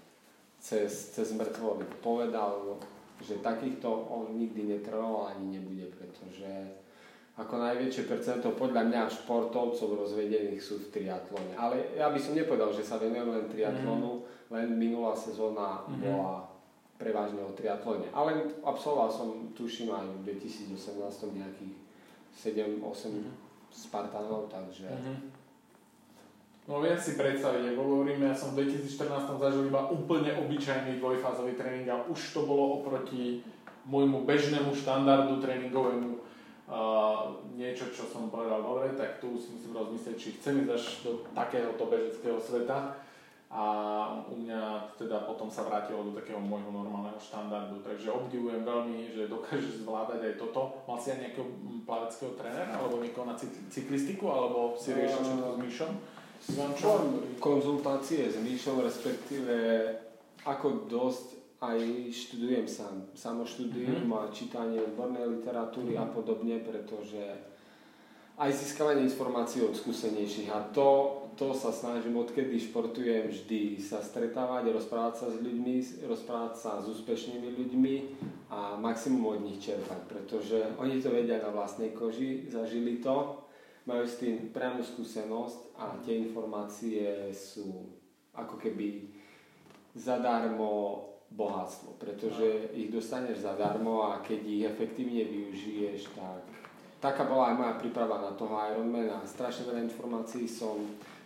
cez, 0.59 1.15
cez 1.15 1.31
mŕtvoly. 1.33 1.87
Povedal, 2.03 2.79
že 3.23 3.39
takýchto 3.43 3.87
on 3.87 4.35
nikdy 4.35 4.77
netrenoval 4.77 5.35
ani 5.35 5.59
nebude, 5.59 5.91
pretože 5.91 6.47
ako 7.39 7.55
najväčšie 7.55 8.03
percento 8.03 8.51
podľa 8.51 8.91
mňa 8.91 9.01
športovcov 9.07 9.95
rozvedených 9.95 10.59
sú 10.59 10.83
v 10.83 10.91
triatlone. 10.91 11.55
Ale 11.55 11.95
ja 11.95 12.11
by 12.11 12.19
som 12.19 12.35
nepovedal, 12.35 12.75
že 12.75 12.83
sa 12.83 12.99
venujem 12.99 13.31
len 13.31 13.47
triatlonu, 13.47 14.19
mm. 14.19 14.51
len 14.51 14.67
minulá 14.75 15.15
sezóna 15.15 15.87
mm. 15.87 16.03
bola 16.03 16.51
prevažne 16.99 17.39
o 17.39 17.55
triatlone. 17.55 18.11
Ale 18.11 18.59
absolvoval 18.59 19.07
som, 19.07 19.55
tuším, 19.55 19.87
aj 19.95 20.03
v 20.19 20.35
2018 20.35 21.39
nejakých 21.39 21.75
7-8 22.35 22.83
mm. 22.83 23.31
Spartanov, 23.71 24.51
takže 24.51 24.91
mm-hmm 24.91 25.38
No 26.69 26.85
viem 26.85 26.93
si 27.01 27.17
predstaviť, 27.17 27.73
ako 27.73 27.81
hovoríme, 27.81 28.29
ja 28.29 28.37
som 28.37 28.53
v 28.53 28.61
2014 28.61 29.41
zažil 29.41 29.73
iba 29.73 29.89
úplne 29.89 30.37
obyčajný 30.37 31.01
dvojfázový 31.01 31.57
tréning 31.57 31.89
a 31.89 32.05
už 32.05 32.37
to 32.37 32.45
bolo 32.45 32.77
oproti 32.77 33.41
môjmu 33.89 34.21
bežnému 34.21 34.69
štandardu 34.77 35.41
tréningovému 35.41 36.21
uh, 36.69 37.41
niečo, 37.57 37.89
čo 37.89 38.05
som 38.05 38.29
povedal, 38.29 38.61
dobre, 38.61 38.93
tak 38.93 39.17
tu 39.17 39.33
si 39.41 39.49
musím 39.57 39.81
rozmyslieť, 39.81 40.15
či 40.21 40.37
chcem 40.37 40.61
ísť 40.61 40.71
až 40.77 40.83
do 41.01 41.11
takéhoto 41.33 41.89
bežeckého 41.89 42.37
sveta 42.37 43.01
a 43.49 43.65
u 44.29 44.37
mňa 44.37 44.93
teda 44.93 45.25
potom 45.25 45.49
sa 45.49 45.65
vrátilo 45.65 46.05
do 46.05 46.13
takého 46.13 46.37
môjho 46.37 46.69
normálneho 46.69 47.17
štandardu, 47.17 47.81
takže 47.81 48.13
obdivujem 48.13 48.61
veľmi, 48.61 49.09
že 49.17 49.25
dokáže 49.25 49.81
zvládať 49.81 50.21
aj 50.21 50.35
toto. 50.37 50.85
Mal 50.85 51.01
si 51.01 51.17
aj 51.17 51.17
nejakého 51.17 51.49
plaveckého 51.81 52.37
trénera, 52.37 52.77
alebo 52.77 53.01
niekoho 53.01 53.25
na 53.25 53.33
cyklistiku, 53.73 54.29
alebo 54.29 54.77
si 54.77 54.93
riešil 54.93 55.25
všetko 55.25 55.49
s 55.57 55.61
Myšom? 55.65 55.93
Konzultácie 57.39 58.31
s 58.31 58.37
Míšom, 58.39 58.79
respektíve 58.81 59.55
ako 60.47 60.87
dosť 60.87 61.39
aj 61.59 61.79
študujem 62.15 62.67
sám. 62.67 63.11
Samo 63.11 63.43
študujem 63.43 64.07
mm-hmm. 64.07 64.15
a 64.15 64.31
čítanie 64.31 64.79
odbornej 64.79 65.39
literatúry 65.39 65.99
a 65.99 66.07
podobne, 66.07 66.63
pretože 66.63 67.19
aj 68.39 68.55
získavanie 68.55 69.03
informácií 69.03 69.59
od 69.67 69.75
skúsenejších 69.75 70.47
a 70.55 70.63
to, 70.71 71.19
to 71.35 71.51
sa 71.51 71.75
snažím, 71.75 72.15
odkedy 72.23 72.55
športujem, 72.55 73.27
vždy 73.27 73.75
sa 73.83 73.99
stretávať, 73.99 74.71
rozprávať 74.71 75.13
sa 75.19 75.27
s 75.27 75.43
ľuďmi, 75.43 76.07
rozprávať 76.07 76.53
sa 76.55 76.71
s 76.79 76.87
úspešnými 76.87 77.51
ľuďmi 77.59 77.95
a 78.47 78.79
maximum 78.79 79.35
od 79.35 79.43
nich 79.43 79.59
čerpať, 79.59 79.99
pretože 80.07 80.55
oni 80.79 81.03
to 81.03 81.11
vedia 81.11 81.43
na 81.43 81.51
vlastnej 81.51 81.91
koži, 81.91 82.47
zažili 82.47 83.03
to 83.03 83.43
majú 83.89 84.05
s 84.05 84.21
tým 84.21 84.53
priamu 84.53 84.85
skúsenosť 84.85 85.73
a 85.81 85.97
tie 86.05 86.21
informácie 86.21 87.33
sú 87.33 87.89
ako 88.37 88.61
keby 88.61 89.09
zadarmo 89.97 91.01
bohatstvo, 91.33 91.97
pretože 91.97 92.69
ich 92.77 92.93
dostaneš 92.93 93.41
zadarmo 93.41 94.13
a 94.13 94.21
keď 94.21 94.39
ich 94.45 94.63
efektívne 94.69 95.25
využiješ, 95.25 96.13
tak 96.13 96.45
taká 97.01 97.25
bola 97.25 97.53
aj 97.53 97.55
moja 97.57 97.73
príprava 97.81 98.21
na 98.21 98.31
toho 98.37 98.53
Ironmana. 98.69 99.25
Strašne 99.25 99.65
veľa 99.65 99.89
informácií 99.89 100.45
som 100.45 100.77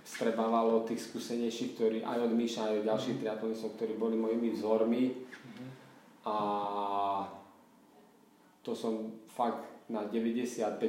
strebávalo 0.04 0.84
tých 0.84 1.08
skúsenejších, 1.12 1.80
ktorí 1.80 1.98
aj 2.04 2.28
od 2.28 2.32
Míša, 2.36 2.68
aj 2.68 2.76
od 2.84 2.88
ďalších 2.88 3.16
mm-hmm. 3.16 3.24
triatlonistov, 3.24 3.76
ktorí 3.80 3.94
boli 3.96 4.16
mojimi 4.20 4.52
vzormi. 4.52 5.04
Mm-hmm. 5.16 5.70
A 6.28 6.38
to 8.64 8.72
som 8.76 9.16
fakt 9.32 9.73
na 9.94 10.10
95% 10.10 10.82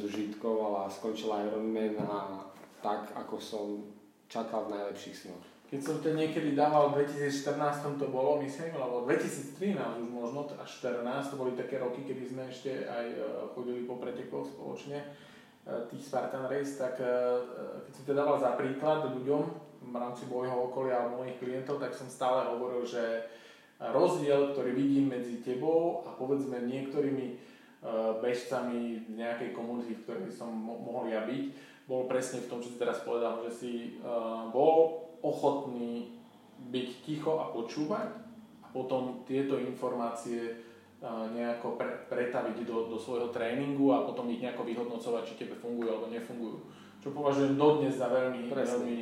zužitkoval 0.00 0.88
a 0.88 0.90
skončil 0.90 1.28
Ironman 1.28 2.00
a 2.00 2.48
tak, 2.80 3.12
ako 3.12 3.36
som 3.36 3.84
čakal 4.32 4.66
v 4.66 4.80
najlepších 4.80 5.28
snoch. 5.28 5.44
Keď 5.66 5.80
som 5.82 5.96
to 5.98 6.14
niekedy 6.14 6.54
dával 6.54 6.94
v 6.94 7.04
2014 7.04 7.98
to 7.98 8.06
bolo, 8.08 8.38
myslím, 8.40 8.70
alebo 8.78 9.02
2013 9.04 9.76
už 9.98 10.10
možno, 10.14 10.46
až 10.56 10.70
14, 10.78 11.34
to 11.34 11.36
boli 11.36 11.58
také 11.58 11.82
roky, 11.82 12.06
kedy 12.06 12.22
sme 12.22 12.46
ešte 12.46 12.86
aj 12.86 13.06
e, 13.12 13.18
chodili 13.50 13.82
po 13.82 13.98
pretekoch 13.98 14.46
spoločne, 14.46 15.02
e, 15.02 15.06
tých 15.90 16.06
Spartan 16.06 16.46
Race, 16.46 16.78
tak 16.78 17.02
e, 17.02 17.10
keď 17.82 17.92
som 17.98 18.04
to 18.06 18.14
dával 18.14 18.38
za 18.38 18.54
príklad 18.54 19.10
ľuďom 19.10 19.42
v 19.90 19.94
rámci 19.98 20.30
môjho 20.30 20.70
okolia 20.70 21.02
a 21.02 21.10
mojich 21.10 21.34
klientov, 21.42 21.82
tak 21.82 21.98
som 21.98 22.06
stále 22.06 22.46
hovoril, 22.46 22.86
že 22.86 23.26
rozdiel, 23.82 24.54
ktorý 24.54 24.70
vidím 24.70 25.10
medzi 25.10 25.42
tebou 25.42 26.06
a 26.06 26.14
povedzme 26.14 26.62
niektorými 26.62 27.55
bežcami 28.18 29.06
v 29.06 29.10
nejakej 29.14 29.54
komunity, 29.54 29.94
v 29.94 30.02
ktorej 30.02 30.30
som 30.34 30.50
mohol 30.58 31.06
ja 31.06 31.22
byť, 31.22 31.44
bol 31.86 32.10
presne 32.10 32.42
v 32.42 32.50
tom, 32.50 32.58
čo 32.58 32.74
si 32.74 32.82
teraz 32.82 33.06
povedal, 33.06 33.46
že 33.46 33.50
si 33.54 33.72
bol 34.50 35.06
ochotní 35.22 36.18
byť 36.66 36.88
ticho 37.06 37.38
a 37.38 37.54
počúvať 37.54 38.10
a 38.64 38.66
potom 38.74 39.22
tieto 39.22 39.54
informácie 39.62 40.66
nejako 41.06 41.78
pre, 41.78 42.08
pretaviť 42.10 42.66
do, 42.66 42.90
do 42.90 42.98
svojho 42.98 43.30
tréningu 43.30 43.94
a 43.94 44.02
potom 44.02 44.26
ich 44.32 44.42
nejako 44.42 44.66
vyhodnocovať, 44.66 45.22
či 45.28 45.46
tebe 45.46 45.54
fungujú 45.54 45.92
alebo 45.92 46.10
nefungujú. 46.10 46.58
Čo 47.04 47.14
považujem 47.14 47.54
dodnes 47.54 47.94
za 47.94 48.10
veľmi, 48.10 48.50
veľmi 48.50 48.98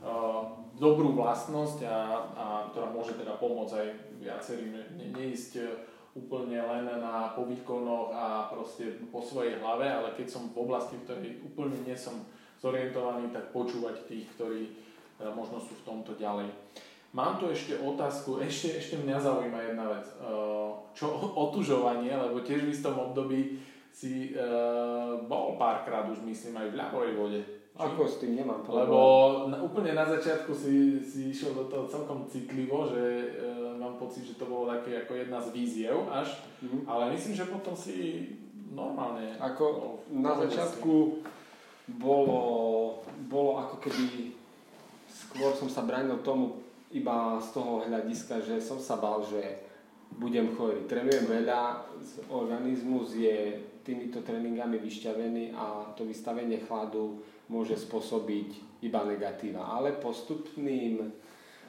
uh, 0.00 0.62
dobrú 0.78 1.12
vlastnosť 1.18 1.84
a, 1.84 1.98
a 2.32 2.46
ktorá 2.72 2.94
môže 2.94 3.18
teda 3.18 3.36
pomôcť 3.36 3.74
aj 3.74 3.88
viacerým 4.22 4.70
ne, 4.72 4.84
neísť 5.12 5.60
úplne 6.12 6.60
len 6.60 6.84
na 7.00 7.32
povýkonoch 7.32 8.12
a 8.12 8.52
proste 8.52 9.00
po 9.08 9.24
svojej 9.24 9.56
hlave, 9.64 9.88
ale 9.88 10.12
keď 10.12 10.28
som 10.28 10.52
v 10.52 10.60
oblasti, 10.60 11.00
v 11.00 11.04
ktorej 11.08 11.30
úplne 11.40 11.80
nie 11.88 11.96
som 11.96 12.20
zorientovaný, 12.60 13.32
tak 13.32 13.48
počúvať 13.50 14.06
tých, 14.06 14.28
ktorí 14.36 14.76
teda 15.16 15.32
možno 15.32 15.56
sú 15.62 15.72
v 15.72 15.86
tomto 15.88 16.12
ďalej. 16.18 16.52
Mám 17.12 17.36
tu 17.36 17.52
ešte 17.52 17.76
otázku, 17.76 18.40
ešte, 18.40 18.80
ešte 18.80 18.96
mňa 18.96 19.16
zaujíma 19.20 19.60
jedna 19.60 19.84
vec. 19.92 20.04
Uh, 20.16 20.72
čo 20.96 21.12
otužovanie, 21.36 22.08
lebo 22.08 22.40
tiež 22.40 22.64
v 22.64 22.72
istom 22.72 22.96
období 22.96 23.60
si 23.92 24.32
uh, 24.32 25.20
bol 25.28 25.60
párkrát 25.60 26.08
už 26.08 26.24
myslím 26.24 26.56
aj 26.56 26.68
v 26.72 26.78
ľahovej 26.80 27.12
vode. 27.12 27.40
Ako 27.76 28.04
s 28.08 28.20
tým 28.20 28.40
nemám 28.40 28.64
problém. 28.64 28.88
Lebo 28.88 29.00
na, 29.52 29.56
úplne 29.60 29.92
na 29.92 30.04
začiatku 30.08 30.52
si, 30.56 31.04
si 31.04 31.32
išiel 31.32 31.52
do 31.52 31.68
toho 31.68 31.84
celkom 31.84 32.24
citlivo, 32.28 32.88
že 32.88 33.04
uh, 33.36 33.61
mám 33.92 34.00
pocit, 34.00 34.24
že 34.24 34.40
to 34.40 34.48
bolo 34.48 34.72
také 34.72 35.04
ako 35.04 35.12
jedna 35.20 35.36
z 35.44 35.52
víziev 35.52 36.08
až, 36.08 36.32
mm-hmm. 36.64 36.88
ale 36.88 37.12
myslím, 37.12 37.36
že 37.36 37.52
potom 37.52 37.76
si 37.76 38.24
normálne... 38.72 39.36
Ako 39.36 40.00
na 40.08 40.32
začiatku 40.32 41.20
bolo, 42.00 42.40
bolo 43.28 43.60
ako 43.60 43.76
keby 43.84 44.32
skôr 45.12 45.52
som 45.52 45.68
sa 45.68 45.84
bránil 45.84 46.24
tomu 46.24 46.64
iba 46.88 47.36
z 47.36 47.52
toho 47.52 47.84
hľadiska, 47.84 48.40
že 48.40 48.64
som 48.64 48.80
sa 48.80 48.96
bal, 48.96 49.20
že 49.28 49.68
budem 50.16 50.56
chorý. 50.56 50.88
Trénujem 50.88 51.28
veľa, 51.28 51.84
organizmus 52.32 53.12
je 53.12 53.60
týmito 53.84 54.24
tréningami 54.24 54.80
vyšťavený 54.80 55.52
a 55.52 55.92
to 55.92 56.08
vystavenie 56.08 56.64
chladu 56.64 57.20
môže 57.52 57.76
spôsobiť 57.76 58.80
iba 58.88 59.04
negatíva. 59.04 59.68
Ale 59.68 60.00
postupným 60.00 61.12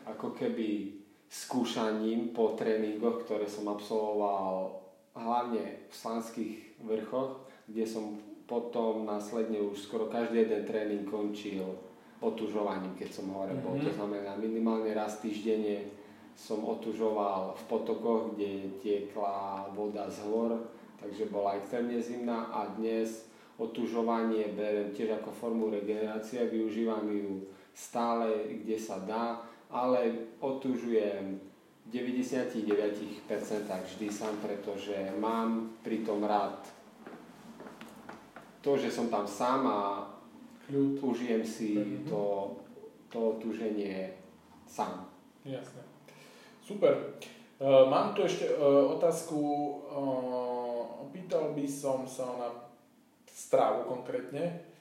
ako 0.07 0.35
keby 0.35 1.02
skúšaním 1.33 2.29
po 2.29 2.53
tréningoch, 2.53 3.25
ktoré 3.25 3.49
som 3.49 3.65
absolvoval 3.65 4.77
hlavne 5.17 5.89
v 5.89 5.93
slanských 5.93 6.53
vrchoch, 6.85 7.41
kde 7.65 7.89
som 7.89 8.21
potom 8.45 9.09
následne 9.09 9.57
už 9.57 9.89
skoro 9.89 10.13
každý 10.13 10.45
jeden 10.45 10.61
tréning 10.69 11.09
končil 11.09 11.65
otužovaním, 12.21 12.93
keď 12.93 13.09
som 13.09 13.33
hore 13.33 13.57
bol. 13.57 13.73
Mm-hmm. 13.73 13.87
To 13.89 13.91
znamená, 13.97 14.31
minimálne 14.37 14.93
raz 14.93 15.17
týždenne 15.25 15.89
som 16.37 16.61
otužoval 16.61 17.57
v 17.57 17.63
potokoch, 17.65 18.37
kde 18.37 18.77
tiekla 18.85 19.67
voda 19.73 20.05
z 20.13 20.21
hor, 20.29 20.69
takže 21.01 21.33
bola 21.33 21.57
extrémne 21.57 21.97
zimná 21.97 22.53
a 22.53 22.69
dnes 22.77 23.25
otužovanie 23.57 24.53
berem 24.53 24.93
tiež 24.93 25.17
ako 25.21 25.29
formu 25.33 25.73
regenerácie, 25.73 26.45
využívam 26.45 27.05
ju 27.09 27.45
stále, 27.73 28.53
kde 28.65 28.77
sa 28.77 29.01
dá, 29.01 29.41
ale 29.73 30.29
otužujem 30.39 31.41
v 31.83 31.87
99% 31.91 33.27
vždy 33.67 34.07
sám, 34.07 34.37
pretože 34.39 34.95
mám 35.19 35.73
pri 35.83 36.05
tom 36.05 36.23
rád 36.23 36.61
to, 38.63 38.79
že 38.79 38.87
som 38.93 39.11
tam 39.11 39.27
sám 39.27 39.67
a 39.67 39.79
Kľud. 40.63 41.03
užijem 41.03 41.43
si 41.43 41.75
mm-hmm. 41.75 42.07
to, 42.07 42.55
to 43.11 43.35
tuženie 43.43 44.15
sám. 44.63 45.11
Jasné. 45.43 45.83
Super. 46.63 47.19
Uh, 47.59 47.91
mám 47.91 48.15
tu 48.15 48.23
ešte 48.23 48.47
uh, 48.47 48.95
otázku. 48.95 49.35
Uh, 49.91 51.03
opýtal 51.03 51.51
by 51.51 51.67
som 51.67 52.07
sa 52.07 52.23
na 52.39 52.49
strávu 53.27 53.91
konkrétne. 53.91 54.72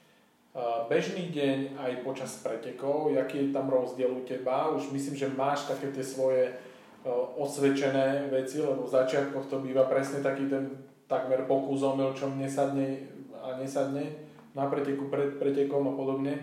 Bežný 0.85 1.33
deň 1.33 1.81
aj 1.81 2.05
počas 2.05 2.37
pretekov, 2.45 3.09
aký 3.17 3.49
je 3.49 3.55
tam 3.57 3.73
rozdiel 3.73 4.13
u 4.13 4.21
teba? 4.21 4.69
Už 4.69 4.93
myslím, 4.93 5.17
že 5.17 5.33
máš 5.33 5.65
také 5.65 5.89
tie 5.89 6.05
svoje 6.05 6.53
uh, 6.53 7.09
osvedčené 7.41 8.29
veci, 8.29 8.61
lebo 8.61 8.85
v 8.85 8.93
začiatkoch 8.93 9.49
to 9.49 9.65
býva 9.65 9.89
presne 9.89 10.21
taký 10.21 10.45
ten 10.45 10.69
takmer 11.09 11.49
pokus 11.49 11.81
omyl, 11.81 12.13
čo 12.13 12.29
mne 12.29 12.45
sadne 12.45 13.01
a 13.33 13.57
nesadne 13.57 14.29
na 14.53 14.69
preteku, 14.69 15.09
pred 15.09 15.41
pretekom 15.41 15.89
a 15.89 15.97
podobne. 15.97 16.37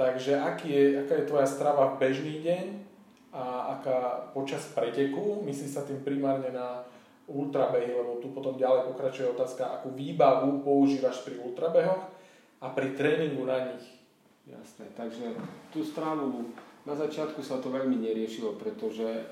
Takže 0.00 0.40
aký 0.40 0.72
je, 0.72 0.84
aká 1.04 1.20
je 1.20 1.28
tvoja 1.28 1.44
strava 1.44 1.92
v 1.92 2.08
bežný 2.08 2.40
deň 2.40 2.64
a 3.36 3.76
aká 3.76 4.32
počas 4.32 4.64
preteku, 4.72 5.44
myslí 5.44 5.68
sa 5.68 5.84
tým 5.84 6.00
primárne 6.00 6.56
na 6.56 6.88
ultrabehy, 7.28 7.92
lebo 7.92 8.16
tu 8.16 8.32
potom 8.32 8.56
ďalej 8.56 8.88
pokračuje 8.96 9.28
otázka, 9.28 9.76
akú 9.76 9.92
výbavu 9.92 10.64
používaš 10.64 11.20
pri 11.20 11.36
ultrabehoch 11.36 12.15
a 12.60 12.66
pri 12.72 12.96
tréningu 12.96 13.44
na 13.44 13.72
nich. 13.72 13.86
Jasné, 14.46 14.86
takže 14.94 15.34
tú 15.74 15.82
stravu 15.82 16.54
na 16.86 16.94
začiatku 16.94 17.42
sa 17.42 17.58
to 17.58 17.74
veľmi 17.74 17.98
neriešilo, 17.98 18.54
pretože 18.54 19.26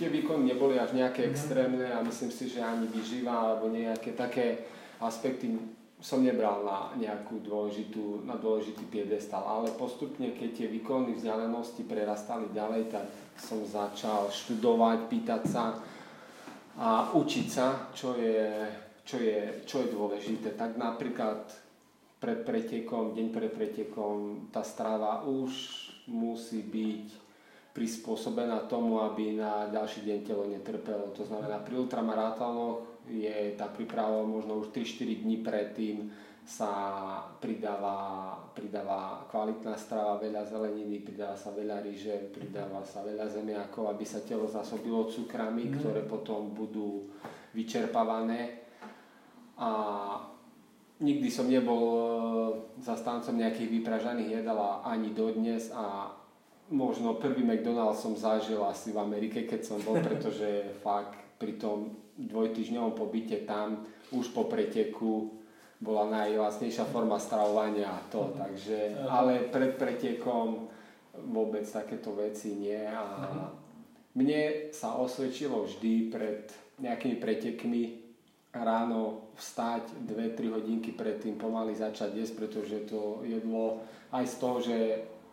tie 0.00 0.08
výkony 0.08 0.56
neboli 0.56 0.80
až 0.80 0.96
nejaké 0.96 1.28
mm-hmm. 1.28 1.36
extrémne 1.36 1.86
a 1.92 2.00
myslím 2.00 2.32
si, 2.32 2.48
že 2.48 2.64
ani 2.64 2.88
vyživa 2.88 3.32
alebo 3.36 3.68
nejaké 3.68 4.16
také 4.16 4.64
aspekty 5.04 5.52
som 6.00 6.24
nebral 6.24 6.64
na 6.64 6.96
nejakú 6.96 7.44
dôležitú, 7.44 8.24
na 8.24 8.40
dôležitý 8.40 8.88
piedestal, 8.88 9.44
ale 9.44 9.76
postupne, 9.76 10.32
keď 10.32 10.64
tie 10.64 10.66
výkony 10.72 11.12
vzdialenosti 11.20 11.84
prerastali 11.84 12.48
ďalej, 12.56 12.88
tak 12.88 13.04
som 13.36 13.60
začal 13.68 14.32
študovať, 14.32 15.12
pýtať 15.12 15.42
sa 15.44 15.76
a 16.80 17.12
učiť 17.12 17.46
sa, 17.52 17.92
čo 17.92 18.16
je, 18.16 18.64
čo 19.04 19.20
je, 19.20 19.60
čo 19.68 19.84
je 19.84 19.92
dôležité. 19.92 20.56
Tak 20.56 20.80
napríklad 20.80 21.44
pred 22.20 22.44
pretekom, 22.44 23.16
deň 23.16 23.28
pred 23.32 23.50
pretekom, 23.50 24.46
tá 24.52 24.60
strava 24.60 25.24
už 25.24 25.50
musí 26.12 26.60
byť 26.60 27.06
prispôsobená 27.72 28.68
tomu, 28.68 29.00
aby 29.00 29.40
na 29.40 29.72
ďalší 29.72 30.04
deň 30.04 30.18
telo 30.28 30.44
netrpelo. 30.44 31.16
To 31.16 31.24
znamená, 31.24 31.64
pri 31.64 31.80
ultramaratónoch 31.80 33.08
je 33.08 33.56
tá 33.56 33.72
príprava 33.72 34.20
možno 34.20 34.60
už 34.60 34.68
3-4 34.74 35.24
dní 35.24 35.40
predtým 35.40 35.96
sa 36.44 36.72
pridáva, 37.38 38.36
pridáva 38.52 39.22
kvalitná 39.30 39.78
strava, 39.78 40.18
veľa 40.18 40.44
zeleniny, 40.44 40.98
pridáva 41.00 41.38
sa 41.38 41.54
veľa 41.54 41.78
ryže, 41.84 42.32
pridáva 42.34 42.82
sa 42.82 43.06
veľa 43.06 43.30
zemiakov, 43.30 43.86
aby 43.86 44.04
sa 44.04 44.20
telo 44.26 44.50
zasobilo 44.50 45.06
cukrami, 45.06 45.70
mm. 45.70 45.72
ktoré 45.78 46.00
potom 46.04 46.50
budú 46.50 47.06
vyčerpávané. 47.54 48.66
A 49.60 49.70
nikdy 51.00 51.28
som 51.32 51.48
nebol 51.48 51.84
e, 51.90 52.00
zastáncom 52.84 53.34
nejakých 53.34 53.80
vypražaných 53.80 54.44
jedál 54.44 54.84
ani 54.84 55.16
dodnes 55.16 55.72
a 55.72 56.12
možno 56.70 57.16
prvý 57.18 57.42
McDonald's 57.42 58.04
som 58.04 58.14
zažil 58.14 58.60
asi 58.62 58.92
v 58.92 59.00
Amerike, 59.00 59.48
keď 59.48 59.60
som 59.64 59.78
bol, 59.82 59.98
pretože 60.06 60.76
fakt 60.84 61.16
pri 61.40 61.56
tom 61.56 61.96
dvojtyžňovom 62.20 62.92
pobyte 62.92 63.48
tam 63.48 63.88
už 64.12 64.30
po 64.36 64.44
preteku 64.44 65.40
bola 65.80 66.12
najvlastnejšia 66.12 66.84
forma 66.92 67.16
stravovania 67.16 67.88
a 67.88 68.00
to, 68.12 68.28
mhm. 68.28 68.32
takže, 68.36 68.78
ale 69.08 69.48
pred 69.48 69.80
pretekom 69.80 70.68
vôbec 71.32 71.64
takéto 71.64 72.12
veci 72.12 72.52
nie 72.54 72.84
a 72.84 73.04
mhm. 73.24 73.44
mne 74.20 74.40
sa 74.76 75.00
osvedčilo 75.00 75.64
vždy 75.64 76.12
pred 76.12 76.52
nejakými 76.80 77.16
pretekmi 77.16 78.09
ráno 78.50 79.30
vstať 79.38 79.94
2-3 80.10 80.50
hodinky 80.50 80.90
predtým, 80.90 81.38
pomaly 81.38 81.74
začať 81.74 82.18
jesť, 82.18 82.34
pretože 82.34 82.90
to 82.90 83.22
jedlo 83.22 83.78
aj 84.10 84.26
z 84.26 84.34
toho, 84.42 84.56
že 84.58 84.76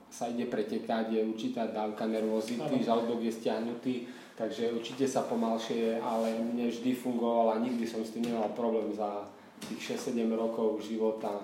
sa 0.08 0.30
ide 0.32 0.48
pretekať, 0.48 1.12
je 1.12 1.22
určitá 1.26 1.68
dávka 1.68 2.08
nervozity, 2.08 2.80
žalúdok 2.86 3.20
je 3.26 3.34
stiahnutý, 3.34 3.96
takže 4.38 4.72
určite 4.72 5.04
sa 5.10 5.26
pomalšie, 5.28 6.00
ale 6.00 6.40
mne 6.40 6.72
vždy 6.72 6.96
fungovala, 6.96 7.60
nikdy 7.60 7.84
som 7.84 8.06
s 8.06 8.16
tým 8.16 8.32
nemal 8.32 8.54
problém 8.56 8.94
za 8.96 9.28
tých 9.68 9.98
6-7 9.98 10.30
rokov 10.38 10.86
života. 10.86 11.44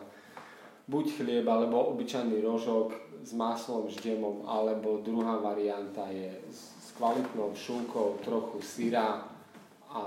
Buď 0.87 1.15
chlieb, 1.19 1.47
alebo 1.47 1.91
obyčajný 1.95 2.43
rožok 2.43 2.93
s 3.23 3.31
maslom, 3.33 3.89
ždemom, 3.89 4.45
alebo 4.45 5.01
druhá 5.01 5.39
varianta 5.39 6.07
je 6.11 6.31
s 6.51 6.91
kvalitnou 6.95 7.55
šunkou, 7.55 8.19
trochu 8.21 8.61
syra 8.61 9.25
a 9.89 10.03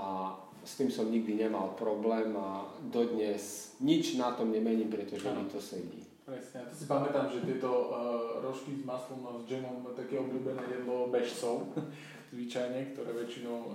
s 0.67 0.75
tým 0.75 0.91
som 0.91 1.07
nikdy 1.07 1.47
nemal 1.47 1.79
problém 1.79 2.35
a 2.35 2.67
dodnes 2.91 3.71
nič 3.79 4.19
na 4.19 4.35
tom 4.35 4.51
nemením, 4.51 4.91
pretože 4.91 5.23
mi 5.31 5.47
to 5.47 5.63
sedí. 5.63 6.03
Presne, 6.27 6.59
ja 6.59 6.67
to 6.67 6.75
si 6.75 6.83
pamätám, 6.91 7.31
že 7.31 7.47
tieto 7.47 7.71
uh, 7.71 8.43
rožky 8.43 8.75
s 8.75 8.83
maslom 8.83 9.23
a 9.31 9.39
s 9.39 9.47
džemom 9.47 9.95
také 9.95 10.19
obľúbené 10.19 10.59
jedlo 10.67 11.07
bežcov, 11.07 11.71
zvyčajne, 12.35 12.91
ktoré 12.91 13.15
väčšinou 13.15 13.57
uh, 13.63 13.71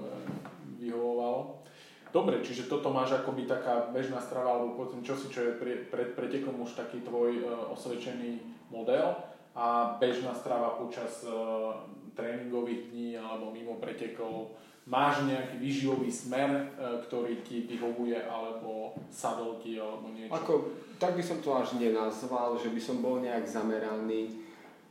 vyhovovalo. 0.76 1.64
Dobre, 2.12 2.44
čiže 2.44 2.68
toto 2.68 2.92
máš 2.92 3.16
akoby 3.16 3.48
taká 3.48 3.88
bežná 3.88 4.20
strava, 4.20 4.60
alebo 4.60 4.76
povedzme 4.76 5.00
čosi, 5.00 5.32
čo 5.32 5.48
je 5.48 5.52
pre, 5.56 5.88
pred 5.88 6.12
pretekom 6.12 6.60
už 6.60 6.76
taký 6.76 7.00
tvoj 7.00 7.40
uh, 7.40 7.72
osvedčený 7.72 8.44
model 8.68 9.16
a 9.56 9.96
bežná 9.96 10.36
strava 10.36 10.76
počas 10.76 11.24
uh, 11.24 11.88
tréningových 12.12 12.92
dní 12.92 13.16
alebo 13.16 13.48
mimo 13.48 13.80
pretekov 13.80 14.60
máš 14.86 15.22
nejaký 15.30 15.56
výživový 15.62 16.10
smer, 16.10 16.50
e, 16.50 16.64
ktorý 17.06 17.46
ti 17.46 17.62
vyhovuje, 17.70 18.18
alebo 18.18 18.98
sadol 19.14 19.62
ti, 19.62 19.78
alebo 19.78 20.10
niečo? 20.10 20.34
Ako, 20.34 20.52
tak 20.98 21.14
by 21.14 21.22
som 21.22 21.38
to 21.38 21.54
až 21.54 21.78
nenazval, 21.78 22.58
že 22.58 22.70
by 22.72 22.80
som 22.82 22.98
bol 22.98 23.22
nejak 23.22 23.46
zameraný. 23.46 24.42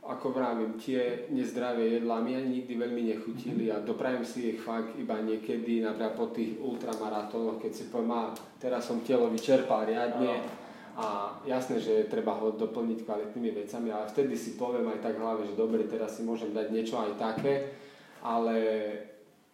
Ako 0.02 0.34
vravím, 0.34 0.74
tie 0.82 1.30
nezdravé 1.30 2.02
jedlá 2.02 2.18
mi 2.18 2.34
ani 2.34 2.58
nikdy 2.58 2.74
veľmi 2.74 3.02
nechutili 3.14 3.70
a 3.70 3.78
doprajem 3.78 4.26
si 4.26 4.50
ich 4.50 4.58
fakt 4.58 4.98
iba 4.98 5.14
niekedy, 5.22 5.78
napríklad 5.78 6.18
po 6.18 6.26
tých 6.34 6.58
ultramaratónoch, 6.58 7.62
keď 7.62 7.70
si 7.70 7.86
poviem, 7.86 8.34
teraz 8.58 8.90
som 8.90 8.98
telo 9.06 9.30
vyčerpal 9.30 9.86
riadne 9.86 10.42
a 10.98 11.38
jasné, 11.46 11.78
že 11.78 12.10
treba 12.10 12.34
ho 12.34 12.50
doplniť 12.50 13.06
kvalitnými 13.06 13.62
vecami, 13.62 13.94
ale 13.94 14.10
vtedy 14.10 14.34
si 14.34 14.58
poviem 14.58 14.90
aj 14.90 15.06
tak 15.06 15.22
hlave, 15.22 15.46
že 15.46 15.54
dobre, 15.54 15.86
teraz 15.86 16.18
si 16.18 16.26
môžem 16.26 16.50
dať 16.50 16.66
niečo 16.74 16.98
aj 16.98 17.12
také, 17.22 17.70
ale 18.26 18.58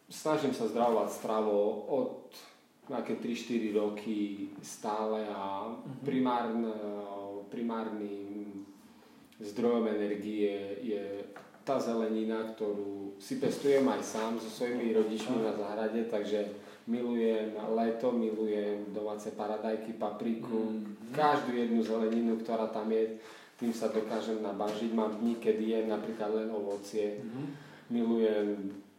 snažím 0.08 0.56
sa 0.56 0.64
zdravovať 0.68 1.08
stravo 1.12 1.84
od 1.88 2.32
nejaké 2.88 3.20
3-4 3.20 3.76
roky 3.76 4.48
stále 4.64 5.28
a 5.28 5.68
mhm. 5.68 6.04
primárne, 6.04 6.72
primárnym 7.52 8.64
zdrojom 9.38 9.86
energie 9.86 10.80
je 10.82 11.04
tá 11.62 11.76
zelenina, 11.76 12.48
ktorú 12.56 13.20
si 13.20 13.36
pestujem 13.36 13.84
aj 13.84 14.00
sám 14.00 14.32
so 14.40 14.48
svojimi 14.48 14.96
rodičmi 14.96 15.44
na 15.44 15.52
záhrade, 15.52 16.08
takže 16.08 16.48
milujem 16.88 17.52
leto, 17.76 18.08
milujem 18.08 18.88
domáce 18.96 19.28
paradajky, 19.36 20.00
papriku, 20.00 20.72
mm-hmm. 20.72 21.12
každú 21.12 21.52
jednu 21.52 21.84
zeleninu, 21.84 22.40
ktorá 22.40 22.72
tam 22.72 22.88
je, 22.88 23.20
tým 23.60 23.76
sa 23.76 23.92
dokážem 23.92 24.40
nabažiť. 24.40 24.96
Mám 24.96 25.20
dní, 25.20 25.36
kedy 25.36 25.64
jem 25.76 25.86
napríklad 25.92 26.32
len 26.32 26.48
ovocie. 26.48 27.20
Mm-hmm. 27.20 27.46
Milujem 27.92 28.48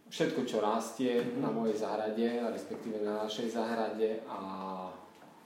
všetko, 0.10 0.42
čo 0.46 0.58
rastie 0.60 1.22
mm-hmm. 1.22 1.42
na 1.42 1.50
mojej 1.54 1.78
záhrade, 1.78 2.26
respektíve 2.50 3.06
na 3.06 3.26
našej 3.26 3.54
záhrade 3.54 4.26
a 4.26 4.38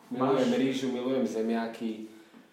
milujem 0.07 0.49
Máš... 0.49 0.59
rýžu, 0.59 0.88
milujem 0.91 1.28
zemiaky, 1.28 2.07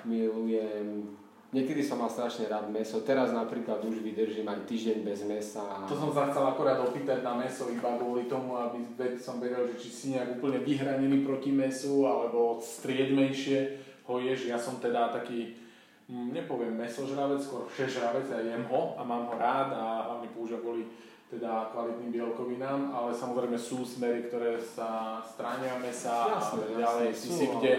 milujem... 0.05 1.17
Niekedy 1.51 1.83
som 1.83 1.99
mal 1.99 2.07
strašne 2.07 2.47
rád 2.47 2.71
meso, 2.71 3.03
teraz 3.03 3.35
napríklad 3.35 3.83
už 3.83 4.07
vydržím 4.07 4.47
aj 4.47 4.71
týždeň 4.71 5.03
bez 5.03 5.27
mesa. 5.27 5.83
To 5.91 5.99
som 5.99 6.15
sa 6.15 6.31
chcel 6.31 6.47
akorát 6.47 6.79
opýtať 6.79 7.27
na 7.27 7.35
meso 7.35 7.67
iba 7.67 7.99
kvôli 7.99 8.31
tomu, 8.31 8.55
aby 8.55 8.87
som 9.19 9.43
vedel, 9.43 9.67
že 9.75 9.83
či 9.83 9.89
si 9.91 10.07
nejak 10.15 10.39
úplne 10.39 10.63
vyhranený 10.63 11.27
proti 11.27 11.51
mesu 11.51 12.07
alebo 12.07 12.63
striedmejšie 12.63 13.83
ho 14.07 14.15
ješ. 14.23 14.47
Ja 14.47 14.63
som 14.63 14.79
teda 14.79 15.11
taký 15.11 15.59
hm, 16.07 16.31
nepoviem 16.31 16.71
mesožravec, 16.79 17.43
skôr 17.43 17.67
všežravec, 17.67 18.31
ja 18.31 18.47
jem 18.47 18.71
ho 18.71 18.95
a 18.95 19.03
mám 19.03 19.27
ho 19.27 19.35
rád 19.35 19.75
a 19.75 20.07
hlavne 20.07 20.31
používam 20.31 20.63
kvôli 20.63 20.87
teda 21.31 21.71
kvalitným 21.71 22.11
bielkovinám, 22.11 22.91
ale 22.91 23.15
samozrejme 23.15 23.55
sú 23.55 23.87
smery, 23.87 24.27
ktoré 24.27 24.59
sa 24.59 25.23
stránia 25.23 25.79
mesa 25.79 26.43
jasne, 26.43 26.67
a 26.67 26.83
ďalej. 26.83 27.09
Jasne, 27.15 27.23
si 27.23 27.29
si 27.31 27.47
kde? 27.47 27.75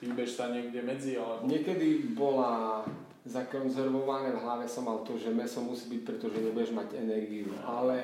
Hýbeš 0.00 0.30
sa 0.40 0.48
niekde 0.48 0.80
medzi? 0.80 1.20
Alebo... 1.20 1.44
Niekedy 1.44 2.16
bola 2.16 2.80
zakonzervované 3.28 4.32
v 4.32 4.40
hlave 4.40 4.64
som 4.68 4.88
mal 4.88 5.04
to, 5.04 5.20
že 5.20 5.32
meso 5.32 5.60
musí 5.60 5.88
byť, 5.92 6.00
pretože 6.04 6.40
nebudeš 6.40 6.72
mať 6.72 6.88
energiu. 6.96 7.52
Ale, 7.64 8.00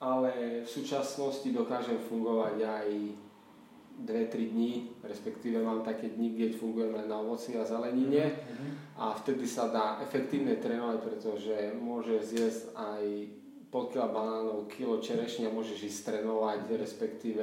ale 0.00 0.64
v 0.64 0.68
súčasnosti 0.68 1.48
dokážem 1.52 2.00
fungovať 2.08 2.56
aj 2.64 2.88
2-3 4.04 4.52
dní, 4.56 4.72
respektíve 5.04 5.60
mám 5.60 5.84
také 5.84 6.12
dni, 6.12 6.34
keď 6.34 6.50
fungujem 6.58 6.92
len 6.96 7.06
na 7.06 7.20
ovoci 7.20 7.54
a 7.54 7.62
zelenine 7.62 8.36
mm-hmm. 8.36 8.70
a 8.98 9.14
vtedy 9.14 9.46
sa 9.46 9.70
dá 9.70 10.02
efektívne 10.02 10.58
trénovať, 10.58 10.98
pretože 10.98 11.56
môže 11.78 12.18
zjesť 12.26 12.74
aj 12.74 13.02
pol 13.74 13.90
kila 13.90 14.06
banánov, 14.06 14.70
kilo 14.70 15.02
čerešňa 15.02 15.50
môžeš 15.50 15.90
ísť 15.90 16.00
trénovať, 16.06 16.78
respektíve 16.78 17.42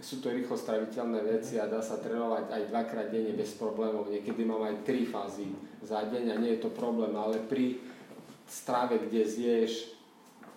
sú 0.00 0.24
to 0.24 0.32
rýchlo 0.32 0.56
straviteľné 0.56 1.20
veci 1.20 1.60
a 1.60 1.68
dá 1.68 1.84
sa 1.84 2.00
trénovať 2.00 2.48
aj 2.48 2.62
dvakrát 2.72 3.12
denne 3.12 3.36
bez 3.36 3.52
problémov. 3.60 4.08
Niekedy 4.08 4.40
mám 4.48 4.64
aj 4.64 4.88
tri 4.88 5.04
fázy 5.04 5.52
za 5.84 6.00
deň 6.08 6.32
a 6.32 6.40
nie 6.40 6.56
je 6.56 6.64
to 6.64 6.72
problém, 6.72 7.12
ale 7.12 7.44
pri 7.44 7.76
strave, 8.48 9.04
kde 9.04 9.20
zješ 9.28 9.92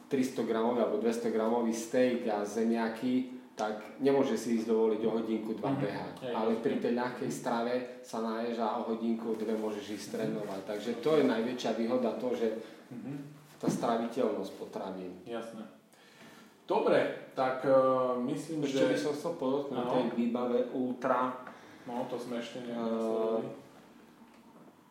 300 0.07 0.47
gramový 0.47 0.79
alebo 0.79 1.03
200 1.03 1.35
gramový 1.35 1.75
steak 1.75 2.23
a 2.31 2.47
zemiaky, 2.47 3.43
tak 3.59 3.99
nemôže 3.99 4.39
si 4.39 4.55
ísť 4.55 4.71
dovoliť 4.71 5.01
o 5.03 5.11
hodinku, 5.19 5.51
dva 5.59 5.75
mm-hmm. 5.75 5.83
behať. 5.83 6.15
Ale 6.31 6.63
pri 6.63 6.79
tej 6.79 6.95
ľahkej 6.95 7.29
strave 7.29 7.73
sa 8.07 8.23
naješ 8.23 8.55
a 8.63 8.79
o 8.79 8.95
hodinku, 8.95 9.35
dve 9.35 9.59
môžeš 9.59 9.99
ísť 9.99 10.07
trénovať. 10.15 10.61
Takže 10.63 10.91
to 11.03 11.19
je 11.19 11.27
najväčšia 11.27 11.71
výhoda 11.75 12.15
to, 12.15 12.31
že 12.31 12.47
mm-hmm 12.87 13.42
tá 13.63 13.71
straviteľnosť 13.71 14.51
potravín. 14.59 15.15
Jasné. 15.23 15.63
Dobre, 16.67 17.31
tak 17.31 17.63
uh, 17.63 18.19
myslím, 18.27 18.67
Ešte 18.67 18.83
že... 18.83 18.91
by 18.91 18.97
som 18.99 19.11
chcel 19.15 19.33
podotknúť 19.39 19.87
tej 19.87 20.05
výbave 20.19 20.67
Ultra. 20.75 21.31
No, 21.87 22.03
to 22.11 22.19
sme 22.19 22.43
ešte 22.43 22.59
uh, 22.71 23.39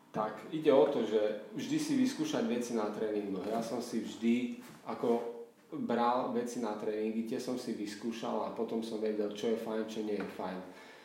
Tak 0.09 0.49
ide 0.53 0.73
o 0.73 0.85
to, 0.89 1.05
že 1.05 1.53
vždy 1.53 1.77
si 1.77 1.93
vyskúšať 2.01 2.49
veci 2.49 2.73
na 2.73 2.89
tréningu. 2.89 3.45
Ja 3.45 3.61
som 3.61 3.77
si 3.81 4.01
vždy 4.01 4.61
ako 4.89 5.21
bral 5.73 6.33
veci 6.33 6.61
na 6.61 6.77
tréningy, 6.77 7.25
tie 7.25 7.41
som 7.41 7.57
si 7.57 7.73
vyskúšal 7.73 8.49
a 8.49 8.53
potom 8.53 8.85
som 8.85 9.01
vedel, 9.01 9.33
čo 9.33 9.53
je 9.53 9.57
fajn, 9.57 9.81
čo 9.89 10.05
nie 10.05 10.17
je 10.17 10.27
fajn 10.37 10.59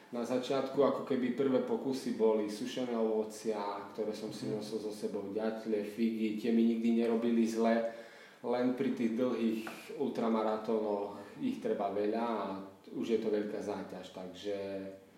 na 0.09 0.25
začiatku 0.25 0.81
ako 0.81 1.03
keby 1.05 1.37
prvé 1.37 1.61
pokusy 1.69 2.17
boli 2.17 2.49
sušené 2.49 2.97
ovocia, 2.97 3.61
ktoré 3.93 4.17
som 4.17 4.33
si 4.33 4.49
nosil 4.49 4.81
so 4.81 4.89
sebou, 4.89 5.29
ďatle, 5.37 5.85
figy, 5.85 6.41
tie 6.41 6.49
mi 6.49 6.65
nikdy 6.65 7.05
nerobili 7.05 7.45
zle, 7.45 7.93
len 8.41 8.73
pri 8.73 8.97
tých 8.97 9.13
dlhých 9.21 9.63
ultramaratónoch 10.01 11.21
ich 11.45 11.61
treba 11.61 11.93
veľa 11.93 12.25
a 12.25 12.45
už 12.97 13.07
je 13.07 13.21
to 13.21 13.29
veľká 13.29 13.61
záťaž, 13.61 14.17
takže... 14.17 14.57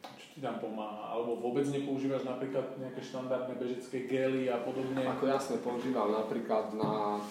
Čo 0.01 0.27
ti 0.35 0.39
tam 0.43 0.59
pomáha? 0.59 1.15
Alebo 1.15 1.39
vôbec 1.39 1.69
nepoužívaš 1.71 2.27
napríklad 2.27 2.75
nejaké 2.83 3.01
štandardné 3.05 3.55
bežecké 3.63 4.11
gely 4.11 4.51
a 4.51 4.59
podobne? 4.59 5.07
Ako 5.07 5.31
jasne, 5.31 5.63
používam 5.63 6.11
napríklad 6.11 6.75
na 6.75 7.23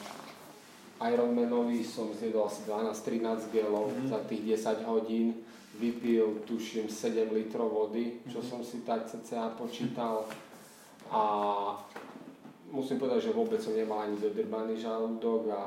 Ironmanovi 0.99 1.83
som 1.83 2.11
zjedol 2.15 2.47
asi 2.47 2.63
12-13 2.67 3.51
gelov 3.51 3.91
mm-hmm. 3.91 4.07
za 4.15 4.19
tých 4.27 4.63
10 4.63 4.87
hodín 4.87 5.43
vypil, 5.79 6.43
tuším, 6.43 6.91
7 6.91 7.31
litrov 7.31 7.71
vody, 7.71 8.19
čo 8.27 8.43
mm-hmm. 8.43 8.49
som 8.51 8.59
si 8.59 8.83
tak 8.83 9.07
cca 9.07 9.55
počítal. 9.55 10.27
A 11.09 11.21
musím 12.69 12.99
povedať, 12.99 13.31
že 13.31 13.35
vôbec 13.35 13.57
som 13.63 13.73
nemal 13.73 14.05
ani 14.05 14.19
dodrbaný 14.19 14.77
žalúdok 14.77 15.49
a 15.49 15.63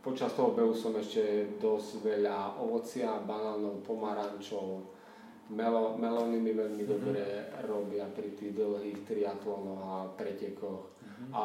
počas 0.00 0.30
toho 0.32 0.54
behu 0.54 0.70
som 0.70 0.94
ešte 0.94 1.58
dosť 1.58 2.06
veľa 2.06 2.62
ovocia, 2.62 3.18
banánov, 3.26 3.82
pomarančov, 3.82 4.86
melo, 5.50 5.98
melóny 5.98 6.38
mi 6.38 6.54
veľmi 6.54 6.86
mm-hmm. 6.86 6.94
dobre 6.94 7.22
robia 7.66 8.06
pri 8.14 8.38
tých 8.38 8.54
dlhých 8.54 9.02
triatlonoch 9.02 9.82
a 9.82 9.96
pretekoch. 10.14 10.94
Mm-hmm. 11.02 11.30
A 11.34 11.44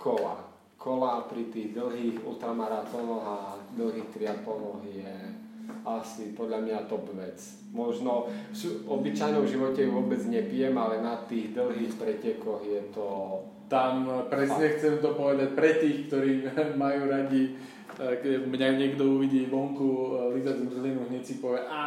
kola. 0.00 0.36
Kola 0.80 1.24
pri 1.28 1.48
tých 1.52 1.76
dlhých 1.76 2.24
ultramaratónoch 2.24 3.24
a 3.24 3.36
dlhých 3.76 4.08
triatlonoch 4.12 4.80
je 4.88 5.43
asi 5.84 6.32
podľa 6.32 6.64
mňa 6.64 6.88
top 6.88 7.12
vec. 7.12 7.36
Možno 7.74 8.30
v 8.54 8.88
obyčajnom 8.88 9.44
živote 9.44 9.84
ju 9.84 9.90
vôbec 9.92 10.22
nepijem, 10.24 10.72
ale 10.78 11.04
na 11.04 11.20
tých 11.28 11.52
dlhých 11.52 11.94
pretekoch 12.00 12.64
je 12.64 12.80
to... 12.94 13.06
Tam 13.64 14.04
presne 14.28 14.76
chcem 14.76 15.00
to 15.00 15.16
povedať 15.16 15.56
pre 15.56 15.80
tých, 15.80 16.06
ktorí 16.08 16.46
majú 16.82 17.08
radi 17.08 17.56
keď 17.94 18.50
mňa 18.50 18.68
niekto 18.74 19.06
uvidí 19.06 19.46
vonku 19.46 20.18
lízať 20.34 20.66
zmrzlinu, 20.66 21.06
hneď 21.06 21.22
si 21.22 21.38
povie, 21.38 21.62
a 21.62 21.82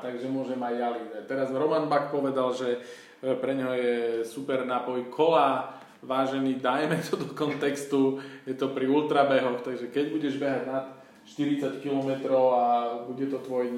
takže 0.00 0.32
môžem 0.32 0.56
aj 0.56 0.74
ja 0.80 0.88
lízať. 0.96 1.22
Teraz 1.28 1.52
Roman 1.52 1.84
Bak 1.84 2.08
povedal, 2.08 2.48
že 2.56 2.80
pre 3.20 3.52
ňo 3.52 3.76
je 3.76 3.96
super 4.24 4.64
nápoj 4.64 5.12
kola, 5.12 5.76
vážený, 6.00 6.64
dajme 6.64 6.96
to 7.04 7.20
do 7.20 7.28
kontextu, 7.36 8.24
je 8.48 8.56
to 8.56 8.72
pri 8.72 8.88
ultrabehoch, 8.88 9.60
takže 9.60 9.92
keď 9.92 10.04
budeš 10.16 10.40
behať 10.40 10.62
nad 10.64 10.84
40 11.30 11.78
km 11.78 12.10
a 12.34 12.64
bude 13.06 13.30
to 13.30 13.38
tvoj 13.38 13.70
e, 13.70 13.76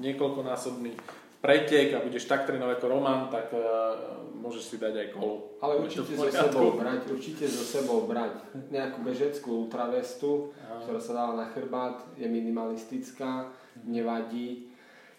niekoľkonásobný 0.00 0.96
pretek 1.38 1.94
a 1.94 2.02
budeš 2.02 2.24
tak 2.24 2.48
trénovať 2.48 2.82
ako 2.82 2.86
Roman, 2.90 3.30
tak 3.30 3.54
uh, 3.54 3.94
môžeš 4.42 4.74
si 4.74 4.76
dať 4.82 4.90
aj 4.90 5.08
kolo. 5.14 5.54
Ale 5.62 5.78
určite 5.78 6.18
so 6.18 6.26
sebou 6.26 6.74
brať, 6.74 7.00
určite 7.14 7.46
so 7.46 7.62
sebou 7.62 8.10
brať 8.10 8.42
nejakú 8.74 9.06
bežeckú 9.06 9.66
ultravestu, 9.66 10.50
ktorá 10.82 10.98
sa 10.98 11.12
dáva 11.14 11.34
na 11.38 11.46
chrbát, 11.54 12.02
je 12.18 12.26
minimalistická, 12.26 13.54
nevadí 13.86 14.68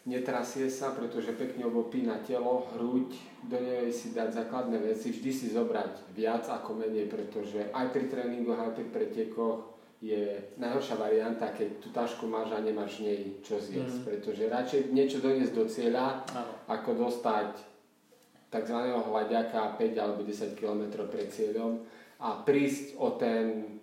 netrasie 0.10 0.66
sa, 0.74 0.96
pretože 0.98 1.38
pekne 1.38 1.70
obopína 1.70 2.18
telo, 2.26 2.66
hruď, 2.74 3.14
do 3.46 3.62
nej 3.62 3.94
si 3.94 4.10
dať 4.10 4.42
základné 4.42 4.82
veci, 4.82 5.14
vždy 5.14 5.32
si 5.32 5.48
zobrať 5.54 6.16
viac 6.18 6.50
ako 6.50 6.82
menej, 6.82 7.06
pretože 7.06 7.70
aj 7.70 7.94
pri 7.94 8.10
tréningoch, 8.10 8.58
aj 8.58 8.74
pri 8.74 8.86
pretekoch 8.90 9.69
je 10.00 10.56
najhoršia 10.56 10.96
varianta, 10.96 11.52
keď 11.52 11.84
tú 11.84 11.92
tašku 11.92 12.24
máš 12.24 12.56
a 12.56 12.64
nemáš 12.64 13.04
nej 13.04 13.36
čo 13.44 13.60
zjesť, 13.60 14.00
mm. 14.00 14.06
pretože 14.08 14.48
radšej 14.48 14.82
niečo 14.96 15.20
doniesť 15.20 15.54
do 15.54 15.66
cieľa, 15.68 16.24
ano. 16.32 16.52
ako 16.72 16.90
dostať 17.08 17.60
tzv. 18.48 18.78
hľadiaka 18.96 19.76
5 19.76 20.00
alebo 20.00 20.24
10 20.24 20.56
km 20.56 21.04
pred 21.12 21.28
cieľom 21.28 21.84
a 22.24 22.40
prísť 22.40 22.96
o 22.96 23.20
ten, 23.20 23.78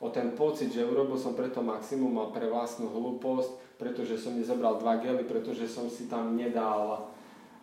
o 0.00 0.08
ten 0.08 0.32
pocit, 0.32 0.72
že 0.72 0.88
urobil 0.88 1.20
som 1.20 1.36
preto 1.36 1.60
maximum 1.60 2.16
a 2.24 2.32
pre 2.32 2.48
vlastnú 2.48 2.88
hlúposť 2.88 3.62
pretože 3.82 4.14
som 4.22 4.38
nezobral 4.38 4.78
dva 4.78 5.02
gely, 5.02 5.26
pretože 5.26 5.66
som 5.66 5.90
si 5.90 6.06
tam 6.06 6.38
nedal 6.38 7.10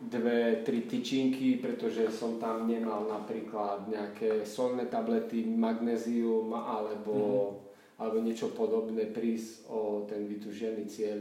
dve, 0.03 0.67
tri 0.67 0.83
tyčinky, 0.83 1.63
pretože 1.63 2.11
som 2.11 2.35
tam 2.35 2.67
nemal 2.67 3.07
napríklad 3.07 3.87
nejaké 3.87 4.43
solné 4.43 4.91
tablety, 4.91 5.47
magnézium 5.47 6.51
alebo, 6.51 7.15
mm-hmm. 7.15 7.68
Alebo 7.99 8.23
niečo 8.23 8.55
podobné 8.55 9.11
prísť 9.11 9.67
o 9.67 10.07
ten 10.07 10.23
vytužený 10.25 10.87
cieľ. 10.87 11.19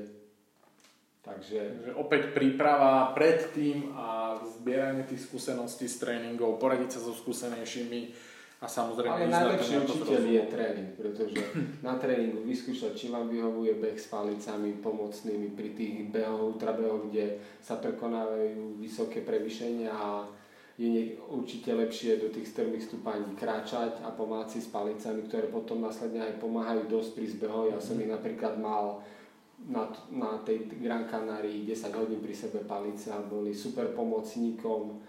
Takže... 1.27 1.59
Takže 1.59 1.93
opäť 1.99 2.33
príprava 2.33 3.13
pred 3.13 3.53
tým 3.53 3.93
a 3.93 4.39
zbieranie 4.41 5.05
tých 5.05 5.27
skúseností 5.27 5.91
s 5.91 6.01
tréningov, 6.01 6.57
poradiť 6.57 6.97
sa 6.97 7.01
so 7.05 7.13
skúsenejšími, 7.13 8.31
a 8.59 8.67
samozrejme... 8.67 9.15
Ale 9.15 9.31
najlepší 9.31 9.87
učiteľ 9.87 10.23
je 10.27 10.43
tréning, 10.51 10.91
pretože 10.99 11.39
na 11.79 11.95
tréningu 11.95 12.43
vyskúšať, 12.43 12.91
či 12.99 13.07
vám 13.07 13.31
vyhovuje 13.31 13.79
beh 13.79 13.95
s 13.95 14.11
palicami 14.11 14.83
pomocnými 14.83 15.55
pri 15.55 15.79
tých 15.79 16.11
behoch, 16.11 16.59
ultrabehoch, 16.59 17.07
kde 17.07 17.39
sa 17.63 17.79
prekonávajú 17.79 18.83
vysoké 18.83 19.23
prevýšenia 19.23 19.95
a 19.95 20.27
je 20.79 21.19
určite 21.27 21.75
lepšie 21.75 22.23
do 22.23 22.31
tých 22.31 22.55
strmých 22.55 22.87
stúpaní 22.87 23.35
kráčať 23.35 23.99
a 24.07 24.15
pomáhať 24.15 24.55
si 24.55 24.61
s 24.63 24.71
palicami, 24.71 25.27
ktoré 25.27 25.51
potom 25.51 25.83
následne 25.83 26.23
aj 26.23 26.39
pomáhajú 26.39 26.87
dosť 26.87 27.11
pri 27.19 27.27
zbehu. 27.35 27.75
Ja 27.75 27.83
som 27.83 27.99
ich 27.99 28.07
napríklad 28.07 28.63
mal 28.63 29.03
na, 29.67 29.91
na 30.15 30.39
tej 30.47 30.71
Gran 30.79 31.11
Canarii 31.11 31.67
10 31.67 31.99
hodín 31.99 32.23
pri 32.23 32.31
sebe 32.31 32.63
palice 32.63 33.11
a 33.11 33.19
boli 33.19 33.51
super 33.51 33.91
pomocníkom 33.91 35.03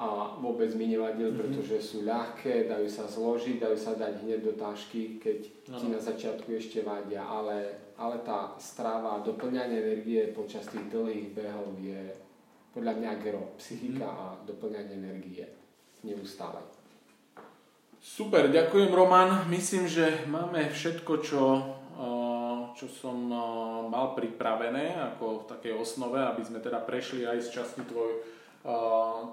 a 0.00 0.40
vôbec 0.40 0.72
mi 0.80 0.88
nevadil, 0.88 1.28
mm-hmm. 1.28 1.40
pretože 1.44 1.76
sú 1.84 2.08
ľahké, 2.08 2.64
dajú 2.64 2.88
sa 2.88 3.04
zložiť, 3.04 3.60
dajú 3.60 3.76
sa 3.76 3.92
dať 4.00 4.24
hneď 4.24 4.40
do 4.40 4.56
tašky, 4.56 5.20
keď 5.20 5.38
no. 5.68 5.76
ti 5.76 5.86
na 5.92 6.00
začiatku 6.00 6.56
ešte 6.56 6.80
vadia, 6.80 7.20
ale, 7.20 7.92
ale 8.00 8.16
tá 8.24 8.56
stráva, 8.56 9.20
doplňanie 9.20 9.76
energie 9.76 10.32
počas 10.32 10.64
tých 10.72 10.88
dlhých 10.88 11.36
behov 11.36 11.76
je 11.84 12.29
podľa 12.70 12.92
mňa 12.98 13.10
gro, 13.22 13.54
psychika 13.58 14.06
mm-hmm. 14.06 14.22
a 14.22 14.26
doplňanie 14.46 14.94
energie 14.94 15.44
neustále. 16.06 16.62
Super, 18.00 18.48
ďakujem 18.48 18.88
Roman. 18.88 19.44
Myslím, 19.52 19.84
že 19.84 20.24
máme 20.24 20.72
všetko, 20.72 21.12
čo, 21.20 21.42
čo 22.72 22.86
som 22.88 23.28
mal 23.92 24.16
pripravené 24.16 24.96
ako 25.12 25.44
v 25.44 25.48
takej 25.52 25.72
osnove, 25.76 26.16
aby 26.16 26.40
sme 26.40 26.64
teda 26.64 26.80
prešli 26.80 27.28
aj 27.28 27.38
z 27.44 27.48
časti 27.60 27.84
tvoj 27.84 28.40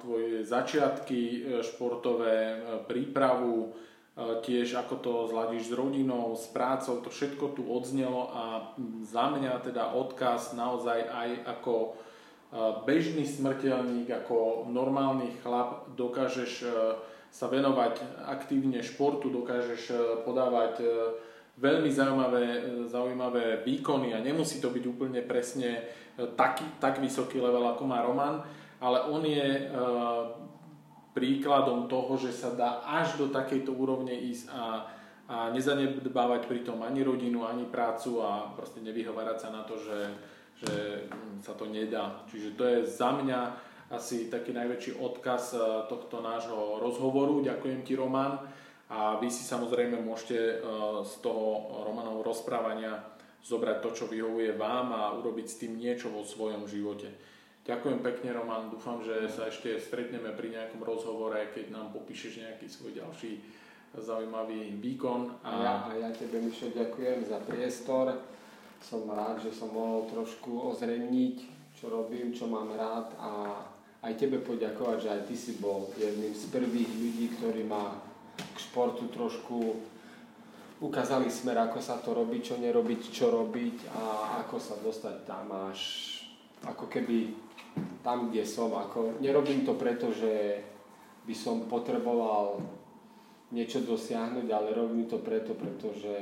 tvoje 0.02 0.48
začiatky 0.48 1.20
e, 1.20 1.40
športové, 1.64 2.40
e, 2.40 2.58
prípravu, 2.88 3.68
e, 3.68 3.70
tiež 4.40 4.80
ako 4.80 4.96
to 5.04 5.14
zladíš 5.28 5.68
s 5.68 5.76
rodinou, 5.76 6.32
s 6.32 6.48
prácou, 6.48 7.04
to 7.04 7.12
všetko 7.12 7.52
tu 7.52 7.68
odznelo 7.68 8.32
a 8.32 8.44
za 9.04 9.28
mňa 9.28 9.68
teda 9.68 9.92
odkaz 9.92 10.56
naozaj 10.56 11.00
aj 11.12 11.30
ako 11.44 12.00
bežný 12.88 13.28
smrteľník, 13.28 14.08
ako 14.08 14.68
normálny 14.72 15.36
chlap 15.44 15.92
dokážeš 16.00 16.64
sa 17.28 17.46
venovať 17.52 18.24
aktívne 18.24 18.80
športu, 18.80 19.28
dokážeš 19.28 19.92
podávať 20.24 20.80
veľmi 21.58 21.90
zaujímavé, 21.90 22.46
zaujímavé 22.88 23.66
výkony 23.66 24.14
a 24.14 24.24
nemusí 24.24 24.62
to 24.62 24.70
byť 24.70 24.84
úplne 24.88 25.22
presne 25.26 25.84
taký, 26.38 26.66
tak 26.82 27.02
vysoký 27.02 27.42
level, 27.42 27.66
ako 27.68 27.84
má 27.86 28.02
Roman, 28.02 28.42
ale 28.82 29.10
on 29.10 29.22
je 29.26 29.46
e, 29.58 29.62
príkladom 31.18 31.90
toho, 31.90 32.14
že 32.18 32.34
sa 32.34 32.54
dá 32.54 32.86
až 32.86 33.18
do 33.18 33.30
takejto 33.30 33.74
úrovne 33.74 34.14
ísť 34.14 34.54
a, 34.54 34.86
a 35.30 35.36
nezanedbávať 35.50 36.46
pritom 36.46 36.82
ani 36.86 37.02
rodinu, 37.02 37.46
ani 37.46 37.66
prácu 37.66 38.22
a 38.22 38.54
proste 38.54 38.82
nevyhovárať 38.86 39.38
sa 39.38 39.50
na 39.50 39.66
to, 39.66 39.78
že, 39.82 39.98
že 40.58 41.06
sa 41.46 41.54
to 41.54 41.70
nedá. 41.70 42.26
Čiže 42.30 42.58
to 42.58 42.64
je 42.66 42.80
za 42.86 43.14
mňa 43.14 43.40
asi 43.88 44.28
taký 44.28 44.52
najväčší 44.52 45.00
odkaz 45.00 45.56
e, 45.56 45.60
tohto 45.88 46.20
nášho 46.20 46.82
rozhovoru. 46.84 47.40
Ďakujem 47.40 47.82
ti, 47.88 47.96
Roman. 47.96 48.36
A 48.88 49.20
vy 49.20 49.32
si 49.32 49.48
samozrejme 49.48 50.00
môžete 50.04 50.36
e, 50.36 50.56
z 51.08 51.14
toho 51.24 51.72
Romanov 51.88 52.26
rozprávania 52.26 53.00
zobrať 53.48 53.78
to, 53.80 53.90
čo 53.96 54.06
vyhovuje 54.12 54.60
vám 54.60 54.92
a 54.92 55.02
urobiť 55.16 55.48
s 55.48 55.60
tým 55.64 55.80
niečo 55.80 56.12
vo 56.12 56.28
svojom 56.28 56.68
živote. 56.68 57.08
Ďakujem 57.64 58.00
pekne, 58.00 58.32
Roman. 58.36 58.72
Dúfam, 58.72 59.04
že 59.04 59.28
sa 59.28 59.48
ešte 59.48 59.76
stretneme 59.80 60.32
pri 60.36 60.56
nejakom 60.56 60.84
rozhovore, 60.84 61.40
keď 61.52 61.72
nám 61.72 61.92
popíšeš 61.96 62.44
nejaký 62.44 62.68
svoj 62.68 62.96
ďalší 62.96 63.40
zaujímavý 63.96 64.76
výkon. 64.80 65.44
A, 65.44 65.52
ja, 65.64 65.74
a 65.88 65.92
ja 65.96 66.10
tebe, 66.12 66.44
Mišo, 66.44 66.72
ďakujem 66.76 67.28
za 67.28 67.40
priestor. 67.44 68.20
Som 68.82 69.10
rád, 69.10 69.42
že 69.44 69.52
som 69.52 69.74
mohol 69.74 70.08
trošku 70.08 70.74
ozrejmiť, 70.74 71.38
čo 71.78 71.92
robím, 71.92 72.32
čo 72.34 72.48
mám 72.48 72.74
rád 72.74 73.14
a 73.20 73.32
aj 74.06 74.14
tebe 74.16 74.40
poďakovať, 74.40 74.98
že 75.02 75.10
aj 75.10 75.22
ty 75.28 75.36
si 75.36 75.54
bol 75.58 75.90
jedným 75.98 76.32
z 76.32 76.46
prvých 76.54 76.88
ľudí, 76.88 77.26
ktorí 77.38 77.66
ma 77.66 77.98
k 78.38 78.58
športu 78.62 79.10
trošku 79.10 79.58
ukázali 80.78 81.26
smer, 81.30 81.58
ako 81.58 81.82
sa 81.82 81.98
to 81.98 82.14
robí, 82.14 82.38
čo 82.42 82.62
nerobiť, 82.62 83.02
čo 83.10 83.34
robiť 83.34 83.90
a 83.98 84.04
ako 84.46 84.58
sa 84.62 84.78
dostať 84.78 85.26
tam 85.26 85.50
až 85.74 85.82
ako 86.62 86.86
keby 86.86 87.34
tam, 88.06 88.30
kde 88.30 88.46
som. 88.46 88.74
Ako, 88.74 89.18
nerobím 89.22 89.66
to 89.66 89.74
preto, 89.74 90.14
že 90.14 90.62
by 91.26 91.36
som 91.36 91.66
potreboval 91.66 92.62
niečo 93.52 93.84
dosiahnuť, 93.84 94.48
ale 94.48 94.76
robím 94.76 95.08
to 95.10 95.20
preto, 95.20 95.58
pretože 95.58 96.16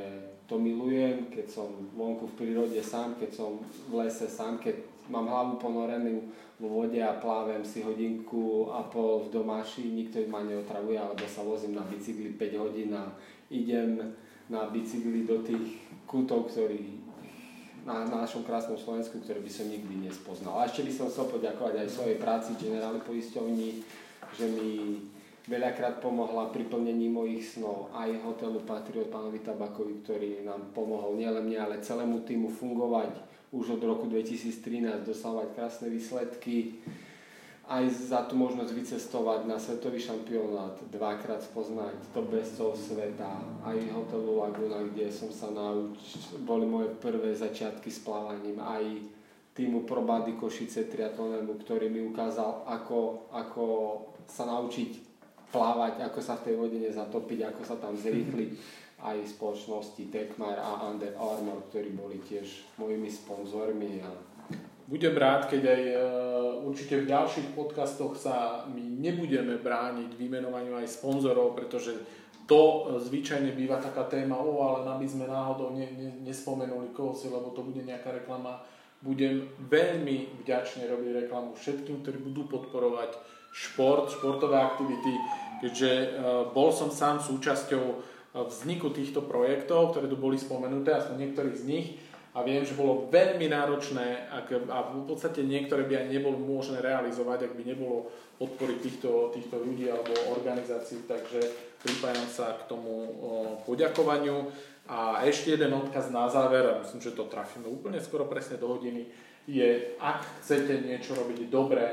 to 0.46 0.62
milujem, 0.62 1.26
keď 1.34 1.50
som 1.50 1.90
vonku 1.98 2.30
v 2.30 2.38
prírode 2.38 2.78
sám, 2.86 3.18
keď 3.18 3.32
som 3.34 3.58
v 3.90 4.06
lese 4.06 4.30
sám, 4.30 4.62
keď 4.62 4.78
mám 5.10 5.26
hlavu 5.26 5.58
ponorenú 5.58 6.30
vo 6.62 6.82
vode 6.82 7.02
a 7.02 7.18
plávem 7.18 7.66
si 7.66 7.82
hodinku 7.82 8.72
a 8.72 8.86
pol 8.86 9.28
v 9.28 9.34
domáši, 9.34 9.92
nikto 9.92 10.22
ma 10.30 10.46
neotravuje, 10.46 10.96
alebo 10.96 11.26
sa 11.28 11.44
vozím 11.44 11.76
na 11.76 11.84
bicykli 11.84 12.38
5 12.38 12.62
hodín 12.62 12.96
a 12.96 13.12
idem 13.52 14.00
na 14.48 14.70
bicykli 14.70 15.26
do 15.26 15.42
tých 15.42 15.82
kútov, 16.06 16.48
ktorí 16.54 17.04
na, 17.86 18.06
na 18.06 18.26
našom 18.26 18.42
krásnom 18.42 18.78
Slovensku, 18.78 19.22
ktoré 19.22 19.42
by 19.42 19.52
som 19.52 19.70
nikdy 19.70 20.10
nespoznal. 20.10 20.62
A 20.62 20.66
ešte 20.66 20.82
by 20.86 20.92
som 20.94 21.06
chcel 21.10 21.30
poďakovať 21.30 21.86
aj 21.86 21.90
svojej 21.90 22.18
práci 22.18 22.58
generálnej 22.58 23.06
poisťovni, 23.06 23.70
že 24.34 24.46
mi 24.50 24.72
veľakrát 25.46 26.02
pomohla 26.02 26.50
pri 26.50 26.66
plnení 26.66 27.06
mojich 27.10 27.58
snov 27.58 27.94
aj 27.94 28.22
hotelu 28.26 28.60
Patriot 28.66 29.14
pánovi 29.14 29.40
Tabakovi, 29.46 30.02
ktorý 30.02 30.30
nám 30.42 30.74
pomohol 30.74 31.18
nielen 31.22 31.46
mne, 31.46 31.58
ale 31.62 31.86
celému 31.86 32.26
týmu 32.26 32.50
fungovať 32.50 33.14
už 33.54 33.78
od 33.78 33.82
roku 33.86 34.10
2013, 34.10 35.06
dosávať 35.06 35.54
krásne 35.54 35.88
výsledky 35.94 36.82
aj 37.66 37.90
za 37.90 38.22
tú 38.30 38.38
možnosť 38.38 38.72
vycestovať 38.78 39.50
na 39.50 39.58
svetový 39.58 39.98
šampionát, 39.98 40.78
dvakrát 40.94 41.42
spoznať 41.42 41.98
to 42.14 42.22
bestov 42.30 42.78
sveta, 42.78 43.42
aj 43.66 43.78
hotelu 43.90 44.38
Laguna, 44.38 44.86
kde 44.86 45.10
som 45.10 45.34
sa 45.34 45.50
naučil, 45.50 46.46
boli 46.46 46.70
moje 46.70 46.94
prvé 47.02 47.34
začiatky 47.34 47.90
s 47.90 48.06
plávaním, 48.06 48.62
aj 48.62 49.10
týmu 49.58 49.82
Pro 49.90 50.06
Body 50.06 50.38
Košice 50.38 50.86
triatlonému, 50.86 51.58
ktorý 51.66 51.90
mi 51.90 52.06
ukázal, 52.06 52.70
ako, 52.70 53.34
ako 53.34 53.66
sa 54.30 54.46
naučiť 54.46 55.15
plávať, 55.52 56.02
ako 56.06 56.20
sa 56.22 56.38
v 56.40 56.52
tej 56.52 56.56
vode 56.58 56.78
nezatopiť, 56.80 57.40
ako 57.52 57.62
sa 57.66 57.76
tam 57.78 57.94
zrýchliť. 57.98 58.84
aj 59.06 59.38
spoločnosti 59.38 60.08
Tekmar 60.08 60.56
a 60.58 60.88
Under 60.88 61.12
Armour, 61.20 61.68
ktorí 61.70 61.92
boli 61.94 62.18
tiež 62.24 62.80
mojimi 62.80 63.12
sponzormi. 63.12 64.00
A... 64.02 64.10
Budem 64.88 65.14
rád, 65.18 65.52
keď 65.52 65.62
aj 65.66 65.84
uh, 65.94 65.98
určite 66.66 67.04
v 67.04 67.10
ďalších 67.10 67.58
podcastoch 67.58 68.16
sa 68.16 68.64
my 68.70 68.82
nebudeme 68.82 69.60
brániť 69.60 70.16
vymenovaniu 70.16 70.80
aj 70.80 71.02
sponzorov, 71.02 71.54
pretože 71.54 71.98
to 72.46 72.62
uh, 72.62 72.98
zvyčajne 73.02 73.52
býva 73.54 73.82
taká 73.82 74.08
téma, 74.08 74.40
o, 74.40 74.62
ale 74.64 74.88
aby 74.96 75.06
sme 75.10 75.26
náhodou 75.28 75.76
ne, 75.76 75.86
ne, 75.92 76.10
nespomenuli 76.26 76.94
koho 76.96 77.12
si, 77.12 77.28
lebo 77.28 77.52
to 77.52 77.66
bude 77.66 77.82
nejaká 77.84 78.14
reklama. 78.14 78.64
Budem 79.04 79.46
veľmi 79.70 80.42
vďačne 80.42 80.88
robiť 80.88 81.28
reklamu 81.28 81.54
všetkým, 81.54 82.02
ktorí 82.02 82.18
budú 82.26 82.48
podporovať 82.50 83.35
šport, 83.56 84.12
športové 84.12 84.60
aktivity, 84.60 85.16
keďže 85.64 85.92
uh, 85.92 86.08
bol 86.52 86.76
som 86.76 86.92
sám 86.92 87.24
súčasťou 87.24 88.12
vzniku 88.36 88.92
týchto 88.92 89.24
projektov, 89.24 89.96
ktoré 89.96 90.12
tu 90.12 90.20
boli 90.20 90.36
spomenuté, 90.36 90.92
aspoň 90.92 91.16
niektorých 91.24 91.56
z 91.56 91.64
nich, 91.64 91.88
a 92.36 92.44
viem, 92.44 92.68
že 92.68 92.76
bolo 92.76 93.08
veľmi 93.08 93.48
náročné 93.48 94.28
ak, 94.28 94.68
a 94.68 94.92
v 94.92 95.08
podstate 95.08 95.40
niektoré 95.40 95.88
by 95.88 96.04
aj 96.04 96.08
nebolo 96.12 96.36
možné 96.36 96.84
realizovať, 96.84 97.48
ak 97.48 97.56
by 97.56 97.64
nebolo 97.64 98.12
podpory 98.36 98.76
týchto, 98.84 99.32
týchto 99.32 99.56
ľudí 99.64 99.88
alebo 99.88 100.12
organizácií, 100.36 101.08
takže 101.08 101.40
pripájam 101.80 102.28
sa 102.28 102.60
k 102.60 102.68
tomu 102.68 102.92
o, 102.92 103.08
poďakovaniu. 103.64 104.52
A 104.92 105.24
ešte 105.24 105.56
jeden 105.56 105.72
odkaz 105.72 106.12
na 106.12 106.28
záver, 106.28 106.68
a 106.68 106.84
myslím, 106.84 107.00
že 107.00 107.16
to 107.16 107.32
trafíme 107.32 107.72
úplne 107.72 108.04
skoro 108.04 108.28
presne 108.28 108.60
do 108.60 108.68
hodiny, 108.68 109.08
je, 109.48 109.96
ak 110.04 110.44
chcete 110.44 110.84
niečo 110.84 111.16
robiť 111.16 111.48
dobre, 111.48 111.88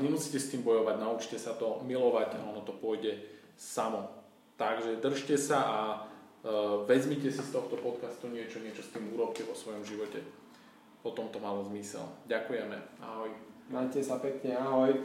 nemusíte 0.00 0.40
s 0.40 0.48
tým 0.48 0.64
bojovať, 0.64 0.96
naučte 0.96 1.36
sa 1.36 1.52
to 1.52 1.84
milovať 1.84 2.40
a 2.40 2.48
ono 2.48 2.64
to 2.64 2.72
pôjde 2.72 3.20
samo. 3.60 4.08
Takže 4.56 5.00
držte 5.00 5.36
sa 5.40 5.58
a 5.60 5.80
uh, 6.00 6.84
vezmite 6.84 7.32
si 7.32 7.40
z 7.40 7.52
tohto 7.52 7.76
podcastu 7.76 8.28
niečo, 8.28 8.60
niečo 8.60 8.84
s 8.84 8.92
tým 8.92 9.12
urobte 9.12 9.44
vo 9.44 9.56
svojom 9.56 9.84
živote. 9.84 10.20
Potom 11.00 11.28
to 11.32 11.40
malo 11.40 11.64
zmysel. 11.64 12.04
Ďakujeme. 12.28 12.76
Ahoj. 13.00 13.32
Majte 13.72 14.04
sa 14.04 14.20
pekne. 14.20 14.56
Ahoj. 14.56 15.00